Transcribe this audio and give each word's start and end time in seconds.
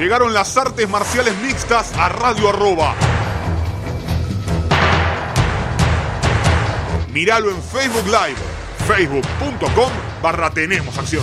Llegaron 0.00 0.32
las 0.32 0.56
artes 0.56 0.88
marciales 0.88 1.36
mixtas 1.42 1.92
a 1.94 2.08
Radio 2.08 2.48
Arroba. 2.48 2.94
Míralo 7.12 7.50
en 7.50 7.62
Facebook 7.62 8.06
Live, 8.06 8.38
facebook.com 8.88 9.92
barra 10.22 10.48
Tenemos 10.48 10.96
Acción. 10.96 11.22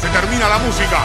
Se 0.00 0.08
termina 0.08 0.48
la 0.48 0.58
música. 0.58 1.04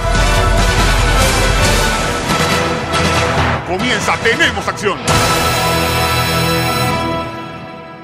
Comienza 3.68 4.18
Tenemos 4.24 4.68
Acción. 4.68 4.98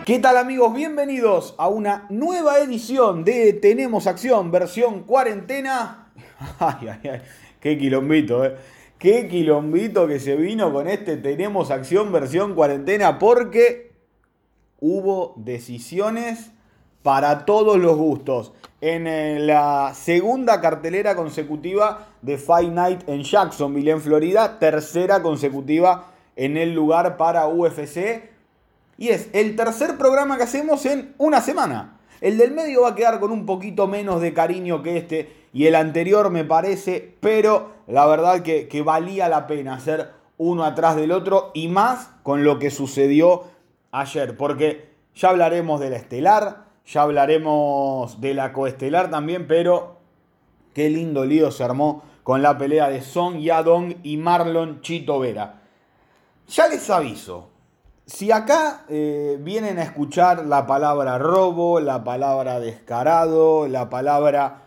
¿Qué 0.05 0.19
tal 0.19 0.37
amigos? 0.37 0.75
Bienvenidos 0.75 1.55
a 1.57 1.69
una 1.69 2.05
nueva 2.11 2.59
edición 2.59 3.23
de 3.25 3.53
Tenemos 3.53 4.05
Acción, 4.05 4.51
versión 4.51 5.01
cuarentena. 5.01 6.04
Ay, 6.59 6.87
ay, 6.87 7.09
ay, 7.09 7.21
qué 7.59 7.77
quilombito, 7.77 8.43
eh. 8.43 8.55
Qué 8.97 9.27
quilombito 9.27 10.07
que 10.07 10.19
se 10.19 10.35
vino 10.35 10.71
con 10.71 10.87
este 10.87 11.17
Tenemos 11.17 11.69
Acción, 11.69 12.11
versión 12.11 12.55
cuarentena, 12.55 13.19
porque 13.19 13.91
hubo 14.79 15.33
decisiones 15.37 16.51
para 17.03 17.45
todos 17.45 17.77
los 17.77 17.97
gustos. 17.97 18.53
En 18.81 19.05
eh, 19.05 19.39
la 19.39 19.93
segunda 19.93 20.59
cartelera 20.61 21.15
consecutiva 21.15 22.07
de 22.21 22.37
Fight 22.37 22.71
Night 22.71 23.07
en 23.07 23.23
Jacksonville, 23.23 23.91
en 23.91 24.01
Florida, 24.01 24.59
tercera 24.59 25.21
consecutiva 25.21 26.11
en 26.35 26.57
el 26.57 26.73
lugar 26.73 27.17
para 27.17 27.47
UFC 27.47 28.29
y 28.97 29.09
es 29.09 29.29
el 29.33 29.55
tercer 29.55 29.97
programa 29.97 30.37
que 30.37 30.43
hacemos 30.43 30.85
en 30.85 31.13
una 31.17 31.41
semana. 31.41 31.99
El 32.21 32.37
del 32.37 32.51
medio 32.51 32.83
va 32.83 32.89
a 32.89 32.95
quedar 32.95 33.19
con 33.19 33.31
un 33.31 33.45
poquito 33.45 33.87
menos 33.87 34.21
de 34.21 34.33
cariño 34.33 34.81
que 34.81 34.97
este 34.97 35.44
y 35.55 35.67
el 35.67 35.75
anterior 35.75 36.31
me 36.31 36.43
parece, 36.43 37.15
pero 37.21 37.71
la 37.87 38.05
verdad 38.05 38.41
que, 38.41 38.67
que 38.67 38.81
valía 38.81 39.29
la 39.29 39.47
pena 39.47 39.75
hacer 39.75 40.11
uno 40.37 40.65
atrás 40.65 40.97
del 40.97 41.13
otro 41.13 41.51
y 41.53 41.69
más 41.69 42.09
con 42.23 42.43
lo 42.43 42.59
que 42.59 42.69
sucedió 42.69 43.43
ayer, 43.93 44.35
porque 44.35 44.89
ya 45.15 45.29
hablaremos 45.29 45.79
de 45.79 45.91
la 45.91 45.95
estelar, 45.95 46.65
ya 46.85 47.03
hablaremos 47.03 48.19
de 48.19 48.33
la 48.33 48.51
coestelar 48.51 49.09
también, 49.09 49.47
pero 49.47 49.95
qué 50.73 50.89
lindo 50.89 51.23
lío 51.23 51.49
se 51.51 51.63
armó 51.63 52.03
con 52.23 52.41
la 52.41 52.57
pelea 52.57 52.89
de 52.89 52.99
Son 52.99 53.39
Yadong 53.39 53.95
y 54.03 54.17
Marlon 54.17 54.81
Chito 54.81 55.19
Vera. 55.19 55.61
Ya 56.49 56.67
les 56.67 56.89
aviso, 56.89 57.47
si 58.05 58.29
acá 58.29 58.83
eh, 58.89 59.37
vienen 59.39 59.79
a 59.79 59.83
escuchar 59.83 60.45
la 60.45 60.67
palabra 60.67 61.17
robo, 61.17 61.79
la 61.79 62.03
palabra 62.03 62.59
descarado, 62.59 63.69
la 63.69 63.89
palabra 63.89 64.64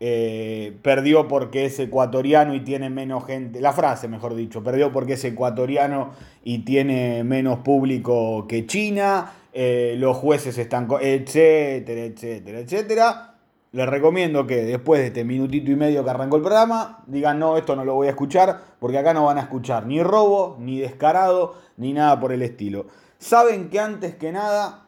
eh, 0.00 0.76
perdió 0.82 1.26
porque 1.26 1.64
es 1.64 1.78
ecuatoriano 1.80 2.54
y 2.54 2.60
tiene 2.60 2.88
menos 2.88 3.26
gente, 3.26 3.60
la 3.60 3.72
frase 3.72 4.06
mejor 4.06 4.34
dicho, 4.34 4.62
perdió 4.62 4.92
porque 4.92 5.14
es 5.14 5.24
ecuatoriano 5.24 6.12
y 6.44 6.60
tiene 6.60 7.24
menos 7.24 7.58
público 7.60 8.46
que 8.46 8.66
China, 8.66 9.32
eh, 9.52 9.96
los 9.98 10.16
jueces 10.16 10.56
están, 10.56 10.88
etcétera, 11.00 12.02
etcétera, 12.02 12.60
etcétera. 12.60 13.34
Les 13.72 13.86
recomiendo 13.86 14.46
que 14.46 14.62
después 14.62 15.00
de 15.00 15.08
este 15.08 15.24
minutito 15.24 15.70
y 15.70 15.76
medio 15.76 16.02
que 16.02 16.10
arrancó 16.10 16.36
el 16.36 16.42
programa, 16.42 17.02
digan 17.06 17.38
no, 17.38 17.58
esto 17.58 17.76
no 17.76 17.84
lo 17.84 17.94
voy 17.94 18.06
a 18.06 18.10
escuchar, 18.10 18.60
porque 18.78 18.98
acá 18.98 19.12
no 19.12 19.24
van 19.24 19.36
a 19.36 19.42
escuchar 19.42 19.84
ni 19.84 20.02
robo, 20.02 20.56
ni 20.58 20.78
descarado, 20.78 21.56
ni 21.76 21.92
nada 21.92 22.18
por 22.18 22.32
el 22.32 22.42
estilo. 22.42 22.86
Saben 23.18 23.68
que 23.68 23.80
antes 23.80 24.14
que 24.14 24.32
nada, 24.32 24.86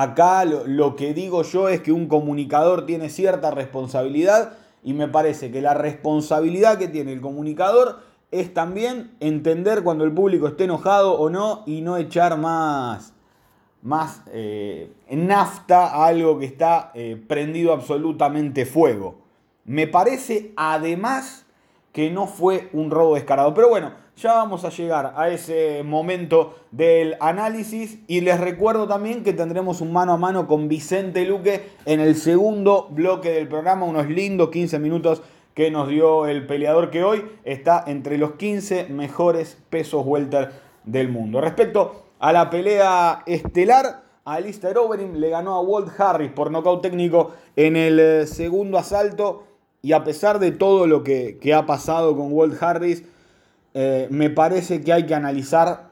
acá 0.00 0.44
lo, 0.44 0.94
que 0.94 1.12
digo 1.12 1.42
yo 1.42 1.68
es 1.68 1.80
que 1.80 1.90
un 1.90 2.06
comunicador 2.06 2.86
tiene 2.86 3.08
cierta 3.08 3.50
responsabilidad 3.50 4.52
y 4.84 4.92
me 4.92 5.08
parece 5.08 5.50
que 5.50 5.60
la 5.60 5.74
responsabilidad 5.74 6.78
que 6.78 6.86
tiene 6.86 7.12
el 7.12 7.20
comunicador 7.20 7.98
es 8.30 8.54
también 8.54 9.10
entender 9.18 9.82
cuando 9.82 10.04
el 10.04 10.12
público 10.12 10.46
esté 10.46 10.64
enojado 10.64 11.18
o 11.18 11.30
no 11.30 11.64
y 11.66 11.80
no 11.80 11.96
echar 11.96 12.38
más 12.38 13.12
más 13.82 14.22
eh, 14.32 14.92
nafta 15.10 15.88
a 15.88 16.06
algo 16.06 16.38
que 16.38 16.46
está 16.46 16.92
eh, 16.94 17.20
prendido 17.26 17.72
absolutamente 17.72 18.66
fuego. 18.66 19.18
Me 19.64 19.88
parece 19.88 20.52
además 20.56 21.44
que 21.98 22.12
no 22.12 22.28
fue 22.28 22.68
un 22.74 22.92
robo 22.92 23.16
descarado. 23.16 23.52
Pero 23.54 23.70
bueno, 23.70 23.90
ya 24.16 24.34
vamos 24.34 24.64
a 24.64 24.68
llegar 24.68 25.14
a 25.16 25.30
ese 25.30 25.82
momento 25.82 26.54
del 26.70 27.16
análisis 27.18 27.98
y 28.06 28.20
les 28.20 28.38
recuerdo 28.38 28.86
también 28.86 29.24
que 29.24 29.32
tendremos 29.32 29.80
un 29.80 29.92
mano 29.92 30.12
a 30.12 30.16
mano 30.16 30.46
con 30.46 30.68
Vicente 30.68 31.24
Luque 31.24 31.70
en 31.86 31.98
el 31.98 32.14
segundo 32.14 32.86
bloque 32.88 33.30
del 33.30 33.48
programa, 33.48 33.84
unos 33.84 34.08
lindos 34.08 34.50
15 34.50 34.78
minutos 34.78 35.22
que 35.54 35.72
nos 35.72 35.88
dio 35.88 36.28
el 36.28 36.46
peleador 36.46 36.90
que 36.90 37.02
hoy 37.02 37.24
está 37.42 37.82
entre 37.88 38.16
los 38.16 38.34
15 38.34 38.84
mejores 38.90 39.58
pesos 39.68 40.06
welter 40.06 40.52
del 40.84 41.08
mundo. 41.08 41.40
Respecto 41.40 42.04
a 42.20 42.32
la 42.32 42.48
pelea 42.48 43.24
estelar. 43.26 44.06
Alistair 44.24 44.76
Overeem 44.76 45.14
le 45.14 45.30
ganó 45.30 45.54
a 45.54 45.62
Walt 45.62 45.88
Harris 45.98 46.30
por 46.30 46.50
nocaut 46.50 46.82
técnico 46.82 47.32
en 47.56 47.76
el 47.76 48.28
segundo 48.28 48.76
asalto. 48.76 49.47
Y 49.82 49.92
a 49.92 50.04
pesar 50.04 50.38
de 50.38 50.50
todo 50.50 50.86
lo 50.86 51.04
que, 51.04 51.38
ha 51.54 51.66
pasado 51.66 52.16
con 52.16 52.32
Walt 52.32 52.60
Harris, 52.62 53.04
eh, 53.74 54.08
me 54.10 54.30
parece 54.30 54.80
que 54.80 54.92
hay 54.92 55.06
que 55.06 55.14
analizar 55.14 55.88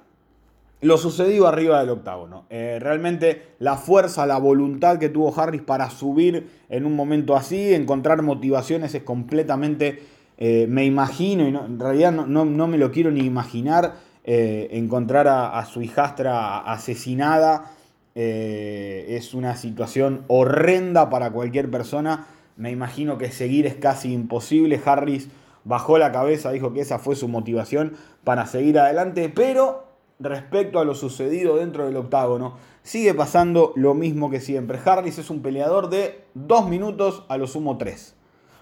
lo 0.80 0.98
sucedido 0.98 1.46
arriba 1.46 1.80
del 1.80 1.90
octágono. 1.90 2.44
Eh, 2.50 2.78
realmente 2.80 3.54
la 3.58 3.76
fuerza, 3.76 4.26
la 4.26 4.38
voluntad 4.38 4.98
que 4.98 5.08
tuvo 5.08 5.38
Harris 5.38 5.62
para 5.62 5.90
subir 5.90 6.48
en 6.68 6.84
un 6.84 6.94
momento 6.94 7.36
así, 7.36 7.74
encontrar 7.74 8.22
motivaciones 8.22 8.94
es 8.94 9.02
completamente, 9.02 10.02
me 10.38 10.84
imagino, 10.84 11.44
y 11.44 11.48
en 11.48 11.80
realidad 11.80 12.12
no, 12.12 12.44
no 12.44 12.66
me 12.66 12.76
lo 12.76 12.90
quiero 12.90 13.10
ni 13.10 13.20
imaginar, 13.20 13.94
eh, 14.28 14.70
encontrar 14.76 15.28
a, 15.28 15.64
su 15.66 15.82
hijastra 15.82 16.58
asesinada 16.58 17.70
eh, 18.16 19.06
es 19.10 19.34
una 19.34 19.54
situación 19.54 20.24
horrenda 20.26 21.08
para 21.10 21.30
cualquier 21.30 21.70
persona. 21.70 22.26
Me 22.56 22.70
imagino 22.70 23.18
que 23.18 23.30
seguir 23.30 23.66
es 23.66 23.74
casi 23.74 24.12
imposible. 24.12 24.80
Harris 24.84 25.28
bajó 25.64 25.98
la 25.98 26.12
cabeza, 26.12 26.52
dijo 26.52 26.72
que 26.72 26.80
esa 26.80 26.98
fue 26.98 27.16
su 27.16 27.28
motivación 27.28 27.94
para 28.24 28.46
seguir 28.46 28.78
adelante, 28.78 29.28
pero 29.28 29.84
respecto 30.18 30.78
a 30.78 30.84
lo 30.84 30.94
sucedido 30.94 31.56
dentro 31.56 31.84
del 31.84 31.96
octágono, 31.96 32.56
sigue 32.82 33.12
pasando 33.14 33.72
lo 33.76 33.94
mismo 33.94 34.30
que 34.30 34.40
siempre. 34.40 34.80
Harris 34.84 35.18
es 35.18 35.28
un 35.28 35.42
peleador 35.42 35.90
de 35.90 36.24
2 36.34 36.68
minutos 36.68 37.24
a 37.28 37.36
lo 37.36 37.46
sumo 37.46 37.76
3. 37.76 38.14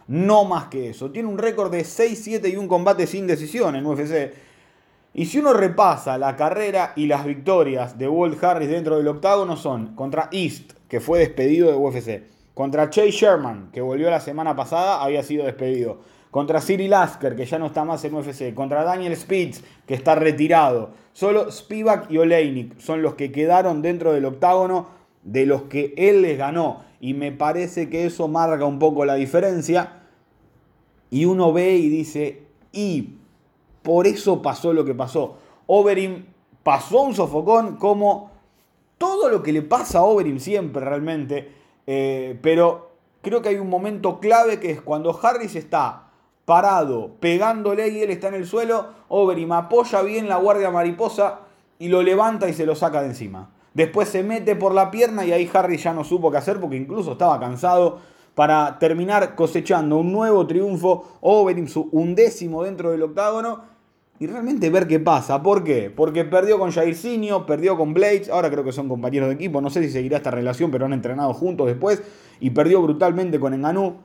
No 0.08 0.44
más 0.44 0.66
que 0.66 0.90
eso. 0.90 1.10
Tiene 1.10 1.28
un 1.28 1.38
récord 1.38 1.70
de 1.70 1.82
6-7 1.82 2.52
y 2.52 2.56
un 2.56 2.68
combate 2.68 3.06
sin 3.06 3.26
decisión 3.26 3.76
en 3.76 3.86
UFC. 3.86 4.34
Y 5.14 5.26
si 5.26 5.38
uno 5.38 5.52
repasa 5.52 6.18
la 6.18 6.34
carrera 6.34 6.92
y 6.96 7.06
las 7.06 7.24
victorias 7.24 7.96
de 7.96 8.08
Walt 8.08 8.42
Harris 8.42 8.68
dentro 8.68 8.96
del 8.96 9.06
octágono 9.06 9.56
son 9.56 9.94
contra 9.94 10.28
East, 10.32 10.72
que 10.88 11.00
fue 11.00 11.20
despedido 11.20 11.70
de 11.70 11.76
UFC, 11.76 12.22
contra 12.54 12.88
Chase 12.88 13.10
Sherman, 13.10 13.70
que 13.72 13.80
volvió 13.80 14.08
la 14.08 14.20
semana 14.20 14.56
pasada, 14.56 15.02
había 15.02 15.22
sido 15.22 15.44
despedido, 15.44 15.98
contra 16.30 16.60
Cyril 16.60 16.90
Lasker, 16.90 17.36
que 17.36 17.46
ya 17.46 17.58
no 17.58 17.66
está 17.66 17.84
más 17.84 18.04
en 18.04 18.14
UFC, 18.14 18.54
contra 18.54 18.82
Daniel 18.82 19.16
Spitz, 19.16 19.62
que 19.86 19.94
está 19.94 20.14
retirado. 20.14 20.90
Solo 21.12 21.50
Spivak 21.50 22.10
y 22.10 22.18
Oleinik 22.18 22.78
son 22.80 23.02
los 23.02 23.14
que 23.14 23.30
quedaron 23.30 23.82
dentro 23.82 24.12
del 24.12 24.24
octágono 24.24 24.88
de 25.22 25.46
los 25.46 25.62
que 25.62 25.94
él 25.96 26.22
les 26.22 26.36
ganó. 26.36 26.82
Y 27.00 27.14
me 27.14 27.30
parece 27.30 27.88
que 27.88 28.06
eso 28.06 28.26
marca 28.26 28.64
un 28.64 28.80
poco 28.80 29.04
la 29.04 29.14
diferencia. 29.14 30.02
Y 31.10 31.24
uno 31.24 31.52
ve 31.52 31.76
y 31.76 31.88
dice, 31.88 32.42
y 32.72 33.16
por 33.82 34.08
eso 34.08 34.42
pasó 34.42 34.72
lo 34.72 34.84
que 34.84 34.94
pasó. 34.94 35.36
Overeem 35.66 36.24
pasó 36.64 37.02
un 37.02 37.14
sofocón 37.14 37.76
como 37.76 38.32
todo 38.98 39.28
lo 39.28 39.42
que 39.42 39.52
le 39.52 39.62
pasa 39.62 39.98
a 40.00 40.04
Overeem 40.04 40.40
siempre 40.40 40.84
realmente. 40.84 41.63
Eh, 41.86 42.38
pero 42.42 42.90
creo 43.22 43.42
que 43.42 43.50
hay 43.50 43.56
un 43.56 43.68
momento 43.68 44.20
clave 44.20 44.60
que 44.60 44.70
es 44.70 44.80
cuando 44.80 45.18
Harris 45.22 45.56
está 45.56 46.04
parado, 46.44 47.12
pegándole 47.20 47.88
y 47.88 48.02
él 48.02 48.10
está 48.10 48.28
en 48.28 48.34
el 48.34 48.46
suelo, 48.46 48.88
Overeem 49.08 49.52
apoya 49.52 50.02
bien 50.02 50.28
la 50.28 50.36
guardia 50.36 50.70
mariposa 50.70 51.40
y 51.78 51.88
lo 51.88 52.02
levanta 52.02 52.48
y 52.48 52.52
se 52.52 52.66
lo 52.66 52.74
saca 52.74 53.00
de 53.00 53.08
encima. 53.08 53.50
Después 53.72 54.08
se 54.08 54.22
mete 54.22 54.54
por 54.54 54.74
la 54.74 54.90
pierna 54.90 55.24
y 55.24 55.32
ahí 55.32 55.50
Harris 55.52 55.82
ya 55.82 55.92
no 55.92 56.04
supo 56.04 56.30
qué 56.30 56.36
hacer 56.36 56.60
porque 56.60 56.76
incluso 56.76 57.12
estaba 57.12 57.40
cansado 57.40 57.98
para 58.34 58.78
terminar 58.78 59.34
cosechando 59.34 59.96
un 59.96 60.12
nuevo 60.12 60.46
triunfo, 60.46 61.18
Overeem 61.20 61.66
su 61.66 61.88
undécimo 61.92 62.62
dentro 62.64 62.90
del 62.90 63.02
octágono 63.02 63.73
y 64.18 64.26
realmente 64.26 64.70
ver 64.70 64.86
qué 64.86 65.00
pasa. 65.00 65.42
¿Por 65.42 65.64
qué? 65.64 65.90
Porque 65.94 66.24
perdió 66.24 66.58
con 66.58 66.70
Jairzinho, 66.70 67.46
perdió 67.46 67.76
con 67.76 67.94
Blades, 67.94 68.28
ahora 68.28 68.50
creo 68.50 68.64
que 68.64 68.72
son 68.72 68.88
compañeros 68.88 69.28
de 69.28 69.34
equipo, 69.34 69.60
no 69.60 69.70
sé 69.70 69.82
si 69.82 69.90
seguirá 69.90 70.18
esta 70.18 70.30
relación, 70.30 70.70
pero 70.70 70.86
han 70.86 70.92
entrenado 70.92 71.34
juntos 71.34 71.66
después, 71.66 72.02
y 72.40 72.50
perdió 72.50 72.80
brutalmente 72.82 73.40
con 73.40 73.54
Enganú. 73.54 73.96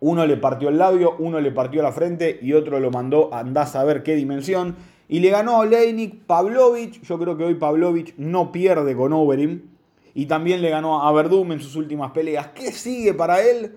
Uno 0.00 0.26
le 0.26 0.36
partió 0.36 0.68
el 0.68 0.78
labio, 0.78 1.16
uno 1.18 1.40
le 1.40 1.50
partió 1.50 1.82
la 1.82 1.90
frente 1.90 2.38
y 2.40 2.52
otro 2.52 2.78
lo 2.78 2.90
mandó 2.92 3.34
a 3.34 3.40
andar 3.40 3.64
a 3.64 3.66
saber 3.66 4.04
qué 4.04 4.14
dimensión. 4.14 4.76
Y 5.08 5.18
le 5.20 5.30
ganó 5.30 5.56
a 5.56 5.58
Oleinik 5.60 6.24
Pavlovich. 6.24 7.02
Yo 7.02 7.18
creo 7.18 7.36
que 7.36 7.44
hoy 7.44 7.54
Pavlovich 7.54 8.14
no 8.16 8.52
pierde 8.52 8.94
con 8.94 9.12
Overeem. 9.12 9.62
Y 10.14 10.26
también 10.26 10.62
le 10.62 10.70
ganó 10.70 11.02
a 11.02 11.12
Verdum 11.12 11.50
en 11.50 11.60
sus 11.60 11.74
últimas 11.74 12.12
peleas. 12.12 12.48
¿Qué 12.48 12.70
sigue 12.70 13.14
para 13.14 13.42
él? 13.42 13.76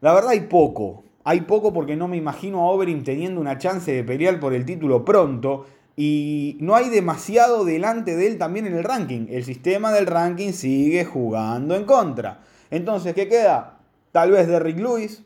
La 0.00 0.12
verdad 0.12 0.32
hay 0.32 0.40
poco 0.40 1.04
hay 1.28 1.42
poco 1.42 1.74
porque 1.74 1.94
no 1.94 2.08
me 2.08 2.16
imagino 2.16 2.60
a 2.62 2.70
Overeem 2.70 3.04
teniendo 3.04 3.38
una 3.38 3.58
chance 3.58 3.92
de 3.92 4.02
pelear 4.02 4.40
por 4.40 4.54
el 4.54 4.64
título 4.64 5.04
pronto. 5.04 5.66
Y 5.94 6.56
no 6.58 6.74
hay 6.74 6.88
demasiado 6.88 7.66
delante 7.66 8.16
de 8.16 8.28
él 8.28 8.38
también 8.38 8.66
en 8.66 8.74
el 8.74 8.82
ranking. 8.82 9.26
El 9.28 9.44
sistema 9.44 9.92
del 9.92 10.06
ranking 10.06 10.52
sigue 10.52 11.04
jugando 11.04 11.74
en 11.76 11.84
contra. 11.84 12.40
Entonces, 12.70 13.12
¿qué 13.12 13.28
queda? 13.28 13.76
Tal 14.10 14.30
vez 14.30 14.48
Derrick 14.48 14.78
Lewis. 14.78 15.22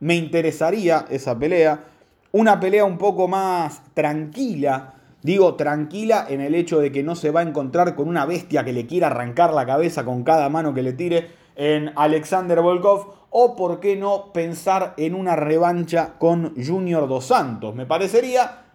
Me 0.00 0.16
interesaría 0.16 1.04
esa 1.10 1.38
pelea. 1.38 1.84
Una 2.32 2.58
pelea 2.58 2.84
un 2.84 2.98
poco 2.98 3.28
más 3.28 3.82
tranquila. 3.94 4.94
Digo 5.22 5.54
tranquila 5.54 6.26
en 6.28 6.40
el 6.40 6.56
hecho 6.56 6.80
de 6.80 6.90
que 6.90 7.04
no 7.04 7.14
se 7.14 7.30
va 7.30 7.38
a 7.38 7.44
encontrar 7.44 7.94
con 7.94 8.08
una 8.08 8.26
bestia 8.26 8.64
que 8.64 8.72
le 8.72 8.86
quiera 8.86 9.06
arrancar 9.06 9.54
la 9.54 9.64
cabeza 9.64 10.04
con 10.04 10.24
cada 10.24 10.48
mano 10.48 10.74
que 10.74 10.82
le 10.82 10.92
tire 10.92 11.45
en 11.56 11.92
Alexander 11.96 12.60
Volkov. 12.60 13.14
O 13.30 13.56
por 13.56 13.80
qué 13.80 13.96
no 13.96 14.32
pensar 14.32 14.94
en 14.96 15.14
una 15.14 15.36
revancha 15.36 16.14
con 16.18 16.54
Junior 16.56 17.08
Dos 17.08 17.26
Santos. 17.26 17.74
Me 17.74 17.84
parecería 17.84 18.66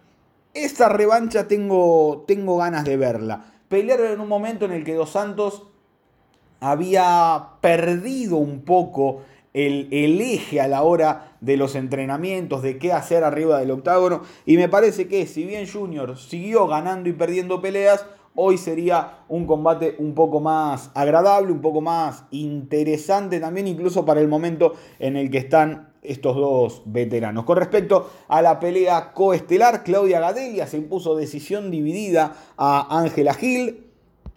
esta 0.54 0.90
revancha 0.90 1.48
tengo, 1.48 2.24
tengo 2.26 2.58
ganas 2.58 2.84
de 2.84 2.96
verla. 2.96 3.44
Pelear 3.68 4.00
en 4.00 4.20
un 4.20 4.28
momento 4.28 4.66
en 4.66 4.72
el 4.72 4.84
que 4.84 4.94
Dos 4.94 5.10
Santos 5.10 5.62
había 6.60 7.48
perdido 7.62 8.36
un 8.36 8.60
poco 8.60 9.22
el, 9.54 9.88
el, 9.90 10.20
eje 10.20 10.60
a 10.60 10.68
la 10.68 10.82
hora 10.82 11.36
de 11.40 11.56
los 11.56 11.74
entrenamientos, 11.74 12.62
de 12.62 12.78
qué 12.78 12.92
hacer 12.92 13.24
arriba 13.24 13.58
del 13.58 13.70
octágono. 13.70 14.22
Y 14.44 14.58
me 14.58 14.68
parece 14.68 15.08
que 15.08 15.26
si 15.26 15.44
bien 15.44 15.66
Junior 15.66 16.18
siguió 16.18 16.66
ganando 16.66 17.08
y 17.08 17.14
perdiendo 17.14 17.62
peleas, 17.62 18.04
hoy 18.34 18.58
sería 18.58 19.24
un 19.28 19.46
combate 19.46 19.96
un 19.98 20.14
poco 20.14 20.40
más 20.40 20.90
agradable, 20.94 21.52
un 21.52 21.60
poco 21.60 21.80
más 21.80 22.24
interesante 22.30 23.40
también, 23.40 23.68
incluso 23.68 24.04
para 24.04 24.20
el 24.20 24.28
momento 24.28 24.74
en 24.98 25.16
el 25.16 25.30
que 25.30 25.38
están 25.38 25.92
estos 26.02 26.36
dos 26.36 26.82
veteranos. 26.84 27.44
Con 27.44 27.56
respecto 27.56 28.10
a 28.28 28.42
la 28.42 28.58
pelea 28.58 29.12
coestelar, 29.12 29.84
Claudia 29.84 30.20
Gadelia 30.20 30.66
se 30.66 30.76
impuso 30.76 31.14
decisión 31.14 31.70
dividida 31.70 32.34
a 32.56 32.98
Ángela 32.98 33.34
Gil. 33.34 33.86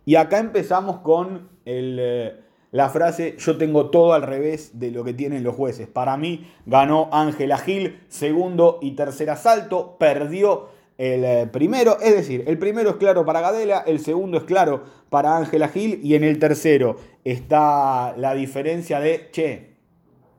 Y 0.05 0.15
acá 0.15 0.37
empezamos 0.37 0.97
con 0.99 1.49
eh, 1.65 2.39
la 2.71 2.89
frase, 2.89 3.35
yo 3.39 3.57
tengo 3.57 3.89
todo 3.89 4.13
al 4.13 4.21
revés 4.21 4.77
de 4.79 4.91
lo 4.91 5.03
que 5.03 5.13
tienen 5.13 5.43
los 5.43 5.55
jueces. 5.55 5.87
Para 5.87 6.17
mí 6.17 6.51
ganó 6.67 7.09
Ángela 7.11 7.57
Gil, 7.57 8.01
segundo 8.09 8.77
y 8.81 8.91
tercer 8.91 9.31
asalto, 9.31 9.95
perdió 9.97 10.67
el 10.97 11.25
eh, 11.25 11.49
primero, 11.51 11.97
es 12.01 12.15
decir, 12.15 12.43
el 12.47 12.57
primero 12.57 12.91
es 12.91 12.95
claro 12.95 13.25
para 13.25 13.41
Gadela, 13.41 13.83
el 13.85 13.99
segundo 13.99 14.37
es 14.37 14.43
claro 14.43 14.83
para 15.09 15.37
Ángela 15.37 15.67
Gil 15.67 15.99
y 16.03 16.15
en 16.15 16.23
el 16.23 16.39
tercero 16.39 16.97
está 17.23 18.15
la 18.17 18.33
diferencia 18.33 18.99
de, 18.99 19.29
che, 19.31 19.75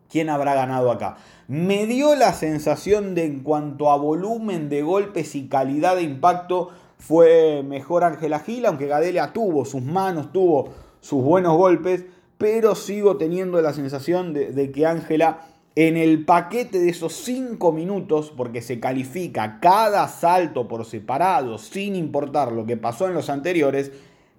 ¿Quién 0.09 0.31
habrá 0.31 0.55
ganado 0.55 0.91
acá? 0.91 1.17
Me 1.49 1.87
dio 1.87 2.15
la 2.15 2.33
sensación 2.33 3.15
de 3.15 3.25
en 3.25 3.41
cuanto 3.41 3.91
a 3.91 3.97
volumen 3.97 4.69
de 4.69 4.83
golpes 4.83 5.35
y 5.35 5.49
calidad 5.49 5.97
de 5.97 6.03
impacto 6.03 6.71
fue 6.99 7.63
mejor 7.63 8.05
Ángela 8.05 8.39
Gil, 8.41 8.67
aunque 8.67 8.87
Gadelia 8.87 9.33
tuvo 9.33 9.65
sus 9.65 9.83
manos, 9.83 10.33
tuvo 10.33 10.71
sus 11.01 11.23
buenos 11.23 11.57
golpes, 11.57 12.05
pero 12.39 12.75
sigo 12.75 13.17
teniendo 13.17 13.61
la 13.61 13.73
sensación 13.73 14.33
de, 14.33 14.53
de 14.53 14.71
que 14.73 14.87
Ángela 14.87 15.41
en 15.77 15.99
el 15.99 16.25
paquete 16.25 16.79
de 16.79 16.89
esos 16.89 17.13
5 17.13 17.71
minutos, 17.71 18.33
porque 18.35 18.63
se 18.63 18.81
califica 18.81 19.61
cada 19.61 20.09
salto 20.09 20.69
por 20.69 20.87
separado, 20.87 21.59
sin 21.59 21.95
importar 21.95 22.51
lo 22.51 22.65
que 22.65 22.79
pasó 22.79 23.07
en 23.07 23.13
los 23.13 23.29
anteriores, 23.29 23.93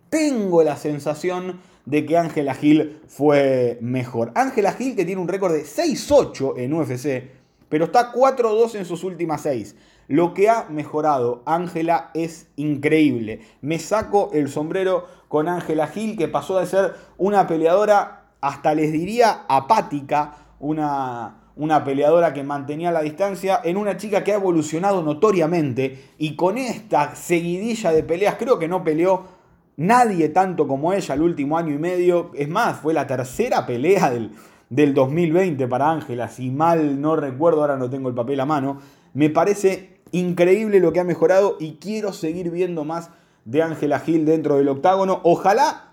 tengo 0.10 0.64
la 0.64 0.78
sensación 0.78 1.60
de 1.86 2.08
que 2.08 2.18
Ángela 2.18 2.56
Gil 2.56 3.00
fue 3.08 3.78
mejor. 3.82 4.32
Ángela 4.34 4.72
Gil 4.72 4.96
que 4.96 5.06
tiene 5.06 5.22
un 5.22 5.28
récord 5.28 5.54
de 5.54 5.64
6-8 5.64 6.56
en 6.58 6.74
UFC, 6.74 7.30
pero 7.70 7.86
está 7.86 8.12
4-2 8.12 8.74
en 8.74 8.86
sus 8.86 9.04
últimas 9.04 9.42
6. 9.42 9.76
Lo 10.08 10.34
que 10.34 10.50
ha 10.50 10.66
mejorado 10.70 11.44
Ángela 11.46 12.10
es 12.16 12.48
increíble. 12.56 13.42
Me 13.62 13.78
saco 13.78 14.32
el 14.34 14.50
sombrero 14.50 15.06
con 15.28 15.48
Ángela 15.48 15.86
Gil, 15.86 16.18
que 16.18 16.28
pasó 16.28 16.58
de 16.60 16.66
ser 16.66 16.96
una 17.20 17.46
peleadora, 17.46 18.32
hasta 18.42 18.74
les 18.74 18.92
diría 18.92 19.46
apática, 19.48 20.47
una, 20.60 21.52
una 21.56 21.84
peleadora 21.84 22.34
que 22.34 22.44
mantenía 22.44 22.92
la 22.92 23.02
distancia, 23.02 23.62
en 23.64 23.78
una 23.78 23.98
chica 23.98 24.24
que 24.24 24.34
ha 24.34 24.36
evolucionado 24.36 25.02
notoriamente 25.04 26.12
y 26.18 26.36
con 26.36 26.58
esta 26.58 27.16
seguidilla 27.16 27.92
de 27.92 28.04
peleas, 28.04 28.36
creo 28.38 28.60
que 28.60 28.68
no 28.68 28.84
peleó 28.84 29.38
Nadie 29.78 30.30
tanto 30.30 30.68
como 30.68 30.92
ella 30.92 31.14
el 31.14 31.22
último 31.22 31.56
año 31.56 31.72
y 31.72 31.78
medio. 31.78 32.32
Es 32.34 32.50
más, 32.50 32.80
fue 32.80 32.96
la 32.96 33.06
tercera 33.06 33.68
pelea 33.68 34.10
del, 34.10 34.32
del 34.72 34.96
2020 34.96 35.68
para 35.68 35.92
Ángela. 35.92 36.30
Si 36.30 36.50
mal 36.50 37.00
no 37.00 37.16
recuerdo, 37.16 37.62
ahora 37.62 37.78
no 37.78 37.88
tengo 37.88 38.10
el 38.10 38.16
papel 38.16 38.40
a 38.40 38.48
mano. 38.48 38.80
Me 39.14 39.30
parece 39.30 40.00
increíble 40.12 40.80
lo 40.80 40.94
que 40.94 41.00
ha 41.00 41.04
mejorado 41.04 41.58
y 41.60 41.74
quiero 41.74 42.12
seguir 42.12 42.50
viendo 42.50 42.86
más 42.86 43.12
de 43.46 43.62
Ángela 43.62 44.00
Gil 44.00 44.26
dentro 44.26 44.58
del 44.58 44.68
octágono. 44.68 45.22
Ojalá 45.22 45.87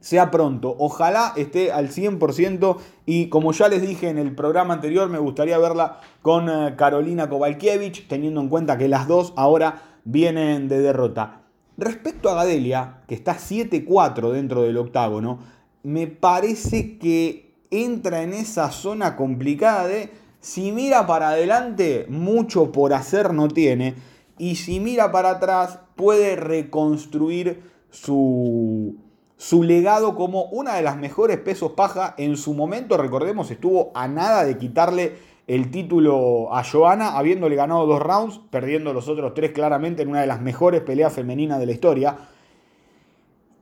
sea 0.00 0.30
pronto, 0.30 0.76
ojalá 0.78 1.32
esté 1.36 1.72
al 1.72 1.88
100% 1.88 2.76
y 3.04 3.28
como 3.28 3.52
ya 3.52 3.68
les 3.68 3.82
dije 3.82 4.08
en 4.08 4.18
el 4.18 4.34
programa 4.34 4.74
anterior, 4.74 5.08
me 5.08 5.18
gustaría 5.18 5.58
verla 5.58 6.00
con 6.22 6.48
eh, 6.48 6.74
Carolina 6.76 7.28
Kovalkiewicz, 7.28 8.06
teniendo 8.06 8.40
en 8.40 8.48
cuenta 8.48 8.78
que 8.78 8.88
las 8.88 9.08
dos 9.08 9.32
ahora 9.36 9.82
vienen 10.04 10.68
de 10.68 10.80
derrota. 10.80 11.42
Respecto 11.76 12.30
a 12.30 12.34
Gadelia, 12.34 13.02
que 13.06 13.14
está 13.14 13.36
7-4 13.36 14.32
dentro 14.32 14.62
del 14.62 14.78
octágono, 14.78 15.40
me 15.82 16.06
parece 16.06 16.98
que 16.98 17.54
entra 17.70 18.22
en 18.22 18.32
esa 18.32 18.70
zona 18.70 19.16
complicada 19.16 19.86
de 19.86 20.10
si 20.40 20.72
mira 20.72 21.06
para 21.06 21.30
adelante, 21.30 22.06
mucho 22.08 22.72
por 22.72 22.92
hacer 22.94 23.34
no 23.34 23.48
tiene, 23.48 23.94
y 24.38 24.56
si 24.56 24.80
mira 24.80 25.10
para 25.10 25.30
atrás, 25.30 25.80
puede 25.96 26.36
reconstruir 26.36 27.62
su, 27.90 28.96
su 29.38 29.62
legado 29.62 30.16
como 30.16 30.44
una 30.46 30.74
de 30.74 30.82
las 30.82 30.98
mejores 30.98 31.38
pesos 31.38 31.72
paja. 31.72 32.14
En 32.18 32.36
su 32.36 32.52
momento, 32.52 32.98
recordemos, 32.98 33.50
estuvo 33.50 33.92
a 33.94 34.08
nada 34.08 34.44
de 34.44 34.58
quitarle 34.58 35.16
el 35.46 35.70
título 35.70 36.54
a 36.54 36.62
Joana, 36.62 37.16
habiéndole 37.16 37.56
ganado 37.56 37.86
dos 37.86 38.02
rounds, 38.02 38.40
perdiendo 38.50 38.92
los 38.92 39.08
otros 39.08 39.32
tres 39.32 39.52
claramente 39.52 40.02
en 40.02 40.10
una 40.10 40.20
de 40.20 40.26
las 40.26 40.42
mejores 40.42 40.82
peleas 40.82 41.12
femeninas 41.12 41.58
de 41.60 41.66
la 41.66 41.72
historia. 41.72 42.16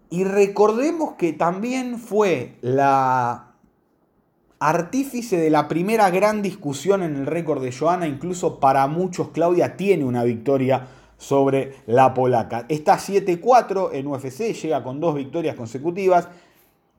Y 0.09 0.25
recordemos 0.25 1.15
que 1.15 1.33
también 1.35 1.99
fue 1.99 2.57
la 2.63 3.53
artífice 4.59 5.37
de 5.37 5.51
la 5.51 5.69
primera 5.69 6.09
gran 6.09 6.41
discusión 6.41 7.03
en 7.03 7.17
el 7.17 7.27
récord 7.27 7.63
de 7.63 7.73
Joana, 7.73 8.09
incluso 8.09 8.59
para 8.61 8.87
muchos 8.87 9.29
Claudia 9.29 9.77
tiene 9.77 10.05
una 10.05 10.25
victoria 10.25 10.89
sobre 11.19 11.75
la 11.87 12.15
polaca. 12.15 12.67
Está 12.69 12.99
7-4 12.99 13.91
en 13.93 14.07
UFC, 14.07 14.53
llega 14.53 14.83
con 14.83 15.01
dos 15.01 15.15
victorias 15.15 15.57
consecutivas 15.57 16.29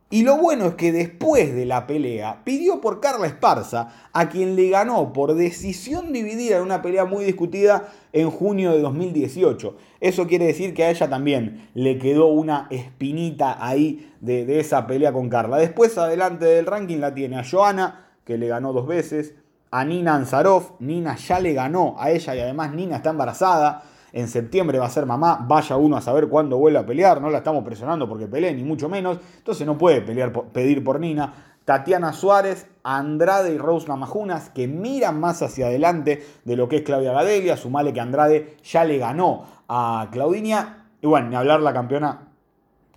y 0.10 0.24
lo 0.24 0.38
bueno 0.38 0.68
es 0.68 0.76
que 0.76 0.94
después 0.94 1.54
de 1.54 1.66
la 1.66 1.86
pelea 1.86 2.42
pidió 2.46 2.80
por 2.80 3.02
Carla 3.02 3.28
Esparza, 3.28 3.90
a 4.14 4.30
quien 4.30 4.56
le 4.56 4.70
ganó 4.70 5.12
por 5.12 5.36
decisión 5.36 6.14
dividida 6.14 6.58
en 6.58 6.64
una 6.64 6.82
pelea 6.82 7.04
muy 7.04 7.26
discutida 7.26 7.90
en 8.14 8.32
junio 8.32 8.72
de 8.72 8.80
2018. 8.80 9.76
Eso 10.00 10.26
quiere 10.26 10.46
decir 10.46 10.74
que 10.74 10.86
a 10.86 10.92
ella 10.92 11.10
también 11.10 11.70
le 11.74 11.98
quedó 11.98 12.28
una 12.28 12.68
espinita 12.70 13.58
ahí 13.60 14.14
de, 14.22 14.62
esa 14.62 14.88
pelea 14.88 15.12
con 15.12 15.28
Carla. 15.28 15.58
Después 15.58 15.98
adelante 15.98 16.46
del 16.46 16.68
ranking 16.68 17.00
la 17.00 17.14
tiene 17.14 17.38
a 17.38 17.44
Joana, 17.44 18.08
que 18.24 18.38
le 18.38 18.48
ganó 18.48 18.72
dos 18.72 18.88
veces, 18.88 19.36
a 19.72 19.84
Nina 19.84 20.16
Ansarov, 20.16 20.78
Nina 20.80 21.18
ya 21.18 21.42
le 21.42 21.52
ganó 21.52 21.96
a 22.00 22.12
ella 22.12 22.34
y 22.34 22.40
además 22.40 22.74
Nina 22.74 22.96
está 22.96 23.10
embarazada 23.10 23.84
en 24.12 24.28
septiembre 24.28 24.80
va 24.80 24.86
a 24.86 24.90
ser 24.90 25.06
mamá, 25.06 25.46
vaya 25.48 25.76
uno 25.78 25.98
a 25.98 26.02
saber 26.02 26.28
cuándo 26.28 26.58
vuelve 26.58 26.80
a 26.80 26.86
pelear, 26.86 27.22
no 27.22 27.30
la 27.30 27.40
estamos 27.40 27.64
presionando 27.64 28.08
porque 28.08 28.28
pelee, 28.28 28.54
ni 28.54 28.64
mucho 28.64 28.90
menos, 28.90 29.20
entonces 29.38 29.66
no 29.66 29.78
puede 29.78 30.02
pelear 30.02 30.32
pedir 30.32 30.84
por 30.84 31.00
Nina. 31.00 31.34
Tatiana 31.66 32.14
Suárez, 32.14 32.68
Andrade 32.84 33.54
y 33.54 33.58
Rose 33.58 33.90
Namajunas, 33.90 34.50
que 34.52 34.70
miran 34.70 35.20
más 35.20 35.42
hacia 35.42 35.68
adelante 35.68 36.26
de 36.46 36.56
lo 36.56 36.70
que 36.70 36.78
es 36.78 36.82
Claudia 36.84 37.12
Gadelia, 37.12 37.58
sumale 37.58 37.92
que 37.92 38.00
Andrade 38.00 38.56
ya 38.64 38.86
le 38.86 38.98
ganó 38.98 39.44
a 39.68 40.08
Claudinia, 40.10 40.86
y 41.02 41.08
bueno, 41.08 41.28
ni 41.28 41.36
hablar 41.36 41.60
la 41.60 41.74
campeona 41.74 42.30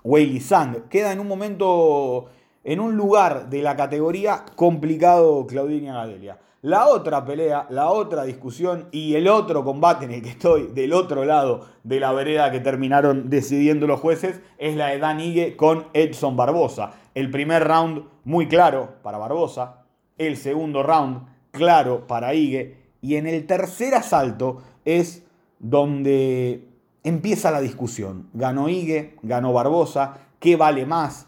Weili 0.05 0.39
Sand, 0.39 0.89
queda 0.89 1.11
en 1.11 1.19
un 1.19 1.27
momento, 1.27 2.27
en 2.63 2.79
un 2.79 2.97
lugar 2.97 3.51
de 3.51 3.61
la 3.61 3.75
categoría 3.75 4.45
complicado 4.55 5.47
Claudinia 5.49 5.95
Gadelia. 5.95 6.39
La 6.63 6.89
otra 6.89 7.25
pelea, 7.25 7.67
la 7.71 7.89
otra 7.89 8.25
discusión 8.25 8.89
y 8.93 9.15
el 9.15 9.29
otro 9.29 9.65
combate 9.65 10.05
en 10.05 10.11
el 10.11 10.21
que 10.21 10.29
estoy 10.29 10.67
del 10.67 10.93
otro 10.93 11.25
lado 11.25 11.67
de 11.85 11.99
la 11.99 12.13
vereda 12.13 12.51
que 12.51 12.61
terminaron 12.61 13.31
decidiendo 13.31 13.87
los 13.87 13.99
jueces 13.99 14.43
es 14.59 14.77
la 14.77 14.89
de 14.89 14.99
Dan 14.99 15.21
Ige 15.21 15.57
con 15.57 15.87
Edson 15.95 16.37
Barbosa. 16.37 16.93
El 17.15 17.31
primer 17.31 17.67
round 17.67 18.05
muy 18.25 18.47
claro 18.47 18.97
para 19.03 19.17
Barbosa, 19.17 19.85
el 20.19 20.37
segundo 20.37 20.83
round 20.83 21.23
claro 21.51 22.07
para 22.07 22.35
Ige 22.35 22.77
y 23.01 23.17
en 23.17 23.27
el 23.27 23.47
tercer 23.47 23.95
asalto 23.95 24.63
es 24.85 25.25
donde 25.61 26.69
empieza 27.05 27.51
la 27.51 27.63
discusión. 27.63 28.29
Ganó 28.35 28.69
Ige, 28.69 29.17
ganó 29.23 29.55
Barbosa, 29.55 30.19
¿qué 30.39 30.57
vale 30.57 30.85
más? 30.85 31.27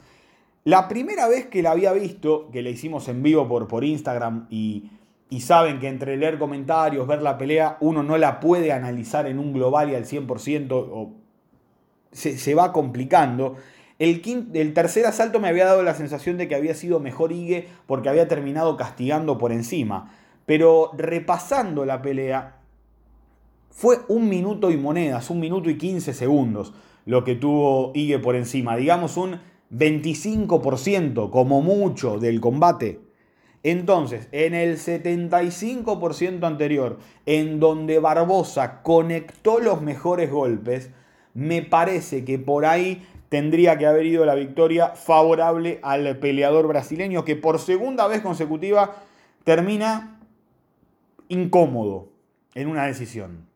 La 0.64 0.88
primera 0.88 1.26
vez 1.26 1.46
que 1.46 1.62
la 1.62 1.70
había 1.70 1.94
visto, 1.94 2.50
que 2.52 2.60
la 2.60 2.68
hicimos 2.68 3.08
en 3.08 3.22
vivo 3.22 3.48
por, 3.48 3.66
por 3.66 3.82
Instagram 3.82 4.46
y 4.50 4.90
y 5.32 5.40
saben 5.40 5.80
que 5.80 5.88
entre 5.88 6.18
leer 6.18 6.38
comentarios, 6.38 7.06
ver 7.06 7.22
la 7.22 7.38
pelea, 7.38 7.78
uno 7.80 8.02
no 8.02 8.18
la 8.18 8.38
puede 8.38 8.70
analizar 8.70 9.26
en 9.26 9.38
un 9.38 9.54
global 9.54 9.88
y 9.88 9.94
al 9.94 10.04
100% 10.04 10.72
o 10.72 11.14
se, 12.10 12.54
va 12.54 12.70
complicando. 12.74 13.56
El, 13.98 14.20
el, 14.52 14.74
tercer 14.74 15.06
asalto 15.06 15.40
me 15.40 15.48
había 15.48 15.64
dado 15.64 15.82
la 15.82 15.94
sensación 15.94 16.36
de 16.36 16.48
que 16.48 16.54
había 16.54 16.74
sido 16.74 17.00
mejor 17.00 17.32
Ige 17.32 17.66
porque 17.86 18.10
había 18.10 18.28
terminado 18.28 18.76
castigando 18.76 19.38
por 19.38 19.52
encima. 19.52 20.12
Pero 20.44 20.90
repasando 20.98 21.86
la 21.86 22.02
pelea, 22.02 22.56
fue 23.70 24.00
un 24.08 24.28
minuto 24.28 24.70
y 24.70 24.76
monedas, 24.76 25.30
un 25.30 25.40
minuto 25.40 25.70
y 25.70 25.78
15 25.78 26.12
segundos 26.12 26.74
lo 27.06 27.24
que 27.24 27.36
tuvo 27.36 27.92
Ige 27.94 28.18
por 28.18 28.36
encima. 28.36 28.76
Digamos 28.76 29.16
un 29.16 29.40
25% 29.70 31.30
como 31.30 31.62
mucho 31.62 32.18
del 32.18 32.38
combate. 32.38 33.11
Entonces, 33.64 34.28
en 34.32 34.54
el 34.54 34.76
75% 34.76 36.44
anterior, 36.44 36.98
en 37.26 37.60
donde 37.60 38.00
Barbosa 38.00 38.82
conectó 38.82 39.60
los 39.60 39.82
mejores 39.82 40.30
golpes, 40.30 40.90
me 41.34 41.62
parece 41.62 42.24
que 42.24 42.38
por 42.38 42.66
ahí 42.66 43.06
tendría 43.28 43.78
que 43.78 43.86
haber 43.86 44.04
ido 44.06 44.26
la 44.26 44.34
victoria 44.34 44.88
favorable 44.88 45.78
al 45.82 46.18
peleador 46.18 46.66
brasileño 46.66 47.24
que 47.24 47.36
por 47.36 47.58
segunda 47.58 48.06
vez 48.06 48.20
consecutiva 48.20 48.96
termina 49.44 50.20
incómodo 51.28 52.08
en 52.54 52.68
una 52.68 52.84
decisión. 52.84 53.46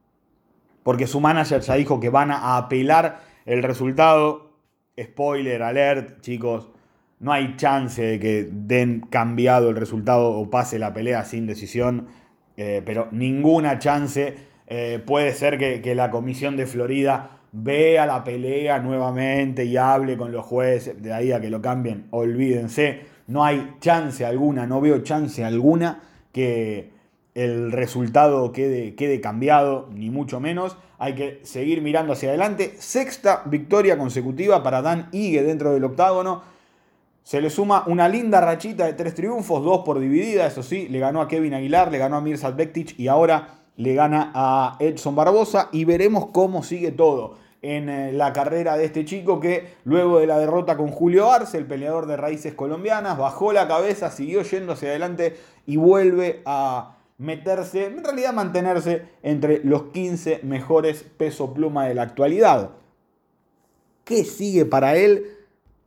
Porque 0.82 1.06
su 1.06 1.20
manager 1.20 1.60
ya 1.60 1.75
dijo 1.75 2.00
que 2.00 2.10
van 2.10 2.30
a 2.30 2.56
apelar 2.56 3.20
el 3.44 3.62
resultado. 3.62 4.52
Spoiler 4.98 5.62
alert, 5.62 6.20
chicos. 6.22 6.70
No 7.18 7.32
hay 7.32 7.56
chance 7.56 8.02
de 8.02 8.20
que 8.20 8.49
den 8.50 9.00
cambiado 9.00 9.70
el 9.70 9.76
resultado 9.76 10.30
o 10.30 10.50
pase 10.50 10.78
la 10.78 10.92
pelea 10.92 11.25
sin 11.25 11.46
decisión. 11.46 12.08
Eh, 12.56 12.82
pero 12.85 13.08
ninguna 13.11 13.78
chance. 13.78 14.35
Eh, 14.68 15.00
puede 15.04 15.32
ser 15.32 15.58
que, 15.58 15.80
que 15.80 15.94
la 15.94 16.11
comisión 16.11 16.56
de 16.56 16.66
Florida 16.66 17.38
vea 17.52 18.04
la 18.04 18.25
pelea 18.25 18.80
nuevamente 18.80 19.64
y 19.64 19.76
hable 19.76 20.16
con 20.16 20.32
los 20.32 20.44
jueces, 20.44 21.00
de 21.00 21.12
ahí 21.12 21.32
a 21.32 21.40
que 21.40 21.49
lo 21.49 21.62
cambien, 21.62 22.06
olvídense, 22.11 23.02
no 23.28 23.44
hay 23.44 23.76
chance 23.80 24.25
alguna, 24.25 24.66
no 24.66 24.80
veo 24.80 24.99
chance 24.99 25.44
alguna 25.44 26.02
que 26.32 26.90
el 27.35 27.73
resultado 27.73 28.52
quede, 28.52 28.94
quede 28.94 29.20
cambiado, 29.20 29.88
ni 29.92 30.11
mucho 30.11 30.40
menos. 30.40 30.76
Hay 30.99 31.14
que 31.14 31.40
seguir 31.42 31.82
mirando 31.82 32.14
hacia 32.14 32.30
adelante. 32.30 32.75
Sexta 32.78 33.42
victoria 33.44 33.99
consecutiva 33.99 34.62
para 34.62 34.80
Dan 34.80 35.08
Ige 35.12 35.42
dentro 35.42 35.75
del 35.75 35.85
octágono. 35.85 36.42
Se 37.26 37.40
le 37.40 37.50
suma 37.50 37.83
una 37.88 38.09
linda 38.09 38.40
rachita 38.40 38.87
de 38.87 38.92
tres 38.92 39.16
triunfos, 39.16 39.64
dos 39.64 39.80
por 39.85 39.99
dividida, 39.99 40.47
eso 40.47 40.62
sí, 40.62 40.87
le 40.87 41.00
ganó 41.00 41.21
a 41.21 41.26
Kevin 41.26 41.54
Aguilar, 41.54 41.90
le 41.90 41.99
ganó 41.99 42.14
a 42.14 42.21
Mirza 42.21 42.52
Bektic 42.52 42.97
y 43.00 43.09
ahora 43.09 43.62
le 43.75 43.97
gana 43.97 44.30
a 44.33 44.76
Edson 44.78 45.16
Barbosa 45.16 45.68
y 45.73 45.85
veremos 45.85 46.26
cómo 46.26 46.62
sigue 46.62 46.92
todo 46.92 47.37
en 47.62 47.88
eh, 47.88 48.12
la 48.12 48.33
carrera 48.33 48.76
de 48.76 48.85
este 48.85 49.04
chico 49.04 49.40
que 49.40 49.75
luego 49.83 50.21
de 50.21 50.28
la 50.28 50.38
derrota 50.38 50.76
con 50.76 50.92
Julio 50.92 51.33
Arce, 51.33 51.59
el 51.59 51.66
peleador 51.66 52.06
de 52.06 52.16
raíces 52.16 52.54
colombianas, 52.54 53.18
bajó 53.18 53.52
la 53.52 53.66
cabeza, 53.66 54.12
siguió 54.12 54.42
yendo 54.42 54.75
hacia 54.75 54.90
adelante 54.90 55.37
y 55.66 55.78
vuelve 55.78 56.42
a 56.47 56.95
meterse, 57.18 57.87
en 57.87 58.04
realidad 58.04 58.35
mantenerse 58.35 59.02
entre 59.25 59.64
los 59.64 59.87
15 59.87 60.42
mejores 60.45 61.02
peso 61.02 61.52
pluma 61.52 61.88
de 61.88 61.95
la 61.97 62.02
actualidad. 62.02 62.71
¿Qué 64.04 64.23
sigue 64.23 64.64
para 64.64 64.95
él? 64.95 65.36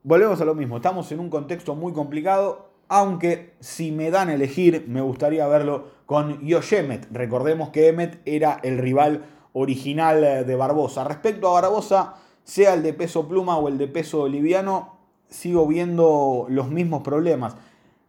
Volvemos 0.03 0.39
a 0.39 0.45
lo 0.45 0.55
mismo, 0.55 0.77
estamos 0.77 1.11
en 1.11 1.19
un 1.19 1.29
contexto 1.29 1.75
muy 1.75 1.91
complicado, 1.91 2.69
aunque 2.87 3.55
si 3.59 3.91
me 3.91 4.11
dan 4.11 4.29
a 4.29 4.33
elegir 4.33 4.85
me 4.87 5.01
gustaría 5.01 5.45
verlo 5.45 5.87
con 6.05 6.39
Yoshemet. 6.39 7.07
Recordemos 7.11 7.69
que 7.71 7.89
Emmet 7.89 8.21
era 8.25 8.61
el 8.63 8.77
rival 8.77 9.25
original 9.51 10.45
de 10.47 10.55
Barbosa. 10.55 11.03
Respecto 11.03 11.49
a 11.49 11.59
Barbosa, 11.61 12.13
sea 12.45 12.75
el 12.75 12.81
de 12.81 12.93
peso 12.93 13.27
pluma 13.27 13.57
o 13.57 13.67
el 13.67 13.77
de 13.77 13.89
peso 13.89 14.29
liviano, 14.29 14.99
sigo 15.27 15.67
viendo 15.67 16.45
los 16.47 16.69
mismos 16.69 17.03
problemas. 17.03 17.57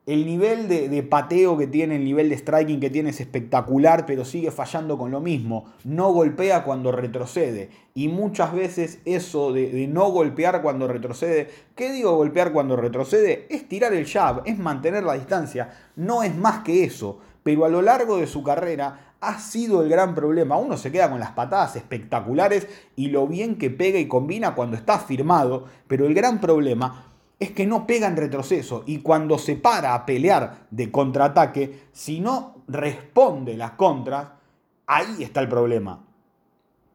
El 0.07 0.27
nivel 0.27 0.67
de, 0.67 1.03
pateo 1.03 1.57
que 1.59 1.67
tiene, 1.67 1.97
el 1.97 2.05
nivel 2.05 2.31
de 2.31 2.37
striking 2.37 2.81
que 2.81 2.91
tiene 2.91 3.11
es 3.11 3.21
espectacular, 3.21 4.07
pero 4.07 4.25
sigue 4.25 4.51
fallando 4.51 4.97
con 4.97 5.11
lo 5.11 5.21
mismo. 5.21 5.67
No 5.85 6.13
golpea 6.13 6.65
cuando 6.65 6.91
retrocede. 6.91 7.71
Y 7.95 8.09
muchas 8.09 8.53
veces 8.53 9.01
eso 9.05 9.53
de, 9.53 9.71
de, 9.71 9.87
no 9.87 10.11
golpear 10.11 10.63
cuando 10.63 10.89
retrocede, 10.89 11.51
¿qué 11.77 11.93
digo 11.93 12.17
golpear 12.17 12.53
cuando 12.53 12.77
retrocede? 12.77 13.47
Es 13.51 13.69
tirar 13.69 13.93
el 13.93 14.07
jab, 14.07 14.43
es 14.47 14.59
mantener 14.59 15.05
la 15.05 15.15
distancia. 15.15 15.71
No 15.97 16.23
es 16.23 16.35
más 16.35 16.61
que 16.61 16.83
eso. 16.85 17.21
Pero 17.43 17.65
a 17.65 17.69
lo 17.69 17.83
largo 17.83 18.17
de 18.17 18.27
su 18.27 18.43
carrera 18.43 19.15
ha 19.21 19.39
sido 19.39 19.83
el 19.83 19.89
gran 19.89 20.15
problema. 20.15 20.57
Uno 20.57 20.77
se 20.77 20.91
queda 20.91 21.11
con 21.11 21.21
las 21.21 21.33
patadas 21.33 21.77
espectaculares 21.77 22.67
y 22.97 23.09
lo 23.09 23.27
bien 23.27 23.57
que 23.57 23.71
pega 23.71 23.99
y 23.99 24.09
combina 24.09 24.55
cuando 24.55 24.77
está 24.77 24.99
firmado, 24.99 25.67
pero 25.87 26.07
el 26.07 26.15
gran 26.15 26.41
problema 26.41 27.10
es 27.41 27.51
que 27.53 27.67
no 27.67 27.87
pega 27.87 28.07
en 28.07 28.17
retroceso 28.17 28.85
y 28.87 28.99
cuando 28.99 29.39
se 29.39 29.57
para 29.57 29.95
a 29.95 30.05
pelear 30.05 30.67
de 30.71 30.93
contraataque, 30.93 31.81
si 31.91 32.21
no 32.21 32.63
responde 32.69 33.57
las 33.57 33.73
contras, 33.73 34.29
ahí 34.87 35.23
está 35.23 35.41
el 35.41 35.49
problema. 35.49 36.05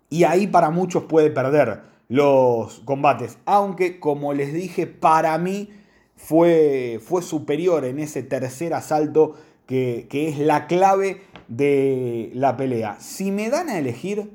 Y 0.09 0.23
ahí 0.23 0.45
para 0.45 0.69
muchos 0.69 1.03
puede 1.03 1.31
perder 1.31 1.81
los 2.07 2.79
combates, 2.81 3.39
aunque 3.45 3.99
como 3.99 4.33
les 4.33 4.53
dije, 4.53 4.85
para 4.85 5.35
mí 5.39 5.71
fue, 6.15 7.01
fue 7.03 7.23
superior 7.23 7.83
en 7.83 7.97
ese 7.97 8.21
tercer 8.21 8.75
asalto 8.75 9.35
que, 9.65 10.05
que 10.11 10.29
es 10.29 10.37
la 10.37 10.67
clave 10.67 11.21
de 11.47 12.29
la 12.35 12.55
pelea. 12.55 12.97
Si 12.99 13.31
me 13.31 13.49
dan 13.49 13.69
a 13.69 13.79
elegir 13.79 14.29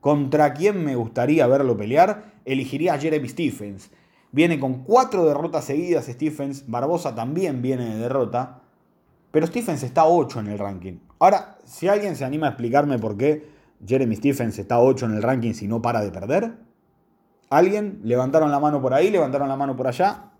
contra 0.00 0.54
quién 0.54 0.84
me 0.84 0.94
gustaría 0.94 1.48
verlo 1.48 1.76
pelear, 1.76 2.34
elegiría 2.44 2.94
a 2.94 2.98
Jeremy 2.98 3.28
Stephens. 3.28 3.90
Viene 4.32 4.60
con 4.60 4.82
cuatro 4.84 5.24
derrotas 5.24 5.64
seguidas 5.64 6.06
Stephens. 6.06 6.64
Barbosa 6.66 7.14
también 7.14 7.62
viene 7.62 7.94
de 7.94 7.98
derrota. 7.98 8.60
Pero 9.30 9.46
Stephens 9.46 9.82
está 9.82 10.06
8 10.06 10.40
en 10.40 10.46
el 10.48 10.58
ranking. 10.58 10.98
Ahora, 11.18 11.58
si 11.64 11.88
alguien 11.88 12.16
se 12.16 12.24
anima 12.24 12.46
a 12.46 12.50
explicarme 12.50 12.98
por 12.98 13.16
qué 13.16 13.48
Jeremy 13.84 14.16
Stephens 14.16 14.58
está 14.58 14.80
8 14.80 15.06
en 15.06 15.14
el 15.14 15.22
ranking 15.22 15.52
si 15.52 15.68
no 15.68 15.82
para 15.82 16.00
de 16.00 16.10
perder. 16.10 16.54
¿Alguien? 17.50 18.00
Levantaron 18.02 18.50
la 18.50 18.60
mano 18.60 18.80
por 18.80 18.94
ahí, 18.94 19.10
levantaron 19.10 19.48
la 19.48 19.56
mano 19.56 19.76
por 19.76 19.86
allá. 19.86 20.30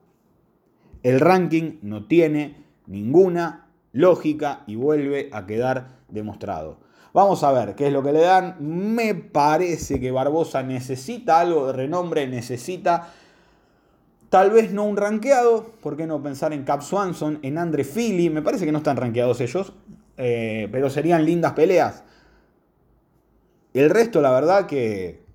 El 1.02 1.20
ranking 1.20 1.78
no 1.82 2.06
tiene 2.06 2.64
ninguna 2.86 3.68
lógica 3.92 4.64
y 4.66 4.76
vuelve 4.76 5.30
a 5.32 5.46
quedar 5.46 5.98
demostrado. 6.08 6.78
Vamos 7.12 7.42
a 7.44 7.52
ver 7.52 7.74
qué 7.74 7.86
es 7.86 7.92
lo 7.92 8.02
que 8.02 8.12
le 8.12 8.20
dan. 8.20 8.56
Me 8.60 9.14
parece 9.14 10.00
que 10.00 10.10
Barbosa 10.10 10.62
necesita 10.62 11.40
algo 11.40 11.68
de 11.68 11.72
renombre, 11.72 12.26
necesita 12.26 13.12
tal 14.30 14.50
vez 14.50 14.72
no 14.72 14.84
un 14.84 14.96
rankeado, 14.96 15.72
¿por 15.82 15.96
qué 15.96 16.06
no 16.06 16.22
pensar 16.22 16.52
en 16.52 16.64
Cap 16.64 16.82
Swanson, 16.82 17.38
en 17.42 17.58
Andre 17.58 17.84
Philly? 17.84 18.30
Me 18.30 18.42
parece 18.42 18.64
que 18.64 18.72
no 18.72 18.78
están 18.78 18.96
rankeados 18.96 19.40
ellos, 19.40 19.72
eh, 20.16 20.68
pero 20.72 20.90
serían 20.90 21.24
lindas 21.24 21.52
peleas. 21.52 22.04
El 23.74 23.90
resto, 23.90 24.20
la 24.20 24.32
verdad 24.32 24.66
que 24.66 25.26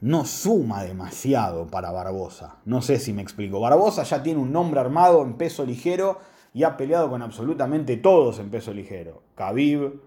no 0.00 0.24
suma 0.24 0.82
demasiado 0.82 1.66
para 1.66 1.90
Barbosa. 1.90 2.56
No 2.64 2.82
sé 2.82 2.98
si 2.98 3.12
me 3.12 3.22
explico. 3.22 3.60
Barbosa 3.60 4.04
ya 4.04 4.22
tiene 4.22 4.40
un 4.40 4.52
nombre 4.52 4.80
armado 4.80 5.22
en 5.22 5.34
peso 5.34 5.64
ligero 5.64 6.18
y 6.54 6.62
ha 6.62 6.76
peleado 6.76 7.10
con 7.10 7.20
absolutamente 7.22 7.96
todos 7.96 8.38
en 8.38 8.50
peso 8.50 8.72
ligero. 8.72 9.22
Khabib, 9.34 10.00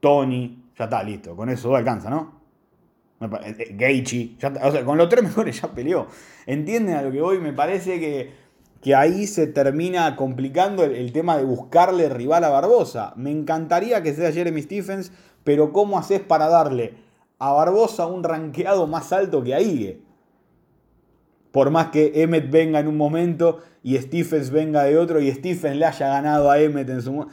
Tony, 0.00 0.64
ya 0.78 0.84
está, 0.84 1.02
listo. 1.02 1.36
Con 1.36 1.48
eso 1.48 1.74
alcanza, 1.74 2.08
¿no? 2.08 2.35
Eh, 3.20 3.76
Geichi, 3.78 4.36
o 4.62 4.70
sea, 4.70 4.84
con 4.84 4.98
los 4.98 5.08
tres 5.08 5.22
mejores 5.24 5.60
ya 5.60 5.68
peleó. 5.68 6.06
¿Entienden 6.46 6.96
a 6.96 7.02
lo 7.02 7.10
que 7.10 7.20
voy? 7.20 7.38
Me 7.38 7.52
parece 7.52 7.98
que, 7.98 8.32
que 8.82 8.94
ahí 8.94 9.26
se 9.26 9.46
termina 9.46 10.16
complicando 10.16 10.84
el, 10.84 11.12
tema 11.12 11.36
de 11.36 11.44
buscarle 11.44 12.08
rival 12.08 12.44
a 12.44 12.50
Barbosa. 12.50 13.12
Me 13.16 13.30
encantaría 13.30 14.02
que 14.02 14.14
sea 14.14 14.32
Jeremy 14.32 14.62
Stephens, 14.62 15.12
pero 15.44 15.72
¿cómo 15.72 15.98
haces 15.98 16.20
para 16.20 16.48
darle 16.48 16.94
a 17.38 17.52
Barbosa 17.52 18.06
un 18.06 18.22
ranqueado 18.22 18.86
más 18.86 19.12
alto 19.12 19.42
que 19.42 19.54
a 19.54 19.60
Ige? 19.60 20.00
Por 21.52 21.70
más 21.70 21.86
que 21.86 22.12
Emmet 22.22 22.50
venga 22.50 22.80
en 22.80 22.88
un 22.88 22.98
momento 22.98 23.60
y 23.82 23.96
Stephens 23.96 24.50
venga 24.50 24.84
de 24.84 24.98
otro 24.98 25.20
y 25.20 25.32
Stephens 25.32 25.76
le 25.76 25.86
haya 25.86 26.08
ganado 26.08 26.50
a 26.50 26.60
Emmet 26.60 26.88
en 26.90 27.00
su 27.00 27.26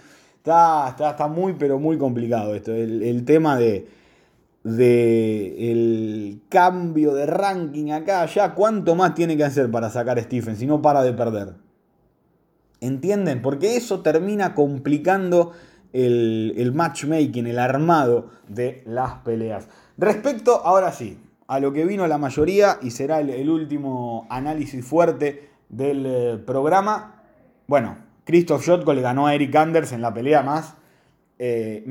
está, 0.43 0.89
está, 0.89 1.11
está 1.11 1.27
muy 1.27 1.53
pero 1.53 1.79
muy 1.79 1.97
complicado 1.97 2.53
esto. 2.53 2.73
El, 2.73 3.23
tema 3.25 3.57
de, 3.57 3.87
de 4.63 5.71
el 5.71 6.41
cambio 6.49 7.13
de 7.13 7.25
ranking 7.25 7.91
acá, 7.91 8.25
ya 8.25 8.53
cuánto 8.53 8.95
más 8.95 9.13
tiene 9.13 9.35
que 9.35 9.43
hacer 9.43 9.69
para 9.69 9.89
sacar 9.89 10.17
a 10.17 10.23
Stephens 10.23 10.59
si 10.59 10.65
no 10.65 10.81
para 10.81 11.03
de 11.03 11.13
perder. 11.13 11.55
¿Entienden? 12.79 13.41
Porque 13.41 13.75
eso 13.75 14.01
termina 14.01 14.55
complicando 14.55 15.51
el, 15.93 16.53
el 16.57 16.73
matchmaking, 16.73 17.47
el 17.47 17.59
armado 17.59 18.29
de 18.47 18.83
las 18.85 19.15
peleas. 19.19 19.67
Respecto, 19.97 20.65
ahora 20.65 20.91
sí, 20.91 21.17
a 21.47 21.59
lo 21.59 21.73
que 21.73 21.85
vino 21.85 22.07
la 22.07 22.17
mayoría 22.17 22.79
y 22.81 22.91
será 22.91 23.19
el, 23.19 23.49
último 23.49 24.25
análisis 24.29 24.85
fuerte 24.85 25.49
del 25.69 26.05
eh, 26.05 26.37
programa. 26.45 27.21
Bueno, 27.67 27.97
Christoph 28.23 28.65
Jotko 28.65 28.93
le 28.93 29.01
ganó 29.01 29.27
a 29.27 29.35
Eric 29.35 29.55
Anders 29.55 29.91
en 29.91 30.01
la 30.01 30.13
pelea 30.13 30.41
más 30.41 30.75
eh, 31.39 31.83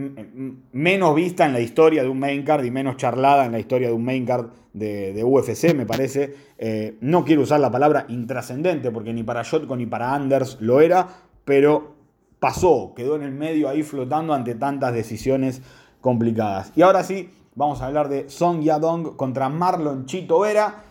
menos 0.72 1.14
vista 1.14 1.44
en 1.44 1.52
la 1.52 1.60
historia 1.60 2.02
de 2.02 2.08
un 2.08 2.18
main 2.18 2.42
card 2.44 2.64
y 2.64 2.70
menos 2.70 2.96
charlada 2.96 3.44
en 3.44 3.52
la 3.52 3.58
historia 3.58 3.88
de 3.88 3.94
un 3.94 4.04
main 4.04 4.24
card 4.24 4.46
de, 4.72 5.22
UFC, 5.24 5.74
me 5.74 5.86
parece. 5.86 6.34
Eh, 6.58 6.96
no 7.00 7.24
quiero 7.24 7.42
usar 7.42 7.60
la 7.60 7.70
palabra 7.70 8.06
intrascendente, 8.08 8.90
porque 8.90 9.12
ni 9.12 9.22
para 9.22 9.42
Shotko 9.42 9.76
ni 9.76 9.86
para 9.86 10.14
Anders 10.14 10.58
lo 10.60 10.80
era, 10.80 11.08
pero 11.44 11.96
pasó, 12.38 12.92
quedó 12.94 13.16
en 13.16 13.22
el 13.22 13.32
medio 13.32 13.68
ahí 13.68 13.82
flotando 13.82 14.32
ante 14.32 14.54
tantas 14.54 14.94
decisiones 14.94 15.60
complicadas. 16.00 16.72
Y 16.76 16.82
ahora 16.82 17.04
sí, 17.04 17.30
vamos 17.54 17.82
a 17.82 17.86
hablar 17.86 18.08
de 18.08 18.30
Song 18.30 18.62
Yadong 18.62 19.16
contra 19.16 19.48
Marlon 19.48 20.06
Chito 20.06 20.40
Vera. 20.40 20.84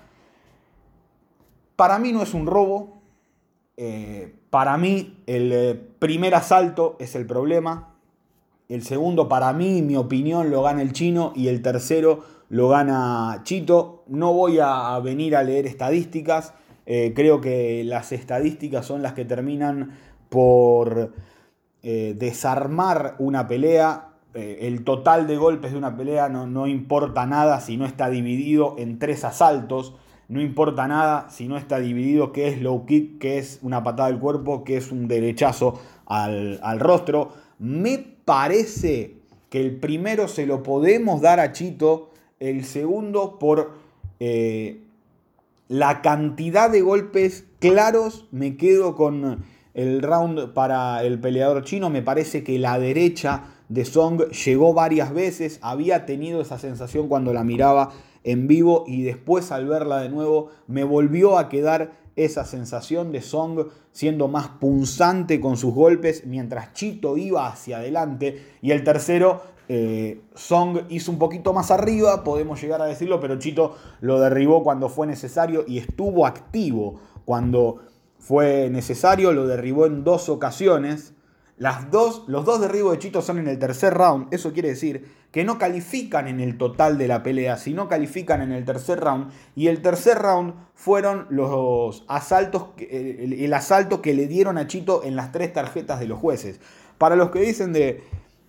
Para 1.76 2.00
mí 2.00 2.12
no 2.12 2.22
es 2.22 2.34
un 2.34 2.46
robo. 2.46 3.02
Eh, 3.78 4.36
para 4.50 4.78
mí 4.78 5.24
el 5.26 5.80
primer 5.98 6.36
asalto 6.36 6.98
es 7.00 7.16
el 7.16 7.26
problema. 7.26 7.91
El 8.72 8.84
segundo, 8.84 9.28
para 9.28 9.52
mí, 9.52 9.82
mi 9.82 9.98
opinión, 9.98 10.50
lo 10.50 10.64
gana 10.64 10.82
el 10.82 10.94
chino. 10.94 11.34
Y 11.36 11.50
el 11.50 11.62
tercero 11.62 12.24
lo 12.48 12.70
gana 12.70 13.42
Chito. 13.44 14.06
No 14.08 14.32
voy 14.32 14.60
a 14.64 14.98
venir 15.00 15.36
a 15.36 15.44
leer 15.44 15.68
estadísticas. 15.68 16.54
Eh, 16.86 17.12
creo 17.14 17.42
que 17.42 17.84
las 17.84 18.14
estadísticas 18.14 18.86
son 18.86 19.02
las 19.02 19.12
que 19.12 19.26
terminan 19.26 19.92
por 20.30 21.12
eh, 21.84 22.16
desarmar 22.18 23.16
una 23.20 23.46
pelea. 23.46 24.14
Eh, 24.36 24.60
el 24.62 24.86
total 24.86 25.28
de 25.28 25.36
golpes 25.36 25.74
de 25.74 25.78
una 25.78 25.98
pelea 25.98 26.30
no, 26.30 26.48
no 26.48 26.66
importa 26.66 27.26
nada 27.26 27.60
si 27.60 27.76
no 27.76 27.86
está 27.86 28.10
dividido 28.10 28.76
en 28.78 29.00
tres 29.00 29.26
asaltos. 29.26 29.96
No 30.30 30.40
importa 30.40 30.88
nada 30.88 31.30
si 31.30 31.50
no 31.50 31.58
está 31.58 31.80
dividido 31.80 32.32
qué 32.32 32.48
es 32.48 32.62
low 32.62 32.86
kick, 32.86 33.20
qué 33.20 33.38
es 33.38 33.60
una 33.64 33.84
patada 33.84 34.08
del 34.08 34.20
cuerpo, 34.20 34.64
qué 34.64 34.78
es 34.78 34.94
un 34.94 35.10
derechazo 35.10 35.78
al, 36.06 36.62
al 36.64 36.80
rostro. 36.80 37.34
Me 37.60 38.11
parece 38.26 39.16
que 39.50 39.62
el 39.62 39.76
primero 39.76 40.28
se 40.28 40.46
lo 40.46 40.64
podemos 40.64 41.22
dar 41.22 41.40
a 41.40 41.52
Chito, 41.52 42.10
el 42.40 42.66
segundo 42.66 43.38
por 43.38 43.72
eh, 44.20 44.80
la 45.68 46.02
cantidad 46.02 46.70
de 46.70 46.82
golpes 46.82 47.46
claros, 47.60 48.28
me 48.32 48.58
quedo 48.58 48.96
con 48.96 49.44
el 49.74 50.02
round 50.02 50.54
para 50.54 51.04
el 51.04 51.20
peleador 51.20 51.64
chino, 51.64 51.90
me 51.90 52.02
parece 52.02 52.44
que 52.44 52.60
la 52.60 52.78
derecha 52.80 53.46
de 53.70 53.86
Song 53.86 54.30
llegó 54.32 54.74
varias 54.74 55.14
veces, 55.14 55.60
había 55.62 56.06
tenido 56.06 56.42
esa 56.42 56.60
sensación 56.60 57.08
cuando 57.08 57.34
la 57.34 57.44
miraba 57.44 57.92
en 58.24 58.48
vivo 58.48 58.84
y 58.88 59.04
después 59.04 59.52
al 59.52 59.68
verla 59.68 60.02
de 60.02 60.10
nuevo 60.10 60.50
me 60.68 60.84
volvió 60.84 61.38
a 61.38 61.50
quedar 61.50 61.94
esa 62.26 62.46
sensación 62.46 63.12
de 63.12 63.22
Song 63.22 63.68
siendo 63.92 64.28
más 64.28 64.48
punzante 64.48 65.40
con 65.40 65.58
sus 65.58 65.74
golpes 65.74 66.26
mientras 66.26 66.74
Chito 66.74 67.18
iba 67.18 67.48
hacia 67.48 67.78
adelante. 67.78 68.44
Y 68.62 68.72
el 68.72 68.84
tercero, 68.84 69.42
eh, 69.68 70.22
Song 70.36 70.80
hizo 70.90 71.12
un 71.12 71.20
poquito 71.20 71.54
más 71.54 71.72
arriba, 71.72 72.24
podemos 72.24 72.62
llegar 72.62 72.82
a 72.82 72.86
decirlo, 72.86 73.20
pero 73.20 73.40
Chito 73.40 73.76
lo 74.02 74.20
derribó 74.20 74.64
cuando 74.64 74.90
fue 74.90 75.08
necesario 75.08 75.64
y 75.68 75.78
estuvo 75.78 76.26
activo 76.26 77.00
cuando 77.26 77.80
fue 78.20 78.70
necesario, 78.70 79.34
lo 79.34 79.48
derribó 79.48 79.86
en 79.86 80.04
dos 80.04 80.30
ocasiones. 80.30 81.14
Las 81.62 81.92
dos, 81.92 82.24
los 82.26 82.44
dos 82.44 82.60
derribos 82.60 82.94
de 82.94 82.98
Chito 82.98 83.22
son 83.22 83.38
en 83.38 83.48
el 83.48 83.60
tercer 83.60 83.94
round. 83.94 84.34
Eso 84.34 84.52
quiere 84.52 84.70
decir 84.70 85.06
que 85.32 85.44
no 85.44 85.60
califican 85.60 86.28
en 86.28 86.40
el 86.40 86.58
total 86.58 86.98
de 86.98 87.08
la 87.08 87.22
pelea, 87.22 87.56
sino 87.56 87.88
califican 87.88 88.42
en 88.42 88.52
el 88.52 88.66
tercer 88.66 89.00
round. 89.00 89.32
Y 89.56 89.68
el 89.68 89.84
tercer 89.84 90.18
round 90.18 90.56
fueron 90.74 91.28
los 91.30 92.04
asaltos, 92.08 92.70
el, 92.80 93.54
asalto 93.54 94.02
que 94.02 94.16
le 94.16 94.26
dieron 94.26 94.58
a 94.58 94.66
Chito 94.66 95.04
en 95.04 95.16
las 95.16 95.32
tres 95.32 95.54
tarjetas 95.54 96.00
de 96.00 96.08
los 96.08 96.18
jueces. 96.18 96.60
Para 96.98 97.16
los 97.16 97.30
que 97.30 97.42
dicen 97.42 97.74
de 97.74 98.02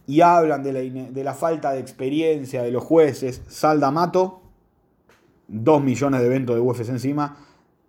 y 0.06 0.22
hablan 0.22 0.62
de 0.62 1.22
la, 1.22 1.34
falta 1.34 1.72
de 1.72 1.80
experiencia 1.80 2.62
de 2.62 2.70
los 2.70 2.82
jueces, 2.82 3.42
Salda 3.46 3.90
Mato, 3.90 4.40
2 5.48 5.82
millones 5.82 6.22
de 6.22 6.26
eventos 6.28 6.56
de 6.56 6.62
UFC 6.62 6.88
encima. 6.88 7.37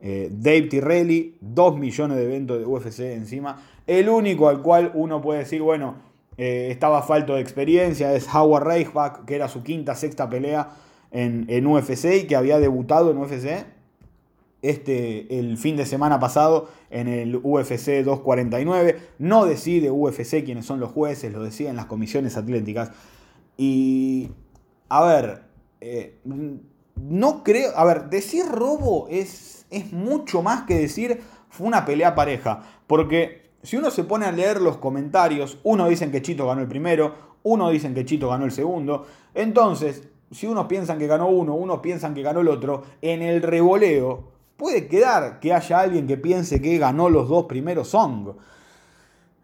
Eh, 0.01 0.29
Dave 0.33 0.63
Tirrelli, 0.63 1.37
2 1.39 1.79
millones 1.79 2.17
de 2.17 2.25
eventos 2.25 2.59
de 2.59 2.65
UFC 2.65 2.99
encima. 3.13 3.57
El 3.87 4.09
único 4.09 4.49
al 4.49 4.61
cual 4.61 4.91
uno 4.93 5.21
puede 5.21 5.39
decir, 5.39 5.61
bueno, 5.61 5.95
eh, 6.37 6.69
estaba 6.71 7.03
falto 7.03 7.35
de 7.35 7.41
experiencia 7.41 8.13
es 8.13 8.27
Howard 8.33 8.65
Reichbach, 8.65 9.25
que 9.25 9.35
era 9.35 9.47
su 9.47 9.63
quinta, 9.63 9.95
sexta 9.95 10.29
pelea 10.29 10.69
en, 11.11 11.45
en, 11.47 11.67
UFC 11.67 12.05
y 12.23 12.27
que 12.27 12.35
había 12.35 12.59
debutado 12.59 13.11
en 13.11 13.17
UFC 13.17 13.65
este, 14.63 15.39
el 15.39 15.57
fin 15.57 15.75
de 15.75 15.85
semana 15.85 16.19
pasado 16.19 16.69
en 16.89 17.07
el 17.07 17.35
UFC 17.35 18.03
249. 18.03 18.97
No 19.19 19.45
decide 19.45 19.91
UFC 19.91 20.43
quiénes 20.43 20.65
son 20.65 20.79
los 20.79 20.91
jueces, 20.91 21.31
lo 21.31 21.43
deciden 21.43 21.75
las 21.75 21.85
comisiones 21.85 22.37
atléticas. 22.37 22.91
Y, 23.57 24.31
a 24.89 25.05
ver, 25.05 25.43
eh, 25.81 26.17
no 26.95 27.43
creo, 27.43 27.77
a 27.77 27.85
ver, 27.85 28.09
decir 28.09 28.45
robo 28.45 29.07
es, 29.09 29.65
es 29.69 29.91
mucho 29.91 30.41
más 30.41 30.63
que 30.63 30.75
decir 30.75 31.21
fue 31.49 31.67
una 31.67 31.85
pelea 31.85 32.15
pareja, 32.15 32.63
porque 32.87 33.42
si 33.63 33.77
uno 33.77 33.89
se 33.89 34.03
pone 34.03 34.25
a 34.25 34.31
leer 34.31 34.61
los 34.61 34.77
comentarios, 34.77 35.57
uno 35.63 35.87
dicen 35.87 36.11
que 36.11 36.21
Chito 36.21 36.45
ganó 36.45 36.61
el 36.61 36.67
primero, 36.67 37.15
uno 37.43 37.69
dicen 37.69 37.93
que 37.93 38.05
Chito 38.05 38.29
ganó 38.29 38.45
el 38.45 38.51
segundo, 38.51 39.05
entonces, 39.33 40.07
si 40.31 40.47
unos 40.47 40.67
piensan 40.67 40.99
que 40.99 41.07
ganó 41.07 41.27
uno, 41.27 41.55
unos 41.55 41.79
piensan 41.79 42.13
que 42.13 42.21
ganó 42.21 42.41
el 42.41 42.49
otro, 42.49 42.83
en 43.01 43.21
el 43.21 43.41
revoleo 43.41 44.31
puede 44.57 44.87
quedar 44.87 45.39
que 45.39 45.53
haya 45.53 45.79
alguien 45.79 46.07
que 46.07 46.17
piense 46.17 46.61
que 46.61 46.77
ganó 46.77 47.09
los 47.09 47.27
dos 47.27 47.45
primeros 47.45 47.89
Song. 47.89 48.35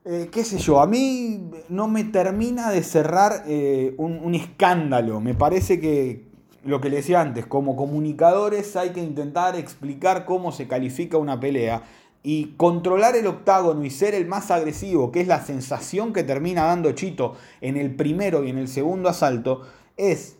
Eh, 0.05 0.29
qué 0.31 0.43
sé 0.43 0.57
yo, 0.57 0.79
a 0.79 0.87
mí 0.87 1.51
no 1.67 1.87
me 1.87 2.03
termina 2.05 2.71
de 2.71 2.83
cerrar 2.83 3.43
eh, 3.47 3.93
un 3.97 4.33
escándalo. 4.33 5.19
Me 5.19 5.35
parece 5.35 5.79
que, 5.79 6.29
lo 6.63 6.81
que 6.81 6.89
le 6.89 6.97
decía 6.97 7.21
antes, 7.21 7.45
como 7.45 7.75
comunicadores 7.75 8.75
hay 8.75 8.89
que 8.89 9.01
intentar 9.01 9.55
explicar 9.55 10.25
cómo 10.25 10.51
se 10.51 10.67
califica 10.67 11.17
una 11.17 11.39
pelea 11.39 11.83
y 12.21 12.53
controlar 12.57 13.15
el 13.15 13.27
octágono 13.27 13.85
y 13.85 13.89
ser 13.89 14.13
el 14.13 14.27
más 14.27 14.51
agresivo, 14.51 15.11
que 15.11 15.21
es 15.21 15.27
la 15.27 15.43
sensación 15.43 16.13
que 16.13 16.23
termina 16.23 16.63
dando 16.63 16.91
Chito 16.91 17.35
en 17.61 17.77
el 17.77 17.95
primero 17.95 18.43
y 18.43 18.49
en 18.49 18.57
el 18.57 18.67
segundo 18.67 19.09
asalto, 19.09 19.61
es 19.95 20.37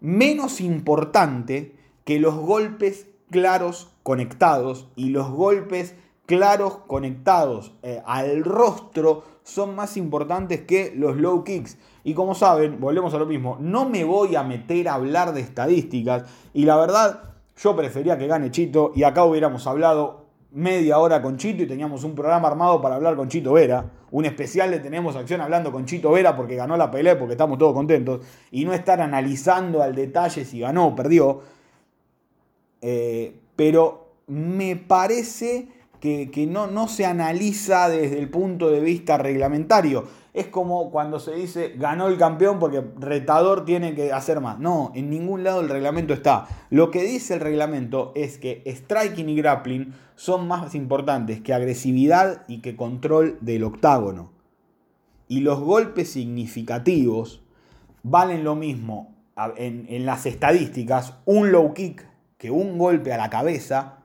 menos 0.00 0.60
importante 0.60 1.76
que 2.04 2.18
los 2.18 2.34
golpes 2.34 3.06
claros 3.30 3.90
conectados 4.02 4.88
y 4.96 5.10
los 5.10 5.30
golpes 5.30 5.94
claros 6.24 6.78
conectados 6.86 7.72
eh, 7.82 8.02
al 8.06 8.44
rostro 8.44 9.24
son 9.42 9.74
más 9.74 9.96
importantes 9.96 10.60
que 10.62 10.92
los 10.94 11.16
low 11.16 11.42
kicks. 11.42 11.78
Y 12.04 12.14
como 12.14 12.34
saben, 12.34 12.80
volvemos 12.80 13.14
a 13.14 13.18
lo 13.18 13.26
mismo, 13.26 13.56
no 13.60 13.88
me 13.88 14.04
voy 14.04 14.36
a 14.36 14.42
meter 14.42 14.88
a 14.88 14.94
hablar 14.94 15.32
de 15.32 15.40
estadísticas 15.40 16.24
y 16.52 16.64
la 16.64 16.76
verdad 16.76 17.34
yo 17.56 17.74
prefería 17.74 18.18
que 18.18 18.26
gane 18.26 18.50
Chito 18.50 18.92
y 18.94 19.02
acá 19.02 19.24
hubiéramos 19.24 19.66
hablado 19.66 20.27
media 20.50 20.98
hora 20.98 21.20
con 21.20 21.36
Chito 21.36 21.62
y 21.62 21.66
teníamos 21.66 22.04
un 22.04 22.14
programa 22.14 22.48
armado 22.48 22.80
para 22.80 22.96
hablar 22.96 23.16
con 23.16 23.28
Chito 23.28 23.52
Vera. 23.52 23.90
Un 24.10 24.24
especial 24.24 24.70
de 24.70 24.78
Tenemos 24.78 25.16
Acción 25.16 25.40
hablando 25.40 25.70
con 25.70 25.84
Chito 25.84 26.10
Vera 26.10 26.36
porque 26.36 26.56
ganó 26.56 26.76
la 26.76 26.90
pelea, 26.90 27.18
porque 27.18 27.32
estamos 27.32 27.58
todos 27.58 27.74
contentos. 27.74 28.24
Y 28.50 28.64
no 28.64 28.72
estar 28.72 29.00
analizando 29.00 29.82
al 29.82 29.94
detalle 29.94 30.44
si 30.44 30.60
ganó 30.60 30.88
o 30.88 30.96
perdió. 30.96 31.42
Eh, 32.80 33.34
pero 33.56 34.12
me 34.28 34.76
parece 34.76 35.68
que, 36.00 36.46
no, 36.48 36.66
no 36.68 36.88
se 36.88 37.04
analiza 37.04 37.88
desde 37.88 38.18
el 38.18 38.28
punto 38.28 38.70
de 38.70 38.80
vista 38.80 39.18
reglamentario. 39.18 40.04
Es 40.38 40.46
como 40.46 40.92
cuando 40.92 41.18
se 41.18 41.34
dice 41.34 41.74
ganó 41.76 42.06
el 42.06 42.16
campeón 42.16 42.60
porque 42.60 42.80
retador 43.00 43.64
tiene 43.64 43.96
que 43.96 44.12
hacer 44.12 44.40
más. 44.40 44.60
No, 44.60 44.92
en 44.94 45.10
ningún 45.10 45.42
lado 45.42 45.60
el 45.62 45.68
reglamento 45.68 46.14
está. 46.14 46.46
Lo 46.70 46.92
que 46.92 47.02
dice 47.02 47.34
el 47.34 47.40
reglamento 47.40 48.12
es 48.14 48.38
que 48.38 48.62
striking 48.64 49.28
y 49.28 49.34
grappling 49.34 49.94
son 50.14 50.46
más 50.46 50.76
importantes 50.76 51.40
que 51.40 51.54
agresividad 51.54 52.44
y 52.46 52.60
que 52.60 52.76
control 52.76 53.36
del 53.40 53.64
octágono. 53.64 54.30
Y 55.26 55.40
los 55.40 55.58
golpes 55.58 56.12
significativos 56.12 57.42
valen 58.04 58.44
lo 58.44 58.54
mismo 58.54 59.16
en, 59.56 59.86
en 59.88 60.06
las 60.06 60.24
estadísticas, 60.24 61.14
un 61.24 61.50
low 61.50 61.74
kick 61.74 62.06
que 62.36 62.52
un 62.52 62.78
golpe 62.78 63.12
a 63.12 63.16
la 63.16 63.28
cabeza 63.28 64.04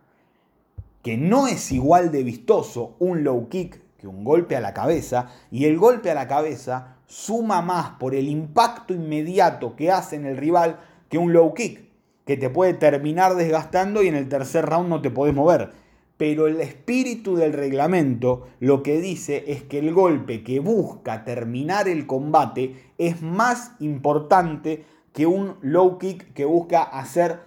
que 1.04 1.16
no 1.16 1.46
es 1.46 1.72
igual 1.72 2.12
de 2.12 2.24
vistoso 2.24 2.96
un 2.98 3.24
low 3.24 3.50
kick 3.50 3.83
que 4.04 4.10
un 4.10 4.26
golpe 4.26 4.58
a 4.58 4.60
la 4.60 4.74
cabeza, 4.74 5.30
y 5.50 5.64
el 5.64 5.78
golpe 5.78 6.12
a 6.12 6.14
la 6.14 6.28
cabeza 6.28 6.98
suma 7.06 7.62
más 7.62 7.92
por 7.92 8.14
el 8.14 8.28
impacto 8.28 8.94
inmediato 8.94 9.78
que 9.78 9.92
hace 9.92 10.18
en 10.18 10.26
el 10.26 10.36
rival 10.36 10.82
que 11.08 11.18
un 11.18 11.32
low 11.32 11.54
kick, 11.54 11.86
que 12.26 12.36
te 12.36 12.50
puede 12.50 12.74
terminar 12.74 13.36
desgastando 13.36 14.04
y 14.04 14.10
en 14.10 14.16
el 14.16 14.28
tercer 14.28 14.66
round 14.66 14.90
no 14.90 15.02
te 15.02 15.10
podés 15.10 15.34
mover. 15.34 15.70
Pero 16.18 16.48
el 16.48 16.60
espíritu 16.60 17.38
del 17.38 17.54
reglamento 17.54 18.46
lo 18.60 18.84
que 18.84 19.00
dice 19.00 19.46
es 19.48 19.64
que 19.64 19.80
el 19.80 19.94
golpe 19.94 20.44
que 20.44 20.60
busca 20.60 21.24
terminar 21.24 21.88
el 21.88 22.06
combate 22.06 22.92
es 22.98 23.22
más 23.22 23.72
importante 23.80 24.84
que 25.14 25.28
un 25.28 25.56
low 25.62 25.98
kick 25.98 26.34
que 26.34 26.44
busca 26.44 26.84
hacer... 26.84 27.40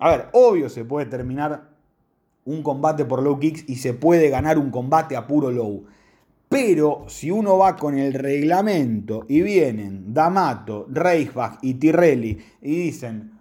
A 0.00 0.10
ver, 0.10 0.26
obvio 0.32 0.70
se 0.70 0.84
puede 0.84 1.06
terminar 1.06 1.70
un 2.44 2.64
combate 2.64 3.04
por 3.04 3.22
low 3.22 3.38
kicks 3.38 3.68
y 3.68 3.76
se 3.76 3.94
puede 3.94 4.28
ganar 4.28 4.58
un 4.58 4.72
combate 4.72 5.14
a 5.14 5.28
puro 5.28 5.52
low. 5.52 5.84
Pero 6.50 7.04
si 7.06 7.30
uno 7.30 7.58
va 7.58 7.76
con 7.76 7.96
el 7.96 8.12
reglamento 8.12 9.24
y 9.28 9.40
vienen 9.40 10.12
D'Amato, 10.12 10.84
Reichbach 10.90 11.60
y 11.62 11.74
Tirrelli 11.74 12.38
y 12.60 12.74
dicen, 12.74 13.38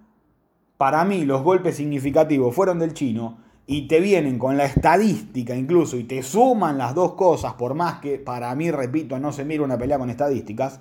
para 0.77 1.03
mí 1.03 1.25
los 1.25 1.41
golpes 1.41 1.77
significativos 1.77 2.53
fueron 2.53 2.77
del 2.77 2.93
chino, 2.93 3.39
y 3.65 3.87
te 3.87 3.99
vienen 3.99 4.39
con 4.39 4.57
la 4.57 4.65
estadística 4.65 5.55
incluso 5.55 5.95
y 5.97 6.03
te 6.03 6.23
suman 6.23 6.77
las 6.77 6.95
dos 6.95 7.13
cosas, 7.13 7.53
por 7.53 7.75
más 7.75 7.99
que 7.99 8.17
para 8.17 8.53
mí, 8.55 8.71
repito, 8.71 9.19
no 9.19 9.31
se 9.31 9.45
mira 9.45 9.63
una 9.63 9.77
pelea 9.77 9.99
con 9.99 10.09
estadísticas, 10.09 10.79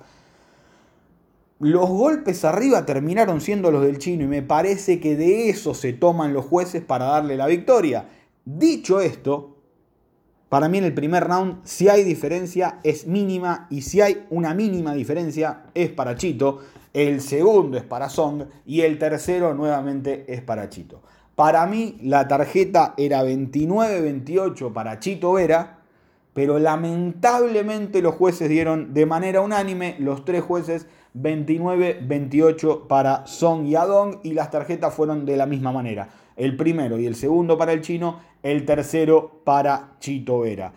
los 1.59 1.87
golpes 1.89 2.45
arriba 2.45 2.85
terminaron 2.85 3.41
siendo 3.41 3.69
los 3.69 3.83
del 3.83 3.99
chino 3.99 4.23
y 4.23 4.27
me 4.27 4.41
parece 4.41 4.99
que 4.99 5.15
de 5.15 5.49
eso 5.49 5.73
se 5.73 5.93
toman 5.93 6.33
los 6.33 6.45
jueces 6.45 6.83
para 6.83 7.05
darle 7.05 7.37
la 7.37 7.45
victoria. 7.45 8.09
Dicho 8.45 9.01
esto, 9.01 9.58
para 10.49 10.67
mí 10.67 10.79
en 10.79 10.85
el 10.85 10.93
primer 10.93 11.25
round, 11.25 11.59
si 11.63 11.89
hay 11.89 12.03
diferencia, 12.03 12.79
es 12.83 13.05
mínima 13.05 13.67
y 13.69 13.83
si 13.83 14.01
hay 14.01 14.25
una 14.31 14.55
mínima 14.55 14.93
diferencia, 14.93 15.65
es 15.75 15.89
para 15.91 16.15
Chito. 16.15 16.59
El 16.91 17.21
segundo 17.21 17.77
es 17.77 17.83
para 17.83 18.09
Song 18.09 18.45
y 18.65 18.81
el 18.81 18.97
tercero 18.97 19.53
nuevamente 19.53 20.25
es 20.27 20.41
para 20.41 20.67
Chito. 20.67 21.01
Para 21.35 21.67
mí 21.67 21.97
la 22.01 22.27
tarjeta 22.27 22.95
era 22.97 23.23
29-28 23.23 24.73
para 24.73 24.99
Chito 24.99 25.33
Vera, 25.33 25.77
pero 26.33 26.57
lamentablemente 26.57 28.01
los 28.01 28.15
jueces 28.15 28.49
dieron 28.49 28.93
de 28.93 29.05
manera 29.05 29.41
unánime, 29.41 29.97
los 29.99 30.25
tres 30.25 30.41
jueces, 30.41 30.87
29-28 31.15 32.87
para 32.87 33.25
Song 33.27 33.65
y 33.67 33.75
Adong 33.75 34.19
y 34.23 34.33
las 34.33 34.51
tarjetas 34.51 34.93
fueron 34.93 35.25
de 35.25 35.37
la 35.37 35.45
misma 35.45 35.71
manera. 35.71 36.09
El 36.35 36.55
primero 36.55 36.97
y 36.97 37.05
el 37.05 37.15
segundo 37.15 37.57
para 37.57 37.73
el 37.73 37.81
chino, 37.81 38.19
el 38.43 38.65
tercero 38.65 39.41
para 39.43 39.95
Chito 39.99 40.39
Vera. 40.41 40.73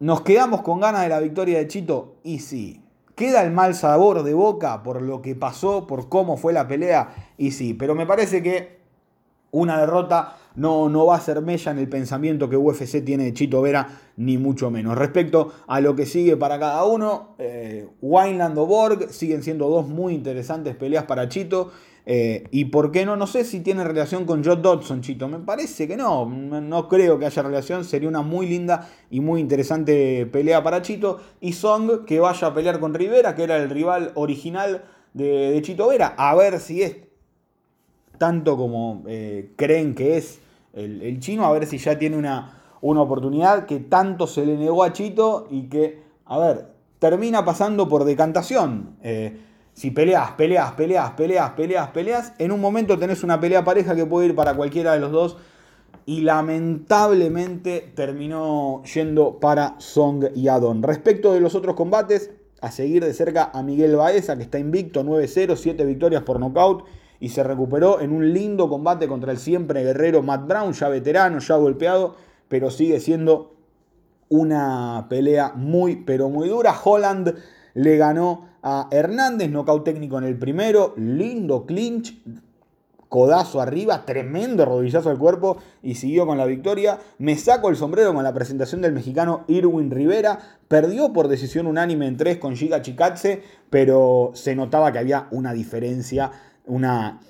¿Nos 0.00 0.20
quedamos 0.22 0.62
con 0.62 0.80
ganas 0.80 1.02
de 1.02 1.08
la 1.08 1.20
victoria 1.20 1.58
de 1.58 1.66
Chito? 1.66 2.16
Y 2.22 2.38
sí. 2.38 2.82
¿Queda 3.14 3.42
el 3.42 3.50
mal 3.50 3.74
sabor 3.74 4.22
de 4.22 4.32
boca 4.32 4.82
por 4.84 5.02
lo 5.02 5.22
que 5.22 5.34
pasó, 5.34 5.88
por 5.88 6.08
cómo 6.08 6.36
fue 6.36 6.52
la 6.52 6.68
pelea? 6.68 7.32
Y 7.36 7.50
sí, 7.50 7.74
pero 7.74 7.96
me 7.96 8.06
parece 8.06 8.42
que 8.42 8.78
una 9.50 9.80
derrota 9.80 10.36
no, 10.54 10.88
no 10.88 11.06
va 11.06 11.16
a 11.16 11.20
ser 11.20 11.40
mella 11.40 11.72
en 11.72 11.78
el 11.78 11.88
pensamiento 11.88 12.48
que 12.48 12.56
UFC 12.56 13.04
tiene 13.04 13.24
de 13.24 13.32
Chito 13.32 13.62
Vera, 13.62 13.88
ni 14.16 14.38
mucho 14.38 14.70
menos. 14.70 14.96
Respecto 14.96 15.52
a 15.66 15.80
lo 15.80 15.96
que 15.96 16.06
sigue 16.06 16.36
para 16.36 16.58
cada 16.58 16.84
uno, 16.84 17.34
eh, 17.38 17.88
Wineland 18.00 18.58
o 18.58 18.66
Borg 18.66 19.10
siguen 19.10 19.42
siendo 19.42 19.68
dos 19.68 19.88
muy 19.88 20.14
interesantes 20.14 20.76
peleas 20.76 21.04
para 21.04 21.28
Chito. 21.28 21.72
Eh, 22.10 22.44
y 22.52 22.64
por 22.64 22.90
qué 22.90 23.04
no, 23.04 23.16
no 23.16 23.26
sé 23.26 23.44
si 23.44 23.60
tiene 23.60 23.84
relación 23.84 24.24
con 24.24 24.42
Joe 24.42 24.56
Dodson, 24.56 25.02
Chito. 25.02 25.28
Me 25.28 25.40
parece 25.40 25.86
que 25.86 25.94
no, 25.94 26.24
no 26.24 26.88
creo 26.88 27.18
que 27.18 27.26
haya 27.26 27.42
relación. 27.42 27.84
Sería 27.84 28.08
una 28.08 28.22
muy 28.22 28.46
linda 28.46 28.88
y 29.10 29.20
muy 29.20 29.42
interesante 29.42 30.24
pelea 30.24 30.62
para 30.62 30.80
Chito. 30.80 31.20
Y 31.42 31.52
Song 31.52 32.06
que 32.06 32.18
vaya 32.18 32.48
a 32.48 32.54
pelear 32.54 32.80
con 32.80 32.94
Rivera, 32.94 33.34
que 33.34 33.42
era 33.42 33.58
el 33.58 33.68
rival 33.68 34.12
original 34.14 34.86
de, 35.12 35.60
Chito 35.60 35.86
Vera. 35.88 36.14
A 36.16 36.34
ver 36.34 36.60
si 36.60 36.82
es 36.82 36.96
tanto 38.16 38.56
como 38.56 39.04
eh, 39.06 39.52
creen 39.56 39.94
que 39.94 40.16
es 40.16 40.40
el, 40.72 41.20
chino, 41.20 41.44
a 41.44 41.52
ver 41.52 41.66
si 41.66 41.76
ya 41.76 41.98
tiene 41.98 42.16
una, 42.16 42.58
una 42.80 43.02
oportunidad 43.02 43.66
que 43.66 43.80
tanto 43.80 44.26
se 44.26 44.46
le 44.46 44.56
negó 44.56 44.82
a 44.82 44.94
Chito 44.94 45.46
y 45.50 45.64
que, 45.64 46.00
a 46.24 46.38
ver, 46.38 46.68
termina 47.00 47.44
pasando 47.44 47.86
por 47.86 48.04
decantación. 48.04 48.96
Eh, 49.02 49.40
si 49.78 49.92
peleas, 49.92 50.32
peleas, 50.32 50.72
peleas, 50.72 51.12
peleas, 51.12 51.50
peleas, 51.50 51.90
peleas, 51.90 52.32
en 52.38 52.50
un 52.50 52.60
momento 52.60 52.98
tenés 52.98 53.22
una 53.22 53.38
pelea 53.38 53.62
pareja 53.62 53.94
que 53.94 54.04
puede 54.04 54.26
ir 54.26 54.34
para 54.34 54.54
cualquiera 54.54 54.92
de 54.92 54.98
los 54.98 55.12
dos. 55.12 55.36
Y 56.04 56.22
lamentablemente 56.22 57.92
terminó 57.94 58.82
yendo 58.92 59.38
para 59.38 59.76
Song 59.78 60.30
y 60.34 60.48
Adon. 60.48 60.82
Respecto 60.82 61.32
de 61.32 61.38
los 61.38 61.54
otros 61.54 61.76
combates, 61.76 62.32
a 62.60 62.72
seguir 62.72 63.04
de 63.04 63.14
cerca 63.14 63.52
a 63.54 63.62
Miguel 63.62 63.94
Baeza, 63.94 64.36
que 64.36 64.42
está 64.42 64.58
invicto 64.58 65.04
9-0, 65.04 65.54
7 65.54 65.84
victorias 65.84 66.24
por 66.24 66.40
nocaut 66.40 66.84
y 67.20 67.28
se 67.28 67.44
recuperó 67.44 68.00
en 68.00 68.10
un 68.10 68.32
lindo 68.32 68.68
combate 68.68 69.06
contra 69.06 69.30
el 69.30 69.38
siempre 69.38 69.84
guerrero 69.84 70.24
Matt 70.24 70.48
Brown, 70.48 70.72
ya 70.72 70.88
veterano, 70.88 71.38
ya 71.38 71.54
golpeado, 71.54 72.16
pero 72.48 72.72
sigue 72.72 72.98
siendo 72.98 73.54
una 74.28 75.06
pelea 75.08 75.52
muy, 75.54 75.94
pero 75.94 76.30
muy 76.30 76.48
dura. 76.48 76.74
Holland 76.82 77.36
le 77.74 77.96
ganó 77.96 78.47
a 78.62 78.88
Hernández, 78.90 79.50
nocaut 79.50 79.84
técnico 79.84 80.18
en 80.18 80.24
el 80.24 80.38
primero, 80.38 80.94
lindo 80.96 81.66
clinch, 81.66 82.20
codazo 83.08 83.60
arriba, 83.60 84.04
tremendo 84.04 84.64
rodillazo 84.64 85.10
al 85.10 85.18
cuerpo 85.18 85.58
y 85.82 85.94
siguió 85.94 86.26
con 86.26 86.38
la 86.38 86.46
victoria. 86.46 86.98
Me 87.18 87.36
saco 87.36 87.70
el 87.70 87.76
sombrero 87.76 88.14
con 88.14 88.24
la 88.24 88.34
presentación 88.34 88.82
del 88.82 88.92
mexicano 88.92 89.44
Irwin 89.48 89.90
Rivera. 89.90 90.38
Perdió 90.68 91.12
por 91.12 91.28
decisión 91.28 91.66
unánime 91.66 92.06
en 92.06 92.16
tres 92.16 92.38
con 92.38 92.56
Giga 92.56 92.82
Chikatse, 92.82 93.42
pero 93.70 94.32
se 94.34 94.54
notaba 94.54 94.92
que 94.92 94.98
había 94.98 95.28
una 95.30 95.52
diferencia 95.52 96.32
una, 96.68 97.20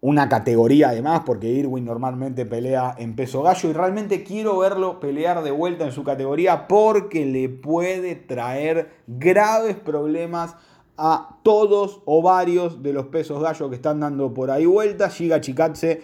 una 0.00 0.28
categoría 0.28 0.90
además, 0.90 1.22
porque 1.24 1.48
Irwin 1.48 1.84
normalmente 1.84 2.44
pelea 2.44 2.94
en 2.98 3.16
peso 3.16 3.42
gallo 3.42 3.70
y 3.70 3.72
realmente 3.72 4.22
quiero 4.22 4.58
verlo 4.58 5.00
pelear 5.00 5.42
de 5.42 5.50
vuelta 5.50 5.84
en 5.84 5.92
su 5.92 6.04
categoría 6.04 6.68
porque 6.68 7.24
le 7.26 7.48
puede 7.48 8.14
traer 8.14 8.90
graves 9.06 9.76
problemas 9.76 10.56
a 10.98 11.38
todos 11.42 12.02
o 12.04 12.22
varios 12.22 12.82
de 12.82 12.92
los 12.92 13.06
pesos 13.06 13.42
gallo 13.42 13.68
que 13.68 13.76
están 13.76 14.00
dando 14.00 14.32
por 14.32 14.50
ahí 14.50 14.66
vuelta. 14.66 15.10
Giga 15.10 15.40
Chikatse 15.40 16.02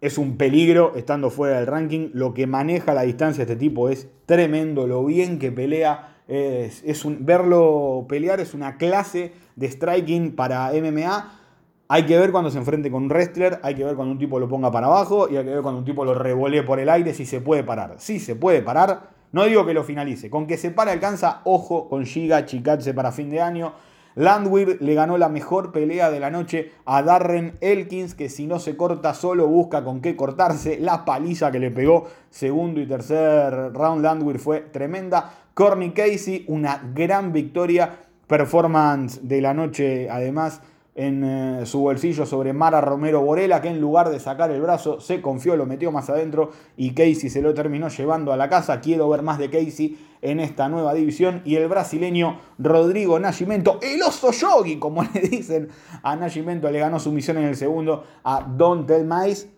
es 0.00 0.18
un 0.18 0.36
peligro 0.36 0.92
estando 0.96 1.30
fuera 1.30 1.58
del 1.58 1.66
ranking. 1.66 2.10
Lo 2.12 2.34
que 2.34 2.46
maneja 2.46 2.94
la 2.94 3.02
distancia 3.02 3.42
este 3.42 3.56
tipo 3.56 3.88
es 3.88 4.08
tremendo. 4.26 4.86
Lo 4.86 5.04
bien 5.04 5.38
que 5.38 5.50
pelea, 5.50 6.18
es, 6.28 6.82
es 6.84 7.02
verlo 7.24 8.06
pelear 8.08 8.40
es 8.40 8.54
una 8.54 8.76
clase 8.76 9.32
de 9.56 9.70
striking 9.70 10.36
para 10.36 10.72
MMA 10.72 11.40
hay 11.88 12.06
que 12.06 12.18
ver 12.18 12.32
cuando 12.32 12.50
se 12.50 12.58
enfrente 12.58 12.90
con 12.90 13.04
un 13.04 13.08
wrestler, 13.10 13.60
hay 13.62 13.74
que 13.74 13.84
ver 13.84 13.94
cuando 13.94 14.12
un 14.12 14.18
tipo 14.18 14.38
lo 14.38 14.48
ponga 14.48 14.70
para 14.70 14.86
abajo 14.86 15.28
y 15.28 15.36
hay 15.36 15.44
que 15.44 15.50
ver 15.50 15.62
cuando 15.62 15.78
un 15.78 15.84
tipo 15.84 16.04
lo 16.04 16.14
revolee 16.14 16.62
por 16.62 16.80
el 16.80 16.88
aire 16.88 17.12
si 17.12 17.26
se 17.26 17.40
puede 17.40 17.62
parar. 17.62 17.96
Si 17.98 18.18
se 18.18 18.36
puede 18.36 18.62
parar, 18.62 19.10
no 19.32 19.44
digo 19.44 19.66
que 19.66 19.74
lo 19.74 19.84
finalice, 19.84 20.30
con 20.30 20.46
que 20.46 20.56
se 20.56 20.70
para 20.70 20.92
alcanza, 20.92 21.40
ojo 21.44 21.88
con 21.88 22.06
Giga 22.06 22.46
Chikatse 22.46 22.94
para 22.94 23.12
fin 23.12 23.30
de 23.30 23.40
año. 23.40 23.74
Landwehr 24.16 24.78
le 24.80 24.94
ganó 24.94 25.18
la 25.18 25.28
mejor 25.28 25.72
pelea 25.72 26.10
de 26.10 26.20
la 26.20 26.30
noche 26.30 26.70
a 26.86 27.02
Darren 27.02 27.58
Elkins, 27.60 28.14
que 28.14 28.28
si 28.28 28.46
no 28.46 28.60
se 28.60 28.76
corta 28.76 29.12
solo 29.12 29.48
busca 29.48 29.82
con 29.82 30.00
qué 30.00 30.14
cortarse. 30.14 30.78
La 30.78 31.04
paliza 31.04 31.50
que 31.50 31.58
le 31.58 31.72
pegó 31.72 32.06
segundo 32.30 32.80
y 32.80 32.86
tercer 32.86 33.72
round 33.72 34.02
Landwehr 34.02 34.38
fue 34.38 34.60
tremenda. 34.60 35.34
Corny 35.52 35.90
Casey, 35.90 36.44
una 36.48 36.80
gran 36.94 37.32
victoria. 37.32 37.98
Performance 38.26 39.20
de 39.28 39.42
la 39.42 39.52
noche, 39.52 40.08
además 40.08 40.62
en 40.94 41.24
eh, 41.24 41.66
su 41.66 41.80
bolsillo 41.80 42.24
sobre 42.24 42.52
Mara 42.52 42.80
Romero 42.80 43.20
Borela, 43.20 43.60
que 43.60 43.68
en 43.68 43.80
lugar 43.80 44.10
de 44.10 44.20
sacar 44.20 44.50
el 44.52 44.60
brazo 44.60 45.00
se 45.00 45.20
confió, 45.20 45.56
lo 45.56 45.66
metió 45.66 45.90
más 45.90 46.08
adentro 46.08 46.52
y 46.76 46.90
Casey 46.90 47.30
se 47.30 47.42
lo 47.42 47.52
terminó 47.52 47.88
llevando 47.88 48.32
a 48.32 48.36
la 48.36 48.48
casa. 48.48 48.80
Quiero 48.80 49.08
ver 49.08 49.22
más 49.22 49.38
de 49.38 49.50
Casey 49.50 49.98
en 50.22 50.38
esta 50.38 50.68
nueva 50.68 50.94
división. 50.94 51.42
Y 51.44 51.56
el 51.56 51.68
brasileño 51.68 52.38
Rodrigo 52.58 53.18
Nascimento, 53.18 53.80
el 53.82 54.00
oso 54.02 54.30
yogi, 54.30 54.78
como 54.78 55.02
le 55.14 55.20
dicen 55.20 55.68
a 56.02 56.14
Nascimento, 56.14 56.70
le 56.70 56.78
ganó 56.78 57.00
su 57.00 57.10
misión 57.10 57.38
en 57.38 57.44
el 57.44 57.56
segundo 57.56 58.04
a 58.22 58.46
Don 58.48 58.86
Telmais. 58.86 59.48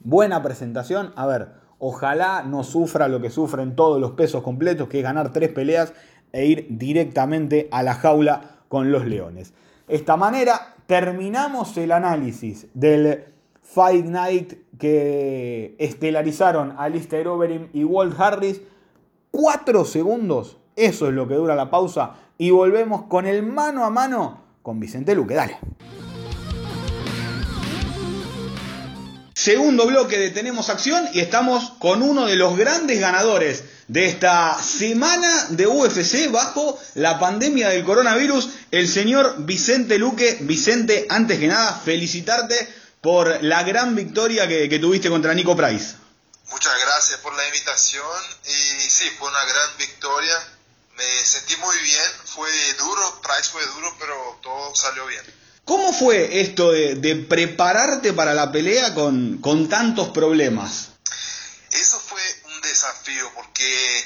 Buena 0.00 0.40
presentación. 0.42 1.12
A 1.16 1.26
ver, 1.26 1.48
ojalá 1.78 2.44
no 2.44 2.62
sufra 2.62 3.08
lo 3.08 3.20
que 3.20 3.30
sufren 3.30 3.74
todos 3.74 4.00
los 4.00 4.12
pesos 4.12 4.42
completos, 4.44 4.88
que 4.88 4.98
es 4.98 5.02
ganar 5.02 5.32
tres 5.32 5.48
peleas 5.50 5.94
e 6.30 6.46
ir 6.46 6.66
directamente 6.70 7.68
a 7.72 7.82
la 7.82 7.94
jaula 7.94 8.60
con 8.68 8.92
los 8.92 9.04
leones 9.06 9.52
esta 9.88 10.16
manera 10.16 10.74
terminamos 10.86 11.76
el 11.76 11.92
análisis 11.92 12.66
del 12.74 13.24
Fight 13.62 14.06
Night 14.06 14.52
que 14.78 15.76
estelarizaron 15.78 16.74
Alistair 16.78 17.28
Overeem 17.28 17.68
y 17.72 17.84
Walt 17.84 18.18
Harris. 18.18 18.60
Cuatro 19.30 19.84
segundos, 19.84 20.58
eso 20.76 21.08
es 21.08 21.14
lo 21.14 21.28
que 21.28 21.34
dura 21.34 21.54
la 21.54 21.70
pausa. 21.70 22.14
Y 22.38 22.50
volvemos 22.50 23.02
con 23.04 23.26
el 23.26 23.42
mano 23.42 23.84
a 23.84 23.90
mano 23.90 24.42
con 24.62 24.80
Vicente 24.80 25.14
Luque. 25.14 25.34
Dale. 25.34 25.58
Segundo 29.34 29.86
bloque 29.86 30.16
de 30.16 30.30
Tenemos 30.30 30.70
Acción 30.70 31.04
y 31.12 31.20
estamos 31.20 31.70
con 31.78 32.02
uno 32.02 32.24
de 32.26 32.36
los 32.36 32.56
grandes 32.56 33.00
ganadores 33.00 33.64
de 33.88 34.06
esta 34.06 34.62
semana 34.62 35.46
de 35.50 35.66
UFC 35.66 36.30
bajo 36.30 36.78
la 36.94 37.18
pandemia 37.18 37.68
del 37.68 37.84
coronavirus, 37.84 38.48
el 38.70 38.88
señor 38.88 39.36
Vicente 39.38 39.98
Luque. 39.98 40.38
Vicente, 40.40 41.06
antes 41.10 41.38
que 41.38 41.46
nada, 41.46 41.80
felicitarte 41.84 42.56
por 43.00 43.42
la 43.42 43.62
gran 43.62 43.94
victoria 43.94 44.48
que, 44.48 44.78
tuviste 44.78 45.10
contra 45.10 45.34
Nico 45.34 45.54
Price. 45.56 45.96
Muchas 46.50 46.72
gracias 46.80 47.20
por 47.20 47.34
la 47.34 47.46
invitación 47.46 48.06
y 48.46 48.90
sí, 48.90 49.04
fue 49.18 49.28
una 49.28 49.44
gran 49.44 49.76
victoria. 49.78 50.34
Me 50.96 51.24
sentí 51.24 51.56
muy 51.56 51.76
bien, 51.80 52.10
fue 52.24 52.48
duro, 52.78 53.20
Price 53.20 53.50
fue 53.50 53.66
duro, 53.66 53.94
pero 53.98 54.38
todo 54.42 54.74
salió 54.74 55.04
bien. 55.06 55.22
¿Cómo 55.64 55.92
fue 55.92 56.40
esto 56.40 56.72
de, 56.72 56.94
de 56.94 57.16
prepararte 57.16 58.12
para 58.12 58.32
la 58.32 58.52
pelea 58.52 58.94
con, 58.94 59.38
con 59.38 59.68
tantos 59.68 60.10
problemas? 60.10 60.93
Porque 63.54 64.04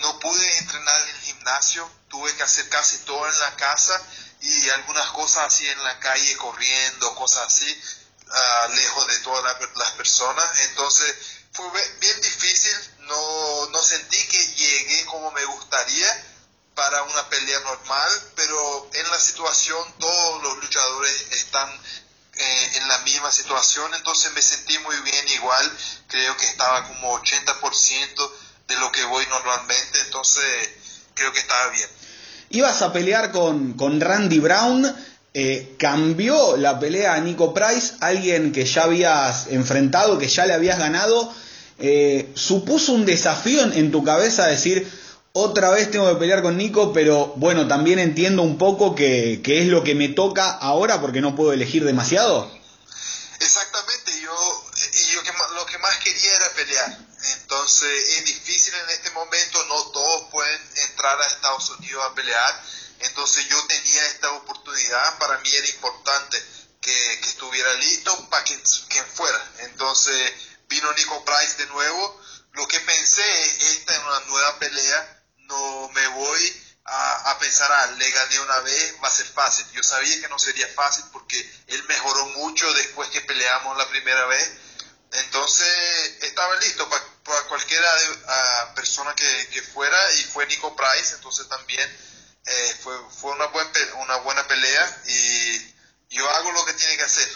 no 0.00 0.18
pude 0.18 0.58
entrenar 0.58 1.00
en 1.00 1.08
el 1.08 1.22
gimnasio, 1.22 1.90
tuve 2.10 2.36
que 2.36 2.42
hacer 2.42 2.68
casi 2.68 2.98
todo 2.98 3.26
en 3.26 3.40
la 3.40 3.56
casa 3.56 3.98
y 4.42 4.68
algunas 4.68 5.08
cosas 5.12 5.44
así 5.46 5.66
en 5.66 5.82
la 5.82 5.98
calle, 6.00 6.36
corriendo, 6.36 7.14
cosas 7.14 7.46
así, 7.46 7.82
ah, 8.30 8.68
lejos 8.74 9.06
de 9.06 9.18
todas 9.20 9.56
las 9.74 9.90
personas. 9.92 10.60
Entonces 10.68 11.16
fue 11.50 11.66
bien 11.98 12.20
difícil, 12.20 12.76
no, 12.98 13.70
no 13.70 13.82
sentí 13.82 14.18
que 14.28 14.46
llegué 14.56 15.06
como 15.06 15.30
me 15.30 15.46
gustaría 15.46 16.26
para 16.74 17.02
una 17.02 17.26
pelea 17.30 17.58
normal, 17.60 18.32
pero 18.36 18.90
en 18.92 19.10
la 19.10 19.18
situación 19.18 19.94
todos 19.98 20.42
los 20.42 20.58
luchadores 20.58 21.26
están 21.30 21.70
eh, 22.34 22.70
en 22.74 22.88
la 22.88 22.98
misma 22.98 23.32
situación, 23.32 23.94
entonces 23.94 24.30
me 24.32 24.42
sentí 24.42 24.78
muy 24.80 24.96
bien 25.00 25.28
igual, 25.28 25.78
creo 26.06 26.36
que 26.36 26.44
estaba 26.44 26.86
como 26.86 27.18
80% 27.18 28.30
de 28.70 28.76
lo 28.76 28.90
que 28.92 29.04
voy 29.04 29.24
normalmente, 29.28 30.00
entonces 30.06 30.44
creo 31.14 31.32
que 31.32 31.40
estaba 31.40 31.70
bien. 31.70 31.88
Ibas 32.50 32.82
a 32.82 32.92
pelear 32.92 33.32
con, 33.32 33.74
con 33.74 34.00
Randy 34.00 34.38
Brown, 34.38 34.86
eh, 35.34 35.74
cambió 35.78 36.56
la 36.56 36.78
pelea 36.78 37.14
a 37.14 37.20
Nico 37.20 37.52
Price, 37.52 37.94
alguien 38.00 38.52
que 38.52 38.64
ya 38.64 38.84
habías 38.84 39.48
enfrentado, 39.48 40.18
que 40.18 40.28
ya 40.28 40.46
le 40.46 40.54
habías 40.54 40.78
ganado, 40.78 41.32
eh, 41.78 42.30
supuso 42.34 42.92
un 42.92 43.04
desafío 43.04 43.62
en, 43.72 43.90
tu 43.90 44.04
cabeza 44.04 44.46
decir, 44.46 44.90
otra 45.32 45.70
vez 45.70 45.90
tengo 45.90 46.08
que 46.08 46.18
pelear 46.18 46.42
con 46.42 46.56
Nico, 46.56 46.92
pero 46.92 47.32
bueno, 47.36 47.66
también 47.68 47.98
entiendo 47.98 48.42
un 48.42 48.56
poco 48.58 48.94
que, 48.94 49.40
que 49.42 49.62
es 49.62 49.68
lo 49.68 49.82
que 49.82 49.94
me 49.94 50.08
toca 50.08 50.50
ahora 50.50 51.00
porque 51.00 51.20
no 51.20 51.34
puedo 51.34 51.52
elegir 51.52 51.84
demasiado. 51.84 52.50
Exactamente, 53.40 54.12
yo, 54.22 54.32
yo 55.12 55.20
lo 55.54 55.66
que 55.66 55.78
más 55.78 55.96
quería 55.98 56.36
era 56.36 56.48
pelear. 56.54 57.09
Entonces 57.50 58.18
es 58.18 58.24
difícil 58.26 58.72
en 58.74 58.90
este 58.90 59.10
momento, 59.10 59.64
no 59.64 59.86
todos 59.86 60.30
pueden 60.30 60.70
entrar 60.88 61.20
a 61.20 61.26
Estados 61.26 61.68
Unidos 61.70 62.04
a 62.04 62.14
pelear. 62.14 62.64
Entonces 63.00 63.44
yo 63.48 63.60
tenía 63.66 64.06
esta 64.06 64.30
oportunidad, 64.34 65.18
para 65.18 65.36
mí 65.38 65.52
era 65.56 65.66
importante 65.66 66.40
que, 66.80 67.12
estuviera 67.14 67.72
listo 67.74 68.30
para 68.30 68.44
quien 68.44 68.62
fuera. 69.16 69.52
Entonces 69.62 70.32
vino 70.68 70.92
Nico 70.92 71.24
Price 71.24 71.56
de 71.56 71.66
nuevo. 71.66 72.20
Lo 72.52 72.68
que 72.68 72.78
pensé 72.78 73.42
es, 73.42 73.78
esta 73.78 73.96
es 73.96 73.98
una 73.98 74.20
nueva 74.26 74.58
pelea, 74.60 75.24
no 75.38 75.88
me 75.88 76.06
voy 76.06 76.62
a, 76.84 77.30
a, 77.32 77.38
pensar, 77.40 77.68
ah, 77.72 77.86
le 77.98 78.10
gané 78.12 78.38
una 78.38 78.60
vez, 78.60 78.94
va 79.02 79.08
a 79.08 79.10
ser 79.10 79.26
fácil. 79.26 79.66
Yo 79.72 79.82
sabía 79.82 80.20
que 80.20 80.28
no 80.28 80.38
sería 80.38 80.68
fácil 80.68 81.04
porque 81.10 81.36
él 81.66 81.82
mejoró 81.88 82.26
mucho 82.26 82.72
después 82.74 83.10
que 83.10 83.22
peleamos 83.22 83.76
la 83.76 83.88
primera 83.88 84.24
vez. 84.26 84.52
Entonces 85.12 86.18
estaba 86.22 86.54
listo 86.60 86.88
para, 86.88 87.09
cualquiera 87.48 87.86
de, 87.94 88.74
persona 88.74 89.14
que, 89.14 89.48
que, 89.52 89.62
fuera 89.62 89.96
y 90.18 90.22
fue 90.24 90.46
Nico 90.46 90.74
Price, 90.74 91.14
entonces 91.14 91.48
también 91.48 91.88
eh, 92.46 92.74
fue, 92.80 92.94
fue 93.10 93.32
una, 93.32 93.46
buen, 93.46 93.66
una 94.02 94.16
buena 94.18 94.46
pelea 94.46 95.02
y 95.06 96.14
yo 96.16 96.28
hago 96.30 96.52
lo 96.52 96.64
que 96.64 96.74
tiene 96.74 96.96
que 96.96 97.02
hacer. 97.02 97.28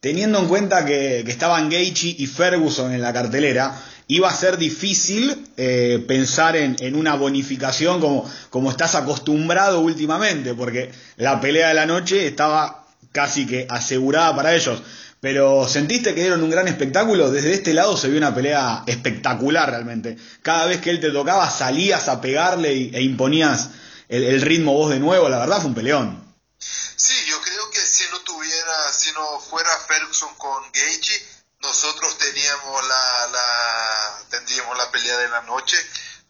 Teniendo 0.00 0.38
en 0.38 0.48
cuenta 0.48 0.84
que, 0.84 1.22
que 1.24 1.30
estaban 1.30 1.70
Gaethje 1.70 2.14
y 2.18 2.26
Ferguson 2.26 2.92
en 2.92 3.02
la 3.02 3.12
cartelera, 3.12 3.80
iba 4.06 4.28
a 4.28 4.34
ser 4.34 4.56
difícil 4.56 5.50
eh, 5.56 6.04
pensar 6.06 6.56
en, 6.56 6.76
en, 6.80 6.96
una 6.96 7.14
bonificación 7.14 8.00
como, 8.00 8.30
como 8.50 8.70
estás 8.70 8.94
acostumbrado 8.94 9.80
últimamente, 9.80 10.54
porque 10.54 10.92
la 11.16 11.40
pelea 11.40 11.68
de 11.68 11.74
la 11.74 11.86
noche 11.86 12.26
estaba 12.26 12.86
casi 13.12 13.46
que 13.46 13.66
asegurada 13.68 14.34
para 14.34 14.54
ellos. 14.54 14.82
Pero 15.20 15.68
sentiste 15.68 16.14
que 16.14 16.20
dieron 16.20 16.42
un 16.42 16.50
gran 16.50 16.68
espectáculo. 16.68 17.30
Desde 17.30 17.52
este 17.52 17.74
lado 17.74 17.96
se 17.96 18.08
vio 18.08 18.18
una 18.18 18.34
pelea 18.34 18.84
espectacular 18.86 19.68
realmente. 19.68 20.16
Cada 20.42 20.66
vez 20.66 20.80
que 20.80 20.90
él 20.90 21.00
te 21.00 21.10
tocaba 21.10 21.50
salías 21.50 22.08
a 22.08 22.20
pegarle 22.20 22.70
e 22.70 23.02
imponías 23.02 23.70
el, 24.08 24.40
ritmo 24.42 24.74
vos 24.74 24.90
de 24.90 25.00
nuevo. 25.00 25.28
La 25.28 25.38
verdad 25.38 25.58
fue 25.58 25.66
un 25.66 25.74
peleón. 25.74 26.36
Sí, 26.58 27.14
yo 27.26 27.40
creo 27.40 27.70
que 27.70 27.80
si 27.80 28.04
no 28.12 28.20
tuviera, 28.20 28.92
si 28.92 29.10
no 29.12 29.40
fuera 29.40 29.70
Ferguson 29.88 30.34
con 30.36 30.62
Gaethje, 30.72 31.26
nosotros 31.62 32.16
teníamos 32.18 32.88
la, 32.88 34.24
tendríamos 34.30 34.78
la 34.78 34.90
pelea 34.92 35.18
de 35.18 35.28
la 35.30 35.42
noche. 35.42 35.76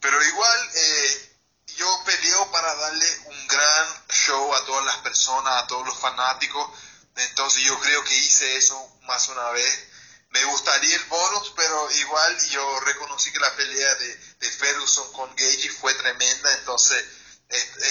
Pero 0.01 0.17
igual 0.25 0.59
eh, 0.75 1.37
yo 1.77 1.87
peleo 2.07 2.51
para 2.51 2.75
darle 2.75 3.07
un 3.27 3.47
gran 3.49 3.87
show 4.09 4.55
a 4.55 4.65
todas 4.65 4.87
las 4.87 4.97
personas, 4.99 5.63
a 5.63 5.67
todos 5.67 5.85
los 5.85 5.99
fanáticos 5.99 6.71
entonces 7.19 7.63
yo 7.65 7.79
creo 7.81 8.05
que 8.05 8.17
hice 8.17 8.57
eso 8.57 8.99
más 9.03 9.29
una 9.29 9.51
vez. 9.51 9.89
Me 10.31 10.45
gustaría 10.45 10.95
el 10.95 11.05
bonus, 11.05 11.53
pero 11.57 11.91
igual 11.93 12.37
yo 12.51 12.81
reconocí 12.81 13.33
que 13.33 13.41
la 13.41 13.55
pelea 13.57 13.95
de, 13.95 14.17
de 14.41 14.51
Ferguson 14.51 15.11
con 15.13 15.35
Gage 15.35 15.71
fue 15.71 15.95
tremenda, 15.95 16.53
entonces 16.59 17.05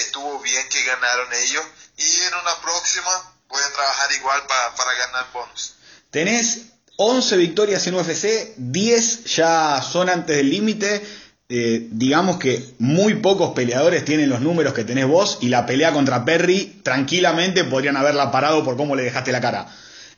estuvo 0.01 0.39
bien 0.39 0.69
que 0.69 0.83
ganaron 0.83 1.33
ellos. 1.33 1.65
Y 1.97 2.21
en 2.23 2.33
una 2.35 2.61
próxima 2.61 3.33
voy 3.47 3.61
a 3.63 3.73
trabajar 3.73 4.11
igual 4.13 4.45
para, 4.45 4.75
para 4.75 4.93
ganar 4.93 5.31
bonus. 5.33 5.73
Tenés 6.11 6.59
11 6.97 7.37
victorias 7.37 7.85
en 7.87 7.95
UFC, 7.95 8.53
10 8.57 9.23
ya 9.25 9.81
son 9.81 10.09
antes 10.09 10.35
del 10.35 10.49
límite. 10.49 11.05
Eh, 11.49 11.87
digamos 11.91 12.39
que 12.39 12.75
muy 12.77 13.15
pocos 13.15 13.53
peleadores 13.53 14.03
tienen 14.03 14.29
los 14.29 14.41
números 14.41 14.73
que 14.73 14.83
tenés 14.83 15.07
vos 15.07 15.37
y 15.39 15.47
la 15.47 15.65
pelea 15.65 15.93
contra 15.93 16.25
Perry 16.25 16.81
tranquilamente 16.83 17.63
podrían 17.63 17.95
haberla 17.95 18.31
parado 18.31 18.65
por 18.65 18.75
cómo 18.75 18.97
le 18.97 19.03
dejaste 19.03 19.31
la 19.31 19.39
cara. 19.39 19.73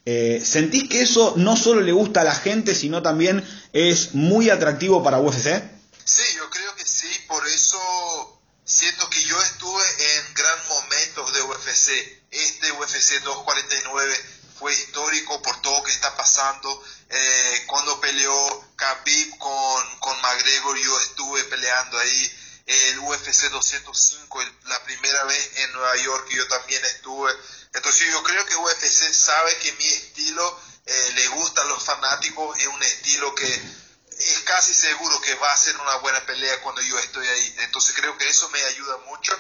Eh, 0.06 0.42
¿Sentís 0.44 0.90
que 0.90 1.04
eso 1.04 1.36
no 1.38 1.56
solo 1.56 1.82
le 1.82 1.92
gusta 1.92 2.22
a 2.22 2.24
la 2.24 2.34
gente, 2.34 2.74
sino 2.74 3.04
también 3.04 3.46
es 3.74 4.16
muy 4.16 4.50
atractivo 4.50 5.04
para 5.04 5.20
UFC? 5.20 5.62
Sí, 6.04 6.24
yo 6.36 6.50
creo 6.50 6.76
que 6.76 6.84
sí, 6.84 7.08
por 7.28 7.48
eso 7.48 8.42
siento 8.66 9.08
que 9.12 9.22
yo 9.22 9.40
estuve 9.40 9.84
en 9.84 10.34
gran 10.34 10.68
momentos 10.68 11.34
de 11.34 11.42
UFC. 11.44 11.90
Este 12.32 12.72
UFC 12.72 13.24
249 13.24 14.16
fue 14.60 14.74
histórico 14.74 15.42
por 15.42 15.62
todo 15.62 15.84
que 15.84 15.92
está 15.92 16.16
pasando. 16.16 16.84
Eh, 17.10 17.64
cuando 17.66 18.00
peleó 18.02 18.68
Khabib 18.76 19.38
con, 19.38 20.00
con 20.00 20.22
McGregor, 20.22 20.78
yo 20.78 21.00
estuve 21.02 21.44
peleando 21.46 21.98
ahí. 21.98 22.36
El 22.68 23.00
UFC 23.00 23.50
205, 23.50 24.44
la 24.66 24.84
primera 24.84 25.24
vez 25.24 25.52
en 25.56 25.72
Nueva 25.72 25.96
York, 25.96 26.28
yo 26.30 26.48
también 26.48 26.84
estuve. 26.86 27.34
Entonces 27.74 28.12
yo 28.12 28.22
creo 28.22 28.46
que 28.46 28.56
UFC 28.58 29.12
sabe 29.12 29.58
que 29.58 29.72
mi 29.74 29.88
estilo 29.88 30.62
eh, 30.86 31.12
le 31.16 31.28
gusta 31.30 31.62
a 31.62 31.66
los 31.66 31.84
fanáticos, 31.84 32.60
es 32.60 32.68
un 32.68 32.84
estilo 32.84 33.34
que 33.34 33.48
es 33.48 34.40
casi 34.46 34.74
seguro 34.74 35.20
que 35.22 35.34
va 35.36 35.52
a 35.52 35.58
ser 35.58 35.76
una 35.78 35.96
buena 35.98 36.24
pelea 36.26 36.62
cuando 36.62 36.82
yo 36.82 37.00
estoy 37.00 37.28
ahí. 37.28 37.56
Entonces 37.60 37.96
creo 37.96 38.16
que 38.18 38.30
eso 38.30 38.50
me 38.50 38.62
ayuda 38.66 38.98
mucho 39.08 39.40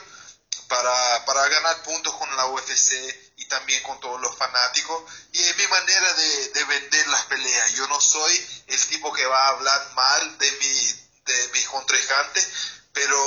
para, 0.69 1.25
para 1.25 1.49
ganar 1.49 1.83
puntos 1.83 2.13
con 2.13 2.33
la 2.37 2.45
UFC 2.45 2.93
y 3.37 3.45
también 3.45 3.83
con 3.83 3.99
todos 3.99 4.21
los 4.21 4.37
fanáticos. 4.37 5.03
Y 5.33 5.39
es 5.39 5.57
mi 5.57 5.67
manera 5.67 6.13
de, 6.13 6.49
de, 6.49 6.63
vender 6.63 7.07
las 7.07 7.25
peleas. 7.25 7.73
Yo 7.73 7.87
no 7.87 7.99
soy 7.99 8.33
el 8.67 8.79
tipo 8.87 9.11
que 9.11 9.25
va 9.25 9.37
a 9.37 9.49
hablar 9.49 9.93
mal 9.95 10.37
de, 10.37 10.51
mi, 10.51 11.33
de 11.33 11.49
mis 11.53 11.67
contrincantes, 11.67 12.47
pero 12.93 13.17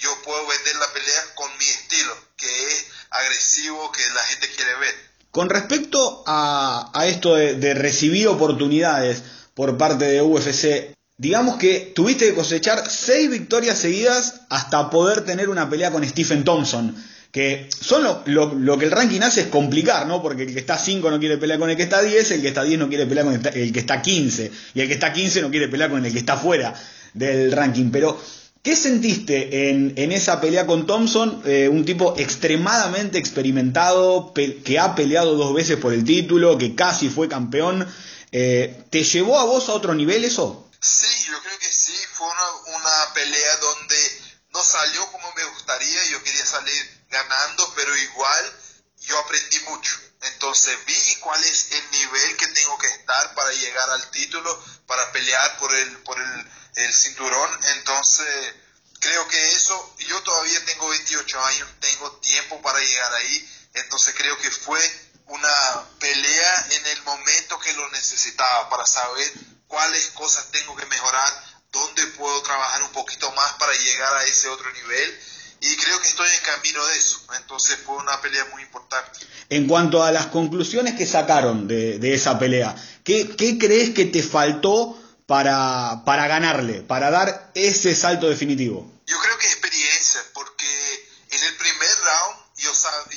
yo 0.00 0.22
puedo 0.22 0.46
vender 0.46 0.76
la 0.76 0.92
pelea 0.92 1.34
con 1.34 1.56
mi 1.56 1.68
estilo, 1.68 2.14
que 2.36 2.72
es 2.72 2.86
agresivo, 3.10 3.92
que 3.92 4.10
la 4.10 4.24
gente 4.24 4.50
quiere 4.50 4.74
ver. 4.74 5.12
Con 5.30 5.48
respecto 5.48 6.24
a, 6.26 6.90
a 6.92 7.06
esto 7.06 7.36
de, 7.36 7.54
de 7.54 7.74
recibir 7.74 8.28
oportunidades 8.28 9.22
por 9.54 9.78
parte 9.78 10.06
de 10.06 10.20
UFC, 10.20 10.94
digamos 11.22 11.54
que 11.54 11.92
tuviste 11.94 12.26
que 12.26 12.34
cosechar 12.34 12.90
seis 12.90 13.30
victorias 13.30 13.78
seguidas 13.78 14.40
hasta 14.48 14.90
poder 14.90 15.24
tener 15.24 15.48
una 15.48 15.70
pelea 15.70 15.92
con 15.92 16.04
Stephen 16.04 16.42
Thompson. 16.42 16.96
Que 17.30 17.68
son 17.80 18.02
lo, 18.26 18.78
que 18.78 18.84
el 18.84 18.90
ranking 18.90 19.20
hace 19.20 19.42
es 19.42 19.46
complicar, 19.46 20.08
¿no? 20.08 20.20
Porque 20.20 20.42
el 20.42 20.52
que 20.52 20.58
está 20.58 20.76
5 20.76 21.10
no 21.12 21.20
quiere 21.20 21.38
pelear 21.38 21.60
con 21.60 21.70
el 21.70 21.76
que 21.76 21.84
está 21.84 22.02
10, 22.02 22.32
el 22.32 22.42
que 22.42 22.48
está 22.48 22.64
10 22.64 22.80
no 22.80 22.88
quiere 22.88 23.06
pelear 23.06 23.24
con 23.24 23.34
el, 23.34 23.72
que 23.72 23.78
está 23.78 24.02
15, 24.02 24.50
y 24.74 24.80
el 24.80 24.88
que 24.88 24.94
está 24.94 25.12
15 25.12 25.42
no 25.42 25.50
quiere 25.50 25.68
pelear 25.68 25.90
con 25.90 26.04
el 26.04 26.12
que 26.12 26.18
está 26.18 26.36
fuera 26.36 26.74
del 27.14 27.52
ranking. 27.52 27.90
Pero, 27.90 28.20
¿qué 28.60 28.74
sentiste 28.74 29.70
en, 29.70 30.12
esa 30.12 30.40
pelea 30.40 30.66
con 30.66 30.86
Thompson? 30.86 31.40
Eh, 31.46 31.68
un 31.72 31.84
tipo 31.84 32.16
extremadamente 32.18 33.18
experimentado, 33.18 34.34
que 34.34 34.78
ha 34.78 34.96
peleado 34.96 35.36
dos 35.36 35.54
veces 35.54 35.76
por 35.76 35.94
el 35.94 36.02
título, 36.04 36.58
que 36.58 36.74
casi 36.74 37.08
fue 37.08 37.28
campeón. 37.28 37.86
Eh, 38.32 38.76
¿Te 38.90 39.04
llevó 39.04 39.38
a 39.38 39.44
vos 39.44 39.68
a 39.68 39.74
otro 39.74 39.94
nivel 39.94 40.24
eso? 40.24 40.68
Sí, 40.82 41.26
yo 41.28 41.40
creo 41.40 41.58
que 41.60 41.72
sí, 41.72 41.96
fue 42.12 42.26
una, 42.26 43.14
pelea 43.14 43.56
donde 43.58 44.22
no 44.48 44.64
salió 44.64 45.12
como 45.12 45.32
me 45.34 45.44
gustaría, 45.44 46.04
yo 46.06 46.20
quería 46.24 46.44
salir 46.44 47.06
ganando, 47.08 47.72
pero 47.76 47.96
igual 47.96 48.60
yo 48.96 49.16
aprendí 49.20 49.60
mucho. 49.60 49.96
Entonces 50.22 50.76
vi 50.84 51.16
cuál 51.20 51.42
es 51.44 51.70
el 51.70 51.90
nivel 51.92 52.36
que 52.36 52.48
tengo 52.48 52.76
que 52.78 52.88
estar 52.88 53.32
para 53.34 53.52
llegar 53.52 53.90
al 53.90 54.10
título, 54.10 54.60
para 54.88 55.12
pelear 55.12 55.56
por 55.58 55.72
el, 55.72 55.98
por 55.98 56.20
el, 56.20 56.50
el 56.74 56.92
cinturón. 56.92 57.64
Entonces 57.76 58.54
creo 58.98 59.28
que 59.28 59.52
eso, 59.52 59.94
yo 59.98 60.20
todavía 60.24 60.64
tengo 60.64 60.88
28 60.88 61.44
años, 61.44 61.68
tengo 61.78 62.10
tiempo 62.16 62.60
para 62.60 62.80
llegar 62.80 63.14
ahí. 63.14 63.68
Entonces 63.74 64.16
creo 64.16 64.36
que 64.38 64.50
fue 64.50 64.80
una 65.26 65.88
pelea 66.00 66.66
en 66.70 66.86
el 66.86 67.02
momento 67.04 67.60
que 67.60 67.72
lo 67.74 67.88
necesitaba 67.90 68.68
para 68.68 68.84
saber 68.84 69.32
cuáles 69.72 70.08
cosas 70.08 70.48
tengo 70.52 70.76
que 70.76 70.84
mejorar 70.84 71.32
dónde 71.72 72.06
puedo 72.18 72.42
trabajar 72.42 72.82
un 72.82 72.90
poquito 72.90 73.32
más 73.32 73.52
para 73.54 73.72
llegar 73.72 74.14
a 74.18 74.24
ese 74.24 74.50
otro 74.50 74.70
nivel 74.70 75.18
y 75.60 75.76
creo 75.76 75.98
que 75.98 76.08
estoy 76.08 76.28
en 76.28 76.42
camino 76.42 76.84
de 76.84 76.98
eso. 76.98 77.22
Entonces 77.38 77.78
fue 77.82 77.96
una 77.96 78.20
pelea 78.20 78.44
muy 78.52 78.60
importante. 78.60 79.20
En 79.48 79.66
cuanto 79.66 80.04
a 80.04 80.12
las 80.12 80.26
conclusiones 80.26 80.94
que 80.94 81.06
sacaron 81.06 81.68
de, 81.68 82.14
esa 82.14 82.38
pelea, 82.38 82.76
¿qué, 83.02 83.34
crees 83.58 83.94
que 83.94 84.04
te 84.04 84.22
faltó 84.22 85.00
para, 85.26 86.02
para 86.04 86.26
ganarle, 86.26 86.82
para 86.82 87.10
dar 87.10 87.50
ese 87.54 87.96
salto 87.96 88.28
definitivo? 88.28 88.92
Yo 89.06 89.18
creo 89.20 89.38
que 89.38 89.46
experiencia, 89.46 90.20
porque 90.34 91.10
en 91.30 91.42
el 91.44 91.54
primer 91.56 91.96
round 91.96 92.36
yo, 92.58 92.72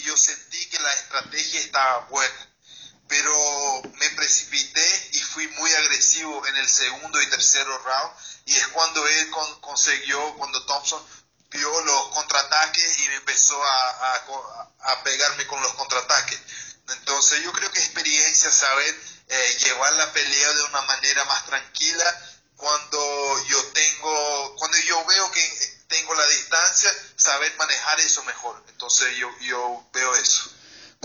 yo 0.05 0.15
sentí 0.15 0.65
que 0.69 0.79
la 0.79 0.93
estrategia 0.93 1.59
estaba 1.59 2.07
buena, 2.09 2.49
pero 3.09 3.33
me 3.99 4.09
precipité 4.11 5.04
fui 5.36 5.50
muy 5.50 5.69
agresivo 5.74 6.48
en 6.48 6.56
el 6.56 6.69
segundo 6.69 7.21
y 7.21 7.30
tercero 7.30 7.78
round 7.80 8.12
y 8.45 8.56
es 8.56 8.67
cuando 8.69 9.06
él 9.06 9.30
consiguió, 9.60 10.34
cuando 10.38 10.65
Thompson 10.65 11.06
vio 11.50 11.82
los 11.82 12.08
contraataques 12.08 13.00
y 13.00 13.10
me 13.10 13.15
empezó 13.15 13.62
a, 13.62 15.02
pegarme 15.04 15.45
con 15.45 15.62
los 15.62 15.74
contraataques. 15.74 16.39
Entonces 16.88 17.43
yo 17.43 17.52
creo 17.52 17.69
que 17.69 17.80
experiencia, 17.80 18.50
saber 18.50 18.95
eh, 19.28 19.58
llevar 19.65 19.91
la 19.93 20.13
pelea 20.13 20.54
de 20.54 20.63
una 20.63 20.82
manera 20.84 21.26
más 21.26 21.45
tranquila 21.45 22.21
cuando 22.56 23.45
yo 23.48 23.62
tengo, 23.74 24.56
cuando 24.56 24.78
yo 24.88 25.04
veo 25.06 25.32
que 25.32 25.84
tengo 25.89 26.15
la 26.15 26.26
distancia, 26.28 26.91
saber 27.17 27.54
manejar 27.58 28.00
eso 28.00 28.24
mejor. 28.24 28.63
Entonces 28.69 29.17
yo 29.17 29.86
veo 29.91 30.15
eso. 30.15 30.50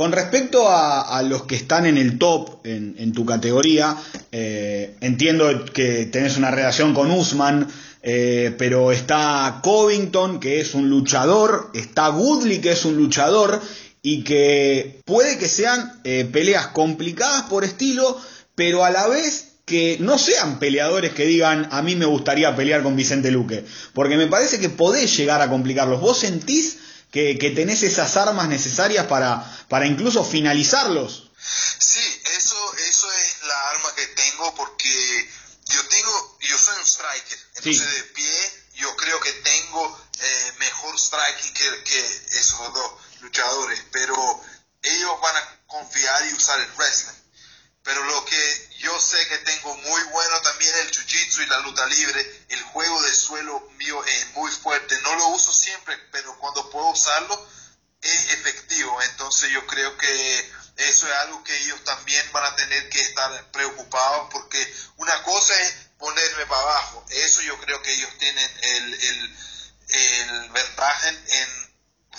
Con 0.00 0.12
respecto 0.12 0.66
a, 0.66 1.22
los 1.24 1.42
que 1.42 1.56
están 1.56 1.84
en 1.84 1.98
el 1.98 2.18
top 2.18 2.64
en, 2.64 3.12
tu 3.12 3.26
categoría, 3.26 3.94
eh, 4.32 4.96
entiendo 5.02 5.66
que 5.74 6.06
tenés 6.06 6.38
una 6.38 6.50
relación 6.50 6.94
con 6.94 7.10
Usman, 7.10 7.68
eh, 8.02 8.54
pero 8.56 8.92
está 8.92 9.60
Covington, 9.62 10.40
que 10.40 10.58
es 10.58 10.72
un 10.72 10.88
luchador, 10.88 11.70
está 11.74 12.08
Woodley, 12.08 12.62
que 12.62 12.72
es 12.72 12.86
un 12.86 12.96
luchador, 12.96 13.60
y 14.00 14.24
que 14.24 15.02
puede 15.04 15.36
que 15.36 15.50
sean 15.50 16.00
eh, 16.04 16.26
peleas 16.32 16.68
complicadas 16.68 17.42
por 17.50 17.64
estilo, 17.64 18.18
pero 18.54 18.86
a 18.86 18.90
la 18.90 19.06
vez 19.06 19.48
que 19.66 19.98
no 20.00 20.16
sean 20.16 20.58
peleadores 20.58 21.12
que 21.12 21.26
digan 21.26 21.68
a 21.72 21.82
mí 21.82 21.94
me 21.94 22.06
gustaría 22.06 22.56
pelear 22.56 22.82
con 22.82 22.96
Vicente 22.96 23.30
Luque, 23.30 23.66
porque 23.92 24.16
me 24.16 24.28
parece 24.28 24.60
que 24.60 24.70
podés 24.70 25.14
llegar 25.14 25.42
a 25.42 25.50
complicarlos. 25.50 26.00
¿Vos 26.00 26.20
sentís 26.20 26.78
que, 27.10 27.52
tenés 27.54 27.82
esas 27.82 28.16
armas 28.16 28.48
necesarias 28.48 29.06
para, 29.06 29.44
para 29.68 29.86
incluso 29.86 30.24
finalizarlos? 30.24 31.30
Sí, 31.40 32.22
eso, 32.36 32.74
eso 32.76 33.12
es 33.12 33.42
la 33.46 33.70
arma 33.70 33.94
que 33.94 34.06
tengo 34.06 34.54
porque 34.54 35.30
yo 35.66 35.84
tengo, 35.86 36.38
yo 36.40 36.58
soy 36.58 36.76
un 36.78 36.86
striker, 36.86 37.38
entonces 37.56 37.94
de 37.94 38.02
pie 38.14 38.60
yo 38.74 38.96
creo 38.96 39.20
que 39.20 39.32
tengo 39.32 40.00
eh, 40.20 40.52
mejor 40.58 40.98
striking 40.98 41.52
que, 41.52 41.82
que 41.84 42.22
esos 42.38 42.72
dos 42.72 42.92
luchadores, 43.20 43.82
pero 43.92 44.42
ellos 44.82 45.20
van 45.20 45.36
a 45.36 45.60
confiar 45.66 46.26
y 46.28 46.34
usar 46.34 46.60
el 46.60 46.70
wrestling. 46.76 47.19
Pero 47.82 48.04
lo 48.04 48.24
que 48.24 48.68
yo 48.78 49.00
sé 49.00 49.26
que 49.28 49.38
tengo 49.38 49.74
muy 49.76 50.02
bueno 50.04 50.40
también 50.42 50.74
el 50.76 50.90
jiu-jitsu 50.90 51.42
y 51.42 51.46
la 51.46 51.60
lucha 51.60 51.86
libre, 51.86 52.44
el 52.48 52.62
juego 52.62 53.02
de 53.02 53.14
suelo 53.14 53.60
mío 53.76 54.04
es 54.04 54.26
muy 54.34 54.50
fuerte. 54.50 55.00
No 55.02 55.14
lo 55.16 55.28
uso 55.28 55.52
siempre, 55.52 55.96
pero 56.12 56.36
cuando 56.38 56.68
puedo 56.70 56.90
usarlo 56.90 57.48
es 58.02 58.32
efectivo. 58.32 59.00
Entonces 59.02 59.50
yo 59.50 59.66
creo 59.66 59.96
que 59.96 60.52
eso 60.76 61.06
es 61.06 61.14
algo 61.20 61.42
que 61.44 61.56
ellos 61.56 61.82
también 61.84 62.30
van 62.32 62.44
a 62.44 62.56
tener 62.56 62.88
que 62.90 63.00
estar 63.00 63.50
preocupados 63.50 64.28
porque 64.30 64.74
una 64.96 65.22
cosa 65.22 65.58
es 65.60 65.74
ponerme 65.98 66.46
para 66.46 66.62
abajo. 66.62 67.04
Eso 67.10 67.42
yo 67.42 67.58
creo 67.60 67.80
que 67.82 67.92
ellos 67.92 68.10
tienen 68.18 68.50
el, 68.62 68.94
el, 68.94 69.36
el 69.88 70.50
ventaja 70.50 71.08
en 71.08 71.69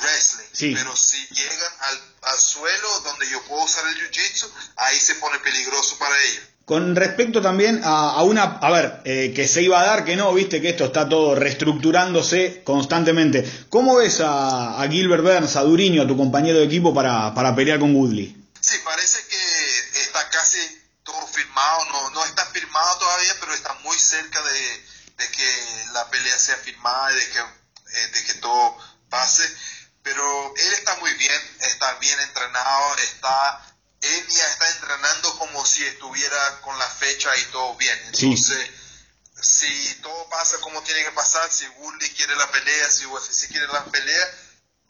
wrestling. 0.01 0.73
Pero 0.75 0.95
si 0.95 1.17
llegan 1.33 1.71
al, 1.81 2.39
suelo 2.39 2.99
donde 3.01 3.29
yo 3.29 3.41
puedo 3.43 3.63
usar 3.63 3.85
el 3.87 3.95
jiu-jitsu, 3.95 4.49
ahí 4.77 4.99
se 4.99 5.15
pone 5.15 5.39
peligroso 5.39 5.97
para 5.97 6.15
ellos. 6.23 6.43
Con 6.65 6.95
respecto 6.95 7.41
también 7.41 7.81
a, 7.83 8.21
una, 8.23 8.43
a 8.43 8.71
ver, 8.71 9.01
eh, 9.03 9.33
que 9.35 9.47
se 9.47 9.61
iba 9.61 9.81
a 9.81 9.85
dar, 9.85 10.05
que 10.05 10.15
no, 10.15 10.33
viste 10.33 10.61
que 10.61 10.69
esto 10.69 10.85
está 10.85 11.09
todo 11.09 11.35
reestructurándose 11.35 12.63
constantemente. 12.63 13.65
¿Cómo 13.69 13.97
ves 13.97 14.21
a, 14.23 14.81
Gilbert 14.89 15.23
Burns, 15.23 15.55
a 15.55 15.63
Duriño, 15.63 16.03
a 16.03 16.07
tu 16.07 16.15
compañero 16.15 16.59
de 16.59 16.65
equipo 16.65 16.93
para, 16.93 17.33
para 17.33 17.55
pelear 17.55 17.79
con 17.79 17.95
Woodley? 17.95 18.37
Sí, 18.59 18.77
parece 18.85 19.25
que 19.27 20.01
está 20.01 20.29
casi 20.29 20.59
todo 21.03 21.27
firmado, 21.27 21.85
no, 21.91 22.09
no 22.11 22.25
está 22.25 22.45
firmado 22.45 22.99
todavía, 22.99 23.35
pero 23.39 23.53
está 23.53 23.73
muy 23.83 23.97
cerca 23.97 24.39
de, 24.41 25.27
que 25.31 25.85
la 25.93 26.09
pelea 26.09 26.37
sea 26.37 26.57
firmada 26.57 27.11
y 27.11 27.15
de 27.15 27.29
que, 27.29 27.39
eh, 27.39 28.07
de 28.13 28.23
que 28.23 28.33
todo 28.35 28.77
pase 29.09 29.43
pero 30.03 30.53
él 30.55 30.73
está 30.73 30.95
muy 30.97 31.13
bien, 31.13 31.41
está 31.61 31.93
bien 31.95 32.19
entrenado, 32.19 32.95
está 32.97 33.71
él 34.01 34.27
ya 34.29 34.47
está 34.47 34.69
entrenando 34.71 35.37
como 35.37 35.65
si 35.65 35.83
estuviera 35.83 36.61
con 36.61 36.77
la 36.77 36.87
fecha 36.87 37.29
y 37.37 37.51
todo 37.51 37.75
bien. 37.75 37.97
Entonces, 38.07 38.69
si 39.41 39.95
todo 40.01 40.27
pasa 40.29 40.59
como 40.59 40.81
tiene 40.81 41.03
que 41.03 41.11
pasar, 41.11 41.49
si 41.51 41.65
Woodley 41.79 42.09
quiere 42.09 42.35
la 42.35 42.49
pelea, 42.51 42.89
si 42.89 43.05
UFC 43.05 43.47
quiere 43.49 43.67
la 43.67 43.85
pelea, 43.85 44.27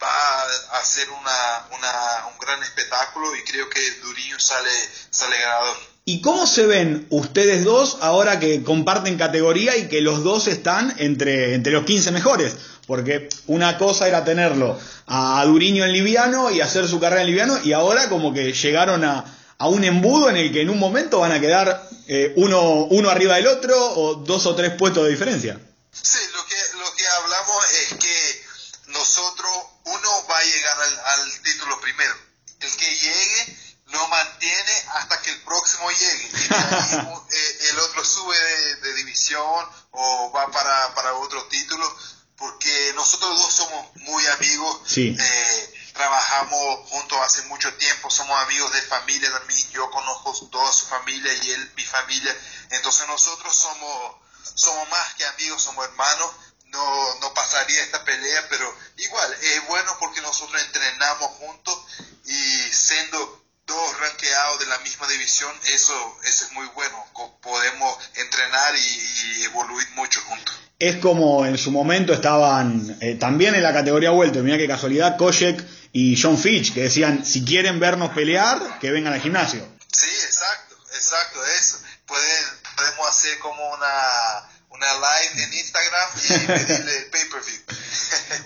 va 0.02 0.80
a 0.80 0.84
ser 0.84 1.10
una, 1.10 1.68
una, 1.78 2.28
un 2.32 2.38
gran 2.40 2.64
espectáculo 2.64 3.36
y 3.36 3.44
creo 3.44 3.70
que 3.70 3.92
Durinho 4.02 4.40
sale, 4.40 4.72
sale 5.10 5.38
ganador. 5.40 5.78
¿Y 6.06 6.22
cómo 6.22 6.48
se 6.48 6.66
ven 6.66 7.06
ustedes 7.10 7.64
dos 7.64 7.98
ahora 8.02 8.40
que 8.40 8.64
comparten 8.64 9.18
categoría 9.18 9.78
y 9.78 9.88
que 9.88 10.02
los 10.02 10.24
dos 10.24 10.48
están 10.48 10.96
entre, 10.98 11.54
entre 11.54 11.74
los 11.74 11.86
15 11.86 12.12
mejores? 12.12 12.56
Porque 12.88 13.30
una 13.48 13.78
cosa 13.78 14.08
era 14.08 14.24
tenerlo 14.24 14.80
a 15.08 15.44
Duriño 15.46 15.86
en 15.86 15.94
liviano 15.94 16.52
y 16.52 16.62
hacer 16.62 16.88
su 16.88 17.00
carrera 17.00 17.22
en 17.22 17.28
liviano 17.28 17.60
y 17.64 17.74
ahora 17.74 18.10
como 18.10 18.34
que 18.34 18.54
llegaron 18.54 19.04
a, 19.04 19.26
un 19.60 19.84
embudo 19.84 20.30
en 20.30 20.38
el 20.38 20.52
que 20.52 20.62
en 20.62 20.72
un 20.72 20.80
momento 20.80 21.20
van 21.20 21.32
a 21.32 21.40
quedar 21.40 21.88
eh, 22.08 22.34
uno, 22.36 22.86
uno 22.86 23.10
arriba 23.12 23.36
del 23.36 23.48
otro 23.48 23.76
o 23.78 24.16
dos 24.16 24.48
o 24.48 24.56
tres 24.56 24.72
puestos 24.72 25.04
de 25.04 25.12
diferencia. 25.12 25.60
Sí, 25.92 26.20
lo 26.34 26.46
que, 26.48 26.56
lo 26.80 26.96
que 26.96 27.08
hablamos 27.08 27.66
es 27.74 27.98
que 28.00 28.42
nosotros, 28.88 29.52
uno 29.86 30.28
va 30.30 30.38
a 30.38 30.44
llegar 30.44 30.78
al, 31.06 31.42
título 31.42 31.80
primero. 31.82 32.16
El 32.60 32.78
que 32.78 32.96
llegue 32.96 33.58
lo 33.88 34.08
mantiene 34.08 34.84
hasta 34.96 35.22
que 35.22 35.32
el 35.32 35.42
próximo 35.42 35.90
llegue. 35.92 36.30
Y 36.34 37.36
eh, 37.36 37.70
el 37.72 37.80
otro 37.80 38.06
sube 38.06 38.38
de, 38.82 38.94
división 38.96 39.66
o 39.92 40.32
va 40.32 40.50
para, 40.52 40.94
para 40.96 41.14
otro 41.16 41.44
título 41.46 41.98
porque 42.42 42.92
nosotros 42.96 43.38
dos 43.38 43.54
somos 43.54 43.96
muy 43.98 44.26
amigos, 44.26 44.98
eh, 44.98 45.74
trabajamos 45.94 46.90
juntos 46.90 47.20
hace 47.24 47.44
mucho 47.44 47.72
tiempo, 47.76 48.10
somos 48.10 48.36
amigos 48.42 48.74
de 48.74 48.82
familia 48.82 49.32
también, 49.32 49.70
yo 49.70 49.92
conozco 49.92 50.34
toda 50.50 50.74
su 50.74 50.88
familia 50.88 51.32
y 51.32 51.52
él 51.52 51.72
mi 51.76 51.84
familia, 51.84 52.36
entonces 52.72 53.08
nosotros 53.08 53.56
somos, 53.56 54.16
somos 54.56 54.90
más 54.90 55.14
que 55.14 55.26
amigos, 55.26 55.62
somos 55.62 55.86
hermanos, 55.86 56.32
no, 56.66 57.20
no 57.20 57.32
pasaría 57.36 57.84
esta 57.84 58.04
pelea, 58.04 58.48
pero 58.50 58.76
igual 58.98 59.38
es 59.40 59.68
bueno 59.68 59.96
porque 60.00 60.22
nosotros 60.22 60.60
entrenamos 60.64 61.30
juntos 61.38 61.78
y 62.26 62.74
siendo 62.74 63.44
dos 63.68 64.00
ranqueados 64.00 64.60
de 64.62 64.66
la 64.66 64.80
misma 64.80 65.08
división, 65.08 65.56
eso, 65.66 66.18
eso 66.24 66.46
es 66.46 66.52
muy 66.54 66.66
bueno, 66.70 67.06
podemos 67.40 68.00
entrenar 68.16 68.76
y, 68.76 68.80
y 68.80 69.44
evoluir 69.44 69.88
mucho 69.92 70.20
juntos 70.22 70.56
es 70.82 70.96
como 70.96 71.46
en 71.46 71.60
su 71.60 71.70
momento 71.70 72.12
estaban 72.12 72.98
eh, 73.02 73.14
también 73.14 73.54
en 73.54 73.62
la 73.62 73.72
categoría 73.72 74.10
vuelta, 74.10 74.40
mira 74.40 74.58
qué 74.58 74.68
casualidad, 74.68 75.16
Kojek 75.16 75.64
y 75.94 76.20
John 76.20 76.40
Fitch, 76.40 76.74
que 76.74 76.82
decían, 76.82 77.24
si 77.24 77.46
quieren 77.46 77.80
vernos 77.80 78.10
pelear, 78.14 78.80
que 78.80 78.90
vengan 78.90 79.14
al 79.14 79.22
gimnasio. 79.22 79.60
Sí, 79.94 80.10
exacto, 80.26 80.76
exacto, 80.92 81.40
eso. 81.46 81.78
podemos 82.08 83.08
hacer 83.08 83.38
como 83.38 83.64
una, 83.70 84.50
una 84.72 84.88
live 84.96 85.44
en 85.44 85.54
Instagram 85.54 86.10
y 86.16 86.48
pedirle 86.48 86.98
el 86.98 87.06
pay-per-view. 87.12 87.60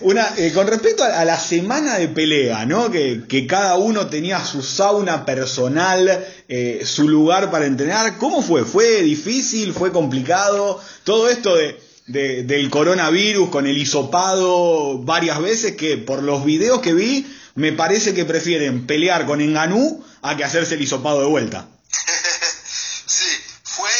Una, 0.00 0.34
eh, 0.36 0.52
con 0.52 0.66
respecto 0.66 1.04
a, 1.04 1.24
la 1.24 1.40
semana 1.40 1.96
de 1.96 2.08
pelea, 2.08 2.66
¿no? 2.66 2.90
Que, 2.90 3.22
que 3.26 3.46
cada 3.46 3.76
uno 3.76 4.08
tenía 4.08 4.44
su 4.44 4.62
sauna 4.62 5.24
personal, 5.24 6.26
eh, 6.48 6.82
su 6.84 7.08
lugar 7.08 7.50
para 7.50 7.64
entrenar, 7.64 8.18
¿cómo 8.18 8.42
fue? 8.42 8.64
¿Fue 8.64 9.00
difícil? 9.02 9.72
¿Fue 9.72 9.90
complicado? 9.90 10.82
Todo 11.04 11.30
esto 11.30 11.56
de 11.56 11.85
del 12.06 12.70
coronavirus 12.70 13.50
con 13.50 13.66
el 13.66 13.76
hisopado 13.76 14.98
varias 14.98 15.40
veces 15.40 15.76
que 15.76 15.96
por 15.96 16.22
los 16.22 16.44
videos 16.44 16.80
que 16.80 16.94
vi 16.94 17.26
me 17.54 17.72
parece 17.72 18.14
que 18.14 18.24
prefieren 18.24 18.86
pelear 18.86 19.26
con 19.26 19.40
Enganú 19.40 20.04
a 20.22 20.36
que 20.36 20.44
hacerse 20.44 20.74
el 20.74 20.82
hisopado 20.82 21.20
de 21.20 21.26
vuelta. 21.26 21.68
sí, 23.06 23.42
fue, 23.64 23.90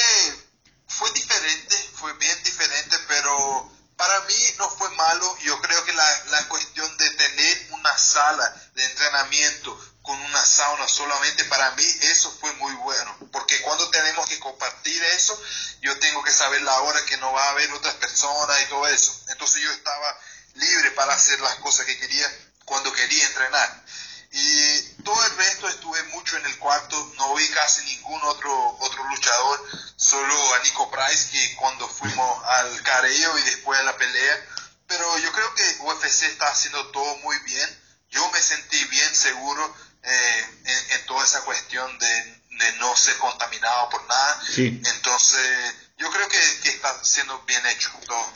fue 0.86 1.10
diferente, 1.12 1.76
fue 1.94 2.12
bien 2.18 2.36
diferente, 2.44 2.96
pero 3.08 3.70
para 3.96 4.20
mí 4.20 4.34
no 4.58 4.68
fue 4.70 4.90
malo. 4.94 5.36
Yo 5.42 5.60
creo 5.60 5.84
que 5.84 5.92
la, 5.92 6.24
la 6.30 6.48
cuestión 6.48 6.86
de 6.98 7.10
tener 7.10 7.68
una 7.72 7.96
sala 7.96 8.54
de 8.74 8.84
entrenamiento 8.84 9.76
con 10.06 10.20
una 10.20 10.44
sauna 10.44 10.86
solamente 10.86 11.44
para 11.46 11.72
mí 11.72 11.84
eso 12.02 12.30
fue 12.40 12.52
muy 12.54 12.72
bueno 12.74 13.16
porque 13.32 13.60
cuando 13.62 13.90
tenemos 13.90 14.24
que 14.28 14.38
compartir 14.38 15.02
eso, 15.16 15.40
yo 15.80 15.98
tengo 15.98 16.22
que 16.22 16.32
saber 16.32 16.62
la 16.62 16.80
hora 16.82 17.04
que 17.06 17.16
no 17.16 17.32
va 17.32 17.44
a 17.44 17.50
haber 17.50 17.72
otras 17.72 17.94
personas 17.94 18.62
y 18.62 18.66
todo 18.66 18.86
eso. 18.86 19.12
Entonces 19.28 19.62
yo 19.62 19.72
estaba 19.72 20.18
libre 20.54 20.90
para 20.92 21.14
hacer 21.14 21.40
las 21.40 21.56
cosas 21.56 21.86
que 21.86 21.98
quería 21.98 22.30
cuando 22.64 22.92
quería 22.92 23.26
entrenar. 23.26 23.84
Y 24.32 24.80
todo 25.02 25.24
el 25.24 25.36
resto 25.36 25.68
estuve 25.68 26.02
mucho 26.04 26.36
en 26.36 26.44
el 26.46 26.58
cuarto, 26.58 27.12
no 27.16 27.34
vi 27.34 27.48
casi 27.50 27.84
ningún 27.84 28.20
otro, 28.24 28.76
otro 28.80 29.04
luchador, 29.04 29.64
solo 29.96 30.54
a 30.54 30.58
Nico 30.60 30.90
Price, 30.90 31.30
que 31.30 31.56
cuando 31.56 31.88
fuimos 31.88 32.44
al 32.44 32.82
careo 32.82 33.38
y 33.38 33.42
después 33.42 33.80
a 33.80 33.84
la 33.84 33.96
pelea. 33.96 34.46
Pero 34.86 35.18
yo 35.18 35.32
creo 35.32 35.54
que 35.54 35.76
UFC 35.80 36.22
está 36.24 36.48
haciendo 36.48 36.86
todo 36.88 37.16
muy 37.18 37.38
bien. 37.40 37.82
Yo 38.10 38.28
me 38.30 38.42
sentí 38.42 38.84
bien 38.84 39.14
seguro 39.14 39.74
eh, 40.02 40.46
en, 40.90 41.06
toda 41.06 41.24
esa 41.24 41.40
cuestión 41.42 41.98
de, 41.98 42.42
no 42.78 42.96
ser 42.96 43.16
contaminado 43.18 43.88
por 43.90 44.06
nada. 44.06 44.40
Entonces, 44.56 45.74
yo 45.98 46.10
creo 46.10 46.28
que, 46.28 46.38
que 46.62 46.70
está 46.70 47.02
siendo 47.04 47.42
bien 47.46 47.64
hecho 47.66 47.90
todo. 48.06 48.26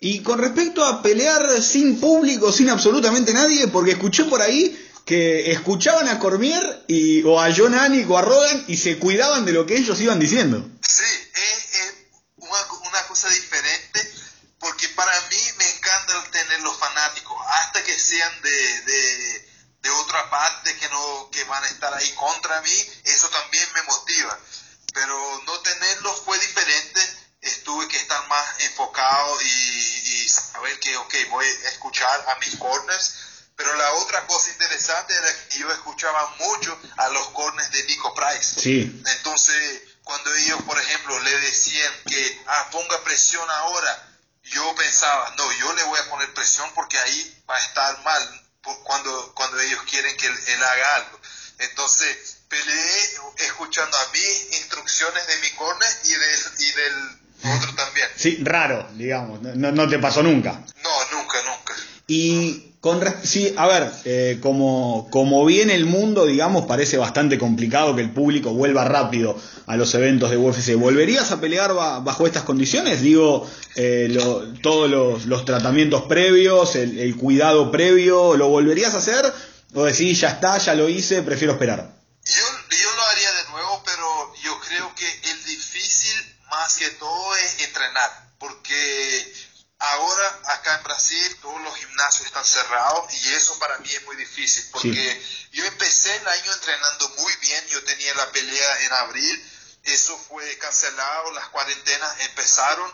Y 0.00 0.22
con 0.22 0.38
respecto 0.38 0.84
a 0.84 1.02
pelear 1.02 1.62
sin 1.62 1.98
público, 1.98 2.52
sin 2.52 2.70
absolutamente 2.70 3.32
nadie, 3.32 3.68
porque 3.68 3.92
escuché 3.92 4.24
por 4.24 4.42
ahí 4.42 4.82
que 5.06 5.52
escuchaban 5.52 6.08
a 6.08 6.18
Cormier 6.18 6.84
y, 6.88 7.22
o 7.22 7.40
a 7.40 7.54
John 7.56 7.74
Anik 7.74 8.10
o 8.10 8.18
a 8.18 8.22
Rogan 8.22 8.64
y 8.66 8.76
se 8.76 8.98
cuidaban 8.98 9.44
de 9.44 9.52
lo 9.52 9.64
que 9.64 9.76
ellos 9.76 10.00
iban 10.00 10.18
diciendo. 10.18 10.68
Sí, 10.82 11.04
es, 11.04 11.94
una, 12.36 13.06
cosa 13.06 13.28
diferente 13.30 14.00
porque 14.58 14.88
para 14.90 15.12
mí 15.30 15.36
me 15.58 15.70
encanta 15.70 16.30
tener 16.32 16.60
los 16.62 16.76
fanáticos, 16.76 17.36
hasta 17.62 17.84
que 17.84 17.96
sean 17.96 18.42
de, 18.42 18.80
de, 18.82 19.45
de 19.86 19.90
otra 19.92 20.28
parte 20.30 20.76
que, 20.76 20.88
no, 20.88 21.30
que 21.30 21.44
van 21.44 21.62
a 21.62 21.68
estar 21.68 21.94
ahí 21.94 22.10
contra 22.14 22.60
mí, 22.60 22.92
eso 23.04 23.28
también 23.28 23.68
me 23.72 23.82
motiva. 23.84 24.36
Pero 24.92 25.42
no 25.46 25.60
tenerlos 25.60 26.22
fue 26.24 26.36
diferente, 26.40 27.00
estuve 27.40 27.86
que 27.86 27.96
estar 27.96 28.26
más 28.26 28.60
enfocado 28.60 29.40
y, 29.42 29.46
y 29.46 30.28
saber 30.28 30.80
que, 30.80 30.96
ok, 30.96 31.14
voy 31.30 31.46
a 31.46 31.68
escuchar 31.68 32.24
a 32.28 32.34
mis 32.36 32.56
corners 32.56 33.12
pero 33.56 33.74
la 33.74 33.90
otra 33.94 34.26
cosa 34.26 34.50
interesante 34.50 35.14
era 35.14 35.48
que 35.48 35.58
yo 35.60 35.72
escuchaba 35.72 36.36
mucho 36.40 36.78
a 36.98 37.08
los 37.08 37.28
cornes 37.28 37.70
de 37.72 37.84
Nico 37.84 38.12
Price. 38.14 38.60
Sí. 38.60 39.02
Entonces, 39.16 39.82
cuando 40.04 40.30
ellos, 40.34 40.60
por 40.64 40.78
ejemplo, 40.78 41.18
le 41.20 41.40
decían 41.40 41.90
que 42.06 42.42
ah, 42.48 42.68
ponga 42.70 43.02
presión 43.02 43.48
ahora, 43.50 44.08
yo 44.42 44.74
pensaba, 44.74 45.34
no, 45.38 45.50
yo 45.52 45.72
le 45.72 45.84
voy 45.84 45.98
a 45.98 46.10
poner 46.10 46.34
presión 46.34 46.70
porque 46.74 46.98
ahí 46.98 47.44
va 47.48 47.56
a 47.56 47.64
estar 47.64 48.04
mal 48.04 48.45
cuando, 48.84 49.32
cuando 49.34 49.60
ellos 49.60 49.80
quieren 49.88 50.16
que 50.16 50.26
él, 50.26 50.62
haga 50.62 50.96
algo. 50.96 51.20
Entonces, 51.58 52.38
peleé 52.48 53.18
escuchando 53.38 53.96
a 53.96 54.12
mí 54.12 54.56
instrucciones 54.58 55.26
de 55.26 55.38
mi 55.38 55.50
corner 55.50 55.88
y 56.04 56.12
del, 56.12 56.40
y 56.58 56.72
del 56.72 57.54
otro 57.56 57.74
también. 57.74 58.08
Sí, 58.16 58.38
raro, 58.42 58.88
digamos, 58.94 59.40
no, 59.42 59.72
no 59.72 59.88
te 59.88 59.98
pasó 59.98 60.22
nunca. 60.22 60.52
No. 60.82 61.05
Y 62.06 62.66
con 62.86 63.02
sí, 63.24 63.52
a 63.56 63.66
ver, 63.66 63.90
eh, 64.04 64.38
como, 64.40 65.08
como 65.10 65.44
viene 65.44 65.74
el 65.74 65.86
mundo, 65.86 66.24
digamos, 66.24 66.66
parece 66.66 66.96
bastante 66.96 67.36
complicado 67.36 67.96
que 67.96 68.02
el 68.02 68.12
público 68.12 68.52
vuelva 68.52 68.84
rápido 68.84 69.36
a 69.66 69.76
los 69.76 69.92
eventos 69.94 70.30
de 70.30 70.36
UFC. 70.36 70.76
¿Volverías 70.76 71.32
a 71.32 71.40
pelear 71.40 71.74
bajo 71.74 72.26
estas 72.28 72.44
condiciones? 72.44 73.00
Digo, 73.02 73.50
eh, 73.74 74.16
todos 74.62 74.88
los, 75.26 75.44
tratamientos 75.44 76.02
previos, 76.02 76.76
el, 76.76 77.16
cuidado 77.16 77.72
previo, 77.72 78.36
¿lo 78.36 78.50
volverías 78.50 78.94
a 78.94 78.98
hacer? 78.98 79.32
¿O 79.74 79.82
decís, 79.82 80.20
ya 80.20 80.28
está, 80.28 80.56
ya 80.58 80.74
lo 80.74 80.88
hice, 80.88 81.22
prefiero 81.22 81.54
esperar? 81.54 81.92
Yo 82.24 82.94
lo 82.94 83.02
haría 83.02 83.32
de 83.32 83.50
nuevo, 83.50 83.82
pero 83.84 84.32
yo 84.44 84.60
creo 84.60 84.94
que 84.94 85.30
el 85.30 85.44
difícil 85.44 86.14
más 86.50 86.76
que 86.76 86.88
todo 86.90 87.36
es 87.36 87.66
entrenar, 87.66 88.10
porque 88.38 89.32
Ahora 89.78 90.40
acá 90.46 90.74
en 90.76 90.84
Brasil 90.84 91.36
todos 91.42 91.60
los 91.60 91.76
gimnasios 91.76 92.26
están 92.26 92.44
cerrados 92.44 93.12
y 93.12 93.34
eso 93.34 93.58
para 93.58 93.76
mí 93.78 93.92
es 93.92 94.04
muy 94.04 94.16
difícil 94.16 94.64
porque 94.72 95.22
yo 95.52 95.66
empecé 95.66 96.16
el 96.16 96.26
año 96.26 96.52
entrenando 96.52 97.08
muy 97.18 97.36
bien, 97.36 97.66
yo 97.68 97.84
tenía 97.84 98.14
la 98.14 98.30
pelea 98.32 98.82
en 98.84 98.92
abril, 98.94 99.52
eso 99.84 100.16
fue 100.16 100.56
cancelado, 100.58 101.30
las 101.32 101.48
cuarentenas 101.48 102.20
empezaron, 102.20 102.90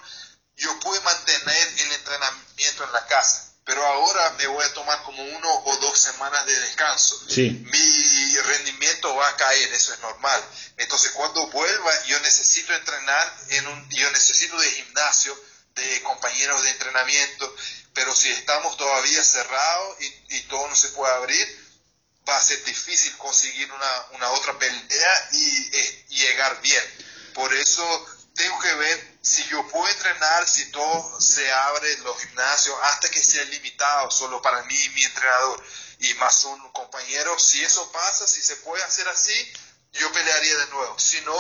yo 0.57 0.81
pude 0.81 1.01
mantener 1.01 1.69
el 1.79 1.93
entrenamiento 1.93 2.85
en 2.85 2.93
la 2.93 3.07
casa, 3.07 3.55
pero 3.65 3.87
ahora 3.87 4.31
me 4.39 4.49
voy 4.49 4.65
a 4.65 4.75
tomar 4.75 5.03
como 5.05 5.23
uno 5.23 5.63
o 5.65 5.77
dos 5.77 5.97
semanas 5.97 6.45
de 6.47 6.61
descanso. 6.61 7.17
Mi 7.37 8.37
rendimiento 8.39 9.15
va 9.15 9.29
a 9.29 9.37
caer, 9.37 9.73
eso 9.73 9.95
es 9.95 10.01
normal. 10.01 10.45
Entonces 10.79 11.13
cuando 11.13 11.47
vuelva 11.47 12.05
yo 12.07 12.19
necesito 12.21 12.75
entrenar 12.75 13.37
en 13.51 13.69
un, 13.69 13.91
yo 13.91 14.11
necesito 14.11 14.59
de 14.59 14.71
gimnasio 14.73 15.53
de 15.75 16.03
compañeros 16.03 16.63
de 16.63 16.71
entrenamiento, 16.71 17.55
pero 17.95 18.15
si 18.15 18.31
estamos 18.31 18.77
todavía 18.77 19.23
cerrados 19.23 19.97
y, 20.01 20.41
todo 20.43 20.69
no 20.69 20.77
se 20.77 20.89
puede 20.91 21.13
abrir, 21.15 21.77
va 22.29 22.37
a 22.37 22.43
ser 22.43 22.63
difícil 22.65 23.17
conseguir 23.19 23.71
una, 24.13 24.31
otra 24.31 24.59
pelea 24.59 25.29
y, 25.33 25.71
llegar 26.09 26.61
bien. 26.61 26.85
Por 27.35 27.53
eso 27.55 28.07
tengo 28.35 28.59
que 28.61 28.75
ver 28.75 29.19
si 29.23 29.45
yo 29.49 29.67
puedo 29.69 29.89
entrenar, 29.89 30.49
si 30.49 30.71
todo 30.71 31.21
se 31.21 31.51
abre 31.53 31.99
los 31.99 32.21
gimnasios, 32.21 32.77
hasta 32.83 33.11
que 33.11 33.23
sea 33.23 33.45
limitado 33.45 34.11
solo 34.11 34.41
para 34.43 34.63
mí 34.65 34.75
y 34.75 34.89
mi 34.91 35.05
entrenador 35.05 35.65
y 36.01 36.15
más 36.15 36.45
un 36.45 36.73
compañero. 36.73 37.39
Si 37.39 37.63
eso 37.63 37.91
pasa, 37.93 38.27
si 38.27 38.43
se 38.43 38.57
puede 38.57 38.83
hacer 38.83 39.09
así, 39.09 39.53
yo 39.93 40.13
pelearía 40.13 40.57
de 40.57 40.71
nuevo. 40.71 40.99
Si 40.99 41.21
no, 41.23 41.35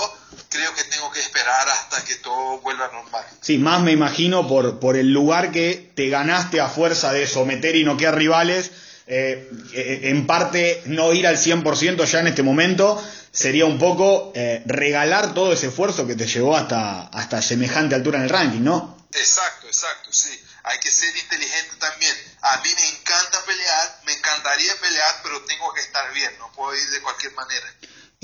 creo 0.48 0.74
que 0.74 0.84
tengo 0.84 1.10
que 1.10 1.20
esperar 1.20 1.68
hasta 1.68 2.04
que 2.04 2.16
todo 2.16 2.58
vuelva 2.60 2.88
normal. 2.88 3.24
Sí, 3.40 3.58
más 3.58 3.82
me 3.82 3.92
imagino 3.92 4.46
por, 4.46 4.78
por 4.78 4.96
el 4.96 5.12
lugar 5.12 5.52
que 5.52 5.90
te 5.94 6.08
ganaste 6.08 6.60
a 6.60 6.68
fuerza 6.68 7.12
de 7.12 7.26
someter 7.26 7.76
y 7.76 7.84
noquear 7.84 8.16
rivales. 8.16 8.70
Eh, 9.06 9.50
eh, 9.72 10.00
en 10.04 10.26
parte, 10.26 10.82
no 10.86 11.12
ir 11.12 11.26
al 11.26 11.36
100% 11.36 12.04
ya 12.04 12.20
en 12.20 12.28
este 12.28 12.42
momento 12.42 13.02
sería 13.32 13.64
un 13.64 13.78
poco 13.78 14.30
eh, 14.34 14.62
regalar 14.66 15.34
todo 15.34 15.52
ese 15.54 15.68
esfuerzo 15.68 16.06
que 16.06 16.14
te 16.14 16.26
llevó 16.26 16.56
hasta, 16.56 17.08
hasta 17.08 17.40
semejante 17.40 17.94
altura 17.94 18.18
en 18.18 18.24
el 18.24 18.30
ranking, 18.30 18.60
¿no? 18.62 18.98
Exacto, 19.12 19.66
exacto, 19.66 20.12
sí. 20.12 20.30
Hay 20.64 20.78
que 20.78 20.90
ser 20.90 21.14
inteligente 21.16 21.76
también. 21.78 22.14
A 22.42 22.58
mí 22.58 22.68
me 22.74 22.88
encanta 22.90 23.44
pelear, 23.44 24.00
me 24.04 24.12
encantaría 24.12 24.76
pelear, 24.80 25.20
pero 25.22 25.42
tengo 25.44 25.72
que 25.74 25.80
estar 25.80 26.12
bien, 26.12 26.30
no 26.38 26.52
puedo 26.52 26.76
ir 26.76 26.88
de 26.90 27.00
cualquier 27.00 27.32
manera. 27.34 27.66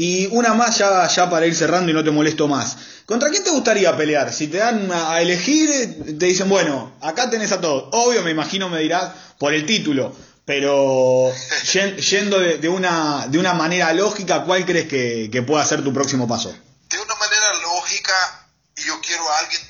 Y 0.01 0.27
una 0.27 0.55
más 0.55 0.79
ya, 0.79 1.09
ya 1.09 1.29
para 1.29 1.45
ir 1.45 1.57
cerrando 1.57 1.91
y 1.91 1.95
no 1.95 2.05
te 2.05 2.13
molesto 2.13 2.47
más. 2.47 2.77
¿Contra 3.05 3.31
quién 3.31 3.43
te 3.43 3.51
gustaría 3.51 3.97
pelear? 3.97 4.33
Si 4.33 4.47
te 4.47 4.59
dan 4.59 4.89
a 4.93 5.21
elegir, 5.21 6.17
te 6.17 6.27
dicen, 6.27 6.49
bueno, 6.49 6.97
acá 7.03 7.29
tenés 7.29 7.51
a 7.51 7.61
todos. 7.61 7.89
Obvio, 7.91 8.23
me 8.23 8.31
imagino, 8.31 8.69
me 8.69 8.79
dirás, 8.79 9.11
por 9.41 9.53
el 9.53 9.67
título. 9.67 10.15
Pero 10.45 11.35
yendo 12.11 12.39
de, 12.39 12.69
una, 12.69 13.27
de 13.27 13.39
una 13.39 13.55
manera 13.55 13.93
lógica, 13.93 14.45
¿cuál 14.45 14.65
crees 14.65 14.87
que, 14.87 15.43
pueda 15.45 15.67
ser 15.67 15.83
tu 15.83 15.93
próximo 15.93 16.29
paso? 16.29 16.57
De 16.89 17.01
una 17.01 17.15
manera 17.17 17.55
lógica, 17.55 18.47
yo 18.77 19.01
quiero 19.01 19.29
a 19.29 19.39
alguien 19.41 19.63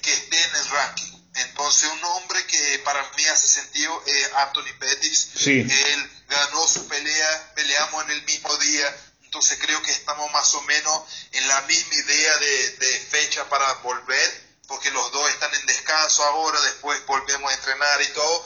que 0.00 0.10
esté 0.10 0.42
en 0.42 0.56
el 0.56 0.70
ranking. 0.70 1.18
Entonces, 1.50 1.90
un 1.92 2.04
hombre 2.04 2.38
que 2.46 2.80
para 2.82 3.02
mí 3.14 3.24
hace 3.30 3.46
sentido 3.46 3.92
es 4.06 4.30
Anthony 4.36 4.72
Pettis. 4.78 5.32
Sí. 5.36 5.60
Él 5.60 6.10
ganó 6.30 6.66
su 6.66 6.88
pelea, 6.88 7.52
peleamos 7.54 8.04
en 8.04 8.10
el 8.12 8.24
mismo 8.24 8.56
día 8.56 8.96
entonces 9.30 9.58
creo 9.62 9.80
que 9.82 9.92
estamos 9.92 10.28
más 10.32 10.52
o 10.56 10.62
menos 10.62 11.02
en 11.30 11.46
la 11.46 11.60
misma 11.62 11.94
idea 11.94 12.36
de, 12.38 13.00
fecha 13.10 13.48
para 13.48 13.74
volver, 13.74 14.28
porque 14.66 14.90
los 14.90 15.12
dos 15.12 15.30
están 15.30 15.54
en 15.54 15.66
descanso 15.66 16.24
ahora, 16.24 16.60
después 16.62 16.98
volvemos 17.06 17.48
a 17.48 17.54
entrenar 17.54 18.02
y 18.02 18.12
todo. 18.12 18.44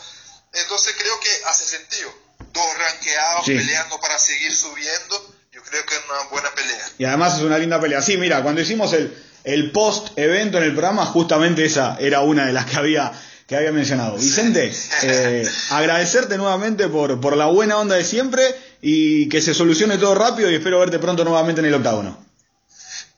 Entonces 0.53 0.95
creo 0.99 1.19
que 1.21 1.31
hace 1.47 1.65
sentido. 1.65 2.13
Dos 2.53 2.79
ranqueados 2.79 3.47
peleando 3.47 3.99
para 3.99 4.19
seguir 4.19 4.55
subiendo. 4.55 5.35
Yo 5.53 5.63
creo 5.63 5.87
que 5.87 5.95
es 5.95 6.03
una 6.05 6.29
buena 6.29 6.55
pelea. 6.55 6.91
Y 6.99 7.07
además 7.07 7.37
es 7.37 7.41
una 7.41 7.57
linda 7.57 7.81
pelea. 7.81 8.03
Sí, 8.03 8.19
mira, 8.19 8.43
cuando 8.43 8.61
hicimos 8.61 8.93
el, 8.93 9.27
el 9.45 9.73
post-evento 9.73 10.59
en 10.59 10.65
el 10.65 10.73
programa, 10.73 11.07
justamente 11.07 11.65
esa 11.65 11.97
era 11.99 12.21
una 12.21 12.45
de 12.45 12.53
las 12.53 12.67
que 12.67 12.77
había 12.77 13.11
que 13.47 13.57
había 13.57 13.73
mencionado. 13.73 14.17
Vicente, 14.17 14.73
eh, 15.03 15.47
agradecerte 15.71 16.39
nuevamente 16.39 16.89
por, 16.89 17.21
por 17.21 17.37
la 17.37 17.47
buena 17.47 17.79
onda 17.79 17.97
de 17.97 18.05
siempre 18.05 18.43
y 18.87 19.31
que 19.31 19.41
se 19.41 19.55
solucione 19.55 19.97
todo 19.97 20.15
rápido 20.15 20.51
y 20.51 20.57
espero 20.57 20.79
verte 20.79 20.99
pronto 20.99 21.25
nuevamente 21.25 21.63
en 21.63 21.69
el 21.69 21.75
octágono. 21.75 22.23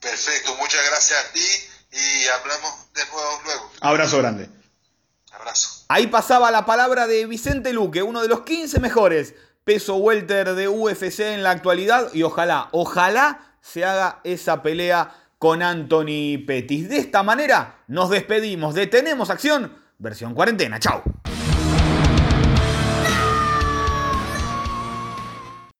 Perfecto, 0.00 0.54
muchas 0.60 0.80
gracias 0.88 1.18
a 1.18 1.32
ti 1.32 1.40
y 1.90 2.26
hablamos 2.28 2.92
de 2.94 3.00
nuevo 3.06 3.40
luego. 3.44 3.70
Abrazo 3.80 4.18
grande. 4.18 4.48
Abrazo. 5.32 5.84
Ahí 5.88 6.06
pasaba 6.06 6.52
la 6.52 6.64
palabra 6.64 7.08
de 7.08 7.26
Vicente 7.26 7.72
Luque, 7.72 8.04
uno 8.04 8.22
de 8.22 8.28
los 8.28 8.42
15 8.42 8.78
mejores 8.78 9.34
peso 9.64 9.96
welter 9.96 10.54
de 10.54 10.68
UFC 10.68 11.18
en 11.18 11.42
la 11.42 11.50
actualidad 11.50 12.14
y 12.14 12.22
ojalá, 12.22 12.68
ojalá 12.70 13.56
se 13.60 13.84
haga 13.84 14.20
esa 14.22 14.62
pelea 14.62 15.16
con 15.38 15.64
Anthony 15.64 16.46
Pettis. 16.46 16.88
De 16.88 16.98
esta 16.98 17.24
manera 17.24 17.82
nos 17.88 18.10
despedimos, 18.10 18.76
detenemos 18.76 19.30
acción, 19.30 19.76
versión 19.98 20.32
cuarentena. 20.32 20.78
Chao. 20.78 21.02